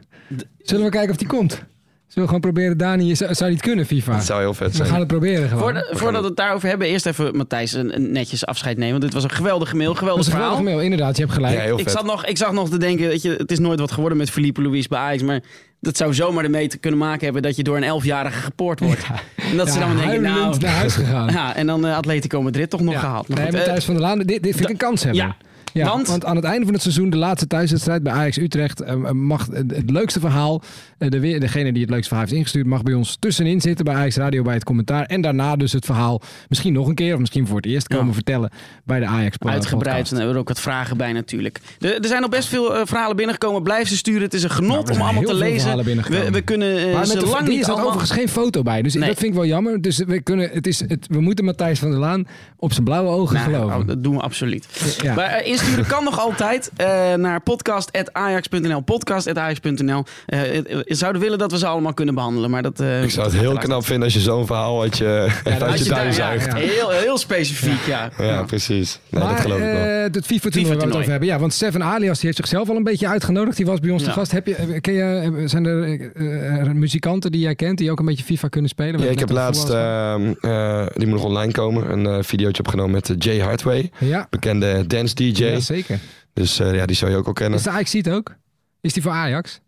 [0.59, 1.65] Zullen we kijken of die komt?
[2.09, 4.13] Zullen we gewoon proberen, Dani, zou, zou niet kunnen, FIFA?
[4.15, 4.89] Dat zou heel vet We zijn.
[4.89, 5.63] gaan het proberen gewoon.
[5.63, 8.91] Voordat, voordat we het daarover hebben, eerst even Matthijs een, een netjes afscheid nemen.
[8.91, 10.49] Want dit was een geweldige mail, dat geweldig een verhaal.
[10.51, 11.55] geweldige mail, inderdaad, je hebt gelijk.
[11.57, 11.93] Ja, heel Ik vet.
[11.93, 14.31] zat, nog, ik zat nog te denken, weet je, het is nooit wat geworden met
[14.31, 15.23] Philippe Louis bij Ajax.
[15.23, 15.41] Maar
[15.81, 19.03] dat zou zomaar ermee te kunnen maken hebben dat je door een elfjarige gepoord wordt.
[19.51, 20.59] En dat ze dan denken, nou...
[20.59, 21.31] naar huis gegaan.
[21.39, 23.01] Ja, en dan eh, Atletico Madrid toch nog Ja.
[23.01, 23.29] gehaald.
[23.29, 25.23] Maar Nee, goed, eh, Thijs van der Laan, dit, dit vind ik een kans hebben.
[25.23, 25.37] ja.
[25.79, 26.07] Ja, Want?
[26.09, 26.25] want?
[26.25, 29.91] aan het einde van het seizoen, de laatste thuiswedstrijd bij Ajax Utrecht, eh, mag het,
[29.91, 30.63] leukste verhaal,
[30.99, 33.95] eh, de, degene die het leukste verhaal heeft ingestuurd, mag bij ons tussenin zitten bij
[33.95, 35.05] Ajax Radio bij het commentaar.
[35.05, 38.07] En daarna dus het verhaal misschien nog een keer, of misschien voor het eerst komen
[38.07, 38.13] Ja.
[38.13, 38.51] vertellen
[38.85, 39.69] bij de Ajax Uitgebreid.
[39.71, 40.11] podcast.
[40.11, 41.59] En hebben we er ook wat vragen bij natuurlijk.
[41.81, 43.63] Er, er zijn nog best veel eh, verhalen binnengekomen.
[43.63, 44.23] Blijf ze sturen.
[44.23, 45.85] Het is een Nou, genot er om allemaal te lezen.
[45.85, 47.85] We, we kunnen eh, Maar met de, lang niet is allemaal...
[47.87, 48.83] overigens geen foto bij.
[48.83, 49.09] Dus Nee.
[49.09, 49.81] dat vind ik wel jammer.
[49.83, 52.27] Dus we, kunnen, het is, het, we moeten Matthijs van der Laan
[52.57, 53.77] op zijn blauwe ogen Nou, geloven.
[53.81, 54.97] oh, dat doen we absoluut.
[55.03, 55.15] Ja.
[55.15, 58.81] Maar insturen kan nog altijd eh, naar podcast.ajax.nl.
[58.81, 60.05] Podcast.ajax.nl.
[60.27, 62.51] Eh, eh, zouden willen dat we ze allemaal kunnen behandelen.
[62.51, 65.29] Maar dat, eh, Ik zou het heel knap vinden als je zo'n verhaal uit je,
[65.45, 66.47] uit Als je je daar- duim ja, zuigt.
[66.47, 68.11] Ja, heel, heel specifiek, ja.
[68.47, 68.99] precies.
[69.09, 69.73] Nee, dat geloof ik wel.
[69.75, 71.29] eh, het FIFA-toernooi waar we het over hebben.
[71.29, 73.57] Ja, want Seven Alias die heeft zichzelf al een beetje uitgenodigd.
[73.57, 74.15] Die was bij ons te Ja.
[74.15, 74.33] gast.
[74.33, 78.49] Heb je, ken je, zijn er muzikanten die jij kent die ook een beetje FIFA
[78.49, 79.01] kunnen spelen?
[79.01, 82.91] Ja, ik heb laatst, ehm, eh, die moet nog online komen, een eh videootje opgenomen
[82.93, 83.91] met Jay Hardway.
[83.99, 85.58] Ja, bekende dance DJ.
[85.59, 85.99] Ja, zeker.
[86.33, 87.59] Dus eh, ja, die zou je ook al kennen.
[87.59, 88.35] Is de Ajax ziet ook?
[88.81, 89.61] Is die voor Ajax?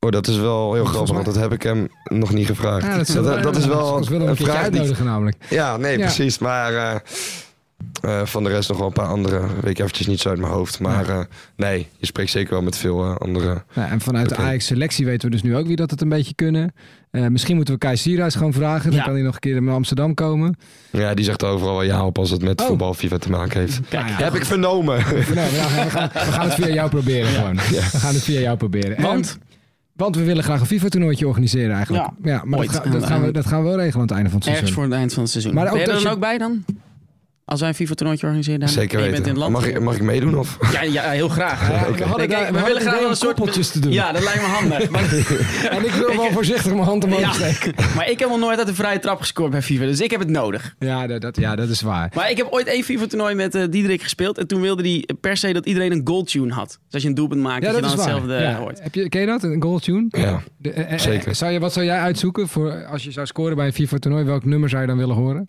[0.00, 2.86] Oh, dat is wel heel grappig, want dat heb ik hem nog niet gevraagd.
[3.06, 5.02] Ja, dat, dat is wel een vraag die...
[5.02, 5.36] namelijk.
[5.50, 6.04] Ja, nee, Ja.
[6.04, 6.38] precies.
[6.38, 7.00] Maar eh,
[8.02, 9.40] eh, van de rest nog wel een paar andere.
[9.60, 10.80] Weet ik eventjes niet zo uit mijn hoofd.
[10.80, 11.20] Maar eh,
[11.56, 13.62] nee, je spreekt zeker wel met veel eh, andere.
[13.74, 14.36] Nou, en vanuit de.
[14.36, 16.74] Ajax-selectie weten we dus nu ook wie dat het een beetje kunnen.
[17.10, 18.90] Eh, misschien moeten we Kai Sierhuis gewoon vragen.
[18.90, 19.04] Dan Ja.
[19.04, 20.56] kan hij nog een keer naar Amsterdam komen.
[20.90, 22.66] Ja, die zegt overal wel ja op als het met Oh.
[22.66, 23.80] voetbal FIFA te maken heeft.
[23.90, 24.98] Ja, Heb ik vernomen.
[24.98, 27.56] Nou, we, gaan, we, gaan, we gaan het via jou proberen gewoon.
[27.56, 29.02] We gaan het via jou proberen.
[29.02, 29.38] Want?
[29.40, 29.52] En-
[29.96, 32.04] want we willen graag een FIFA-toernooitje organiseren eigenlijk.
[32.22, 32.70] Ja, Ja, maar dat, ooit.
[32.86, 34.64] ga- dat, gaan we, dat gaan we wel regelen aan het einde van het Ergens
[34.70, 34.74] seizoen.
[34.74, 35.54] voor het eind van het seizoen.
[35.54, 36.64] Maar ben je er dan je- ook bij dan?
[37.46, 38.68] Als wij een FIFA-toernooitje organiseren?
[38.68, 39.12] Zeker weten.
[39.12, 39.52] bent in het land.
[39.52, 40.38] mag, ik, mag ik meedoen?
[40.38, 40.58] Of?
[40.72, 41.68] Ja, ja, heel graag.
[41.70, 43.92] Ja, we kijk, willen graag wel een soort koppeltjes te doen.
[43.92, 44.90] Ja, dat lijkt me handig.
[44.94, 45.02] Maar,
[45.70, 47.74] En ik wil wel voorzichtig mijn hand omhoog ja, steken.
[47.96, 50.20] maar ik heb nog nooit uit de vrije trap gescoord bij FIFA, dus ik heb
[50.20, 50.74] het nodig.
[50.78, 52.12] Ja, dat, dat- ja, dat is waar.
[52.14, 55.36] Maar ik heb ooit één FIFA-toernooi met eh Diederik gespeeld en toen wilde hij per
[55.36, 56.68] se dat iedereen een goaltune had.
[56.68, 58.56] Dus als je een doelpunt maakt, Ja, dat, dat je dan hetzelfde Ja.
[58.58, 58.82] hoort.
[58.82, 60.06] Heb je, ken je dat, een goal tune?
[60.08, 60.42] Ja.
[60.56, 61.34] De- eh, eh, Zeker.
[61.34, 64.24] Zou je, wat zou jij uitzoeken voor als je zou scoren bij een FIFA-toernooi?
[64.24, 65.48] Welk nummer zou je dan willen horen?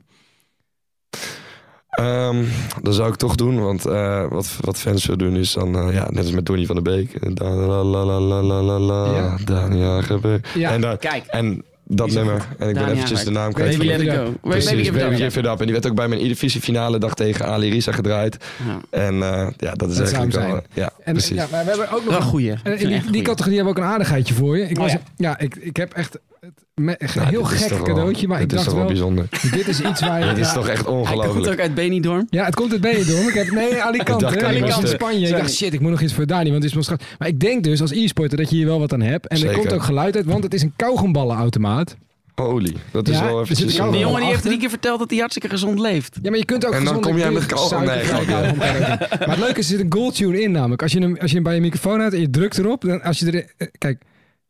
[1.95, 2.43] Ehm,
[2.81, 5.93] dat zou ik toch doen, want eh, wat, wat fans willen doen is dan, eh,
[5.93, 7.13] ja, net als met Donny van der Beek.
[7.13, 9.37] eh, Da, la, la, la, la, la, la, la, Ja.
[9.45, 10.47] Dani Hagebeek.
[10.53, 10.71] Ja.
[10.71, 11.25] En, dan- Kijk.
[11.25, 12.47] en dat nummer.
[12.57, 13.77] En ik ben eventjes de naam kwijt.
[13.77, 14.23] Baby Baby let it go.
[14.23, 15.15] Baby Precies, Baby up.
[15.15, 15.59] Give It Up.
[15.59, 18.37] En die werd ook bij mijn Eredivisie-finale dag tegen Ali Risa gedraaid.
[18.67, 18.99] Ja.
[18.99, 20.61] En eh, ja, dat is Dat zou eigenlijk wel...
[20.73, 21.35] Ja, En, precies.
[21.37, 22.53] ja, maar we hebben ook nog een goeie.
[22.63, 24.63] En in die, categorie hebben we ook een aardigheidje voor je.
[24.69, 24.99] Ik, Oh, was, ja.
[25.17, 25.39] ja.
[25.39, 28.41] ik, ik heb echt het, me- echt een Nou, heel is gek wel- cadeautje, maar
[28.41, 29.51] ik dit is dacht toch wel wel, bijzonder.
[29.51, 30.25] dit is iets waar je...
[30.33, 31.47] Dit is ja, toch echt Hij komt ongelooflijk.
[31.53, 32.27] ook uit Benidorm.
[32.29, 33.27] Ja, het komt uit Benidorm.
[33.27, 34.59] Ik heb, nee, Alicante.
[34.61, 34.87] Missen.
[34.87, 35.27] Spanje.
[35.27, 37.03] Ik dacht, shit, ik moet nog iets voor Dani, want het is mijn schat.
[37.19, 39.27] Maar ik denk dus als e-sporter dat je hier wel wat aan hebt.
[39.27, 41.95] En er komt ook geluid uit, want het is een kauwgomballenautomaat.
[42.35, 43.77] Holy, dat is Ja, wel eventjes...
[43.77, 46.19] een Die jongen die heeft drie keer verteld dat hij hartstikke gezond leeft.
[46.21, 48.57] Ja, maar je kunt ook En dan kom jij met suiker- nee.
[48.57, 50.81] Maar het leuke is, er zit een gold tune in namelijk.
[50.81, 53.01] Als je hem, als je hem bij je microfoon houdt en je drukt erop, dan
[53.01, 53.35] als je er...
[53.57, 54.01] eh, Kijk,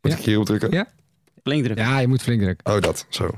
[0.02, 0.18] Moet Ja.
[0.18, 0.72] ik hierop drukken?
[0.72, 0.88] Ja.
[1.46, 1.78] Flink druk.
[1.78, 2.74] ja, je moet flink drukken.
[2.74, 3.06] Oh, dat.
[3.10, 3.30] Zo.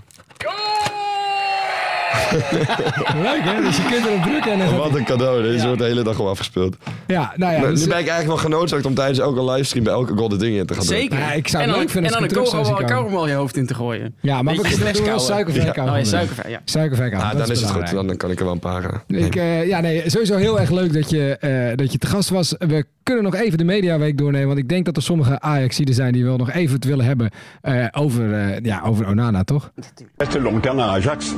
[3.28, 3.61] Leuk hè?
[3.61, 5.41] Dus je kunt erop drukken en dan gaat Wat een cadeau.
[5.43, 6.78] Deze wordt de hele dag al afgespeeld.
[7.07, 7.59] Ja, nou ja.
[7.59, 10.39] Nou, dus- nu ben ik eigenlijk wel genoodzaakt om tijdens elke livestream bij elke golden
[10.39, 10.95] ding in te gaan doen.
[10.95, 11.20] Zeker.
[11.20, 13.57] Ja, ik zou en het leuk vinden en als dan ik een al je hoofd
[13.57, 14.15] in te gooien.
[14.22, 16.05] Ja, maar we kunnen wel suikervrij kauwgom Oh, ja, doen.
[16.05, 16.61] suikervrij, ja.
[16.65, 17.91] Suikervrij kauwgom, Ah, dan is het goed.
[17.91, 20.70] Dan kan ik er wel een paar eh, Ik, eh, ja, nee, sowieso heel erg
[20.70, 22.55] leuk dat je, eh, dat je te gast was.
[22.57, 24.47] We kunnen nog even de Mediaweek doornemen.
[24.47, 27.30] Want ik denk dat er sommige Ajaxiden zijn die wel nog even het willen hebben
[27.61, 29.72] eh, over, eh, ja, over Onana, toch?
[30.18, 31.34] reste longtemps à Ajax,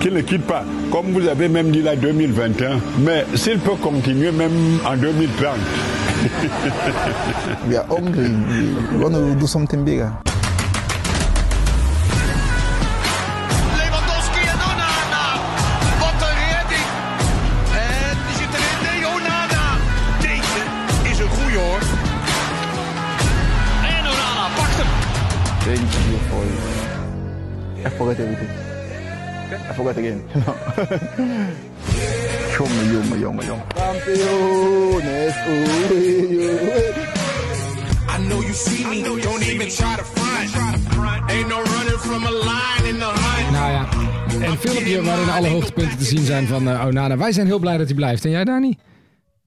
[0.00, 4.30] qu'il ne quitte pas, comme vous avez même dit là 2021, mais s'il peut continuer
[4.30, 5.56] même en 2030.
[7.68, 8.30] We are hungry.
[8.92, 10.10] We want to do something bigger.
[13.78, 15.24] Lewandowski en Onana.
[16.00, 16.88] Wat een redding.
[17.72, 18.78] En die zit erin.
[18.82, 19.64] Nee, Onana.
[20.20, 20.62] Deze
[21.10, 21.80] is een goeie hoor.
[23.86, 24.90] En Onana pakt hem.
[25.64, 27.86] Thank you for you.
[27.86, 28.65] I forget everything.
[29.52, 30.22] I forget again.
[32.58, 33.64] jongen, jongen, jongen, jongen.
[38.08, 39.02] I know you see me.
[39.02, 40.56] Don't even try to front.
[41.30, 43.50] Ain't no running from a line in the hunt.
[43.50, 43.88] Nou ja,
[44.50, 47.16] een filmpje waarin alle hoogtepunten te zien zijn van eh, Onana.
[47.16, 48.24] Wij zijn heel blij dat hij blijft.
[48.24, 48.76] En jij, Dani?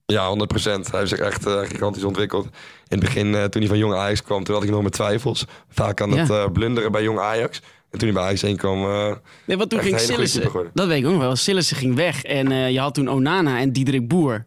[0.06, 2.46] Ja, 100% Hij heeft zich echt eh, gigantisch ontwikkeld.
[2.46, 2.52] In
[2.88, 5.46] het begin, eh, toen hij van Jong Ajax kwam, toen had ik nog mijn twijfels.
[5.70, 7.62] Vaak aan het eh, blunderen bij Jong Ajax.
[7.92, 8.84] En toen hij bij Ajax heen kwam...
[8.84, 9.16] eh,
[9.46, 12.52] Nee, want toen ging Sillissen, dat weet ik ook nog wel, Sillissen ging weg en
[12.52, 14.46] eh, je had toen Onana en Diederik Boer.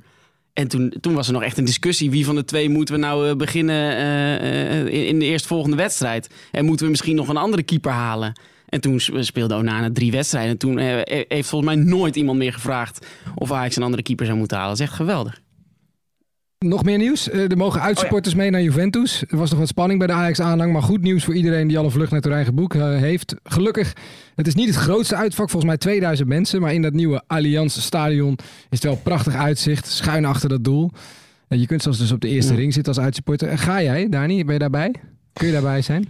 [0.53, 2.11] En toen, toen was er nog echt een discussie.
[2.11, 3.99] Wie van de twee moeten we nou eh, beginnen
[4.89, 6.29] in, in de eerstvolgende wedstrijd?
[6.51, 8.41] En moeten we misschien nog een andere keeper halen?
[8.73, 10.51] En toen speelde Onana drie wedstrijden.
[10.51, 14.27] En toen eh, heeft volgens mij nooit iemand meer gevraagd of Ajax een andere keeper
[14.27, 14.73] zou moeten halen.
[14.73, 15.41] Dat is echt geweldig.
[16.63, 17.29] Nog meer nieuws.
[17.29, 19.25] Eh, er mogen uitsupporters mee naar Juventus.
[19.29, 20.73] Er was nog wat spanning bij de Ajax-aanhang.
[20.73, 23.35] Maar goed nieuws voor iedereen die al een vlucht naar Turijn geboekt eh, heeft.
[23.45, 23.93] Gelukkig,
[24.35, 25.51] het is niet het grootste uitvak.
[25.51, 26.61] Volgens mij 2000 mensen.
[26.61, 29.87] Maar in dat nieuwe Allianz Stadion is het wel prachtig uitzicht.
[29.87, 30.91] Schuin achter dat doel.
[31.49, 33.59] En je kunt zelfs dus op de eerste ring zitten als uitsupporter.
[33.59, 34.45] Ga jij, Dani?
[34.45, 34.95] Ben je daarbij?
[35.33, 36.09] Kun je daarbij zijn?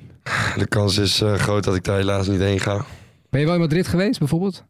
[0.57, 2.85] De kans is eh, groot dat ik daar helaas niet heen ga.
[3.31, 4.65] Ben je wel in Madrid geweest, bijvoorbeeld?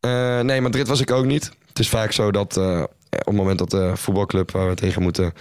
[0.00, 1.52] Eh, nee, Madrid was ik ook niet.
[1.68, 2.84] Het is vaak zo dat eh,
[3.18, 5.32] op het moment dat de voetbalclub waar we tegen moeten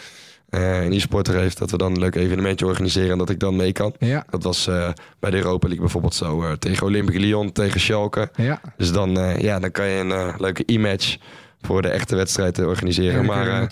[0.50, 3.56] eh, een e-sporter heeft, dat we dan een leuk evenementje organiseren en dat ik dan
[3.56, 3.94] mee kan.
[4.00, 4.26] Ja.
[4.30, 8.30] Dat was eh, bij de Europa League bijvoorbeeld zo eh, tegen Olympique Lyon, tegen Schalke.
[8.36, 8.62] Ja.
[8.78, 11.18] Dus dan, eh, ja, dan kan je een leuke e-match
[11.62, 13.22] voor de echte wedstrijd organiseren.
[13.22, 13.72] Ja, maar,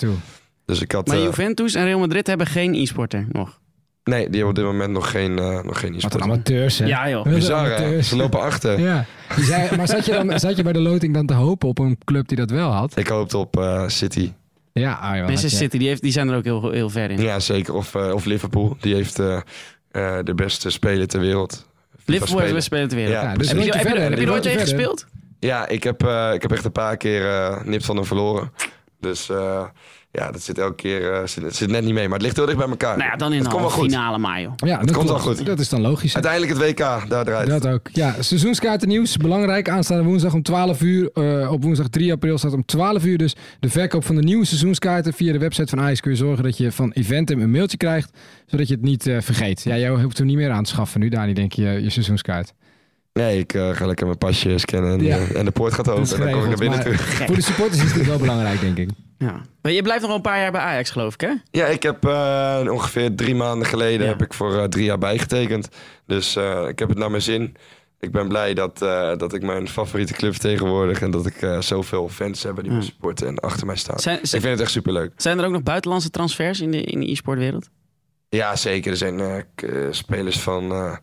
[0.66, 1.08] dus ik had...
[1.08, 3.60] Maar Juventus en Real Madrid hebben geen e-sporter nog.
[4.06, 6.86] Nee, die hebben op dit moment nog geen, eh, nog geen Wat een amateurs, hè?
[6.86, 7.24] Ja, joh.
[7.26, 8.02] Bizar, hè?
[8.02, 8.80] Ze lopen achter.
[8.80, 9.06] Ja.
[9.40, 11.98] Zei- maar zat je, dan, zat je bij de loting dan te hopen op een
[12.04, 12.98] club die dat wel had?
[12.98, 14.32] Ik hoopte op eh, City.
[14.74, 17.22] Ja, ah, joh, Manchester City, die, heeft, die zijn er ook heel, heel ver in.
[17.22, 17.74] Ja, zeker.
[17.74, 18.78] Of, eh, of Liverpool.
[18.80, 19.40] Die heeft eh,
[19.92, 21.66] eh, de beste speler ter wereld.
[22.06, 23.16] Liverpool heeft de speler ter wereld.
[23.16, 25.06] Ja, Ja, dus heb je, heb je, verder, heb je er ooit tegen gespeeld?
[25.40, 28.52] Ja, ik heb, eh, ik heb echt een paar keer eh nipt van hem verloren.
[29.00, 29.64] Dus eh,
[30.16, 32.04] ja, dat zit elke keer eh, zit, het zit net niet mee.
[32.04, 32.98] Maar het ligt heel dicht bij elkaar.
[32.98, 33.92] Nou ja, dan in Het de komt wel halve goed.
[33.92, 34.50] finale.
[34.58, 35.46] Ja, dat komt wel goed.
[35.46, 36.14] Dat is dan logisch.
[36.14, 36.22] hè?
[36.24, 37.62] Uiteindelijk het WK, daar draait het.
[37.62, 37.88] Dat ook.
[37.92, 39.18] Ja, seizoenskaarten nieuws.
[39.18, 39.70] Belangrijk.
[39.70, 41.10] Aanstaande woensdag om 12 uur.
[41.14, 44.46] eh, op woensdag 3 april staat om 12 uur dus de verkoop van de nieuwe
[44.46, 45.14] seizoenskaarten.
[45.14, 48.10] Via de website van Ajax kun je zorgen dat je van Eventum een mailtje krijgt.
[48.46, 49.62] Zodat je het niet eh, vergeet.
[49.64, 52.54] Ja, jij hoeft hem niet meer aan te schaffen nu, Dani, denk je, je seizoenskaart.
[53.14, 55.18] Nee, ik eh, ga lekker mijn pasje scannen en, Ja.
[55.36, 56.02] en de poort gaat open.
[56.14, 57.02] En dan kom ik naar binnen maar- terug.
[57.26, 58.90] Voor de supporters is dit wel belangrijk, denk ik.
[59.26, 59.42] Ja.
[59.62, 61.32] Maar je blijft nog wel een paar jaar bij Ajax, geloof ik, hè?
[61.52, 64.12] Ja, ik heb eh, ongeveer drie maanden geleden Ja.
[64.12, 65.70] heb ik voor eh, drie jaar bijgetekend.
[66.06, 67.56] Dus eh, ik heb het naar mijn zin.
[68.00, 71.02] Ik ben blij dat, eh, dat ik mijn favoriete club vertegenwoordig.
[71.02, 72.82] En dat ik eh, zoveel fans heb die me Ja.
[72.82, 74.00] supporten en achter mij staan.
[74.00, 75.12] Zijn, Ik vind het echt superleuk.
[75.18, 77.70] zijn er ook nog buitenlandse transfers in de, in de e-sportwereld?
[78.30, 78.92] Ja, zeker.
[78.92, 80.96] Er zijn eh, eh, spelers van, eh,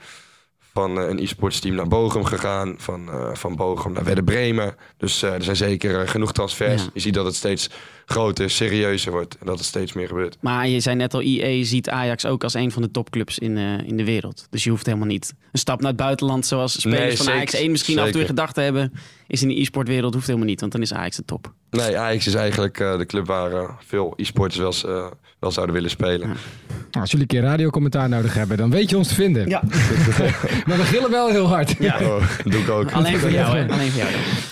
[0.72, 2.74] van een e-sports team naar Bochum gegaan.
[2.78, 4.74] Van, eh, van Bochum naar Werder Bremen.
[4.96, 6.82] Dus eh, er zijn zeker genoeg transfers.
[6.82, 6.90] Ja.
[6.92, 7.70] Je ziet dat het steeds
[8.06, 9.36] groter, serieuzer wordt.
[9.40, 10.36] En dat er steeds meer gebeurt.
[10.40, 13.56] Maar je zei net al, EA ziet Ajax ook als een van de topclubs in,
[13.56, 14.46] eh, in de wereld.
[14.50, 17.38] Dus je hoeft helemaal niet een stap naar het buitenland zoals spelers Nee, van zeker,
[17.40, 18.34] Ajax 1 misschien af en toe zeker.
[18.36, 18.92] gedacht hebben.
[19.26, 21.52] Is in de e-sportwereld hoeft helemaal niet, want dan is Ajax de top.
[21.70, 25.74] Nee, Ajax is eigenlijk eh, de club waar eh, veel e-sporters wel, eh, wel zouden
[25.74, 26.28] willen spelen.
[26.28, 26.34] Ja.
[26.90, 29.48] Nou, Als jullie een keer radiocommentaar nodig hebben, dan weet je ons te vinden.
[29.48, 29.62] Ja.
[30.66, 31.74] maar we gillen wel heel hard.
[31.78, 31.98] Ja.
[32.00, 32.92] Oh, doe ik ook.
[32.92, 33.68] Alleen voor jou, hè?
[33.72, 34.02] Alleen voor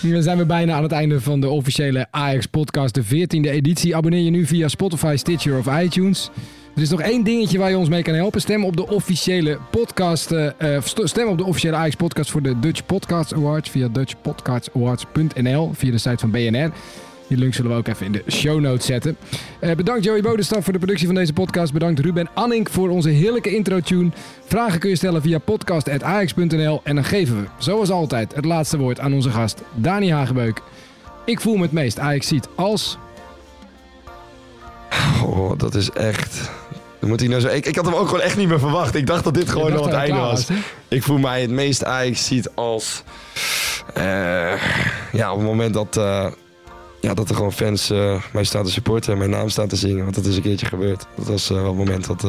[0.01, 0.13] jou.
[0.13, 3.03] Dan zijn we bijna aan het einde van de officiële Ajax-podcast, de
[3.45, 3.95] 14e editie.
[3.95, 6.29] Abonneer je nu via Spotify, Stitcher of iTunes.
[6.75, 8.41] Er is nog één dingetje waar je ons mee kan helpen.
[8.41, 10.31] Stem op de officiële podcast.
[10.31, 15.71] eh, eh, st- stem op de officiële Ajax-podcast voor de Dutch Podcast Awards via dutchpodcastawards.nl
[15.73, 16.71] via de site van BNR.
[17.27, 19.17] Die link zullen we ook even in de show notes zetten.
[19.59, 21.73] Eh, bedankt Joey Bodestaf voor de productie van deze podcast.
[21.73, 24.09] Bedankt Ruben Anning voor onze heerlijke intro-tune.
[24.45, 26.81] Vragen kun je stellen via podcast.ajax.nl.
[26.83, 30.61] En dan geven we, zoals altijd, het laatste woord aan onze gast Dani Hagebeuk.
[31.25, 32.97] Ik voel me het meest Ajax ziet als...
[35.25, 36.49] Oh, dat is echt...
[36.99, 37.47] Dan moet hij nou zo...
[37.47, 38.95] ik, ik had hem ook gewoon echt niet meer verwacht.
[38.95, 40.47] Ik dacht dat dit gewoon dacht het einde was.
[40.87, 43.03] Ik voel mij het meest Ajax ziet als...
[43.93, 44.53] eh,
[45.11, 46.27] ja, op het moment dat, eh,
[47.01, 49.75] ja, dat er gewoon fans eh, mij staan te supporten en mijn naam staan te
[49.75, 50.03] zingen.
[50.03, 51.05] Want dat is een keertje gebeurd.
[51.15, 52.25] Dat was wel het moment dat,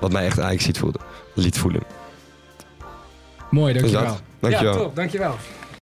[0.00, 0.98] wat mij echt Ajax ziet voelde,
[1.34, 1.82] liet voelen.
[3.50, 4.12] Mooi, Dus dankjewel.
[4.12, 4.22] dat.
[4.40, 4.72] Dankjewel.
[4.72, 5.36] Ja, top, dankjewel.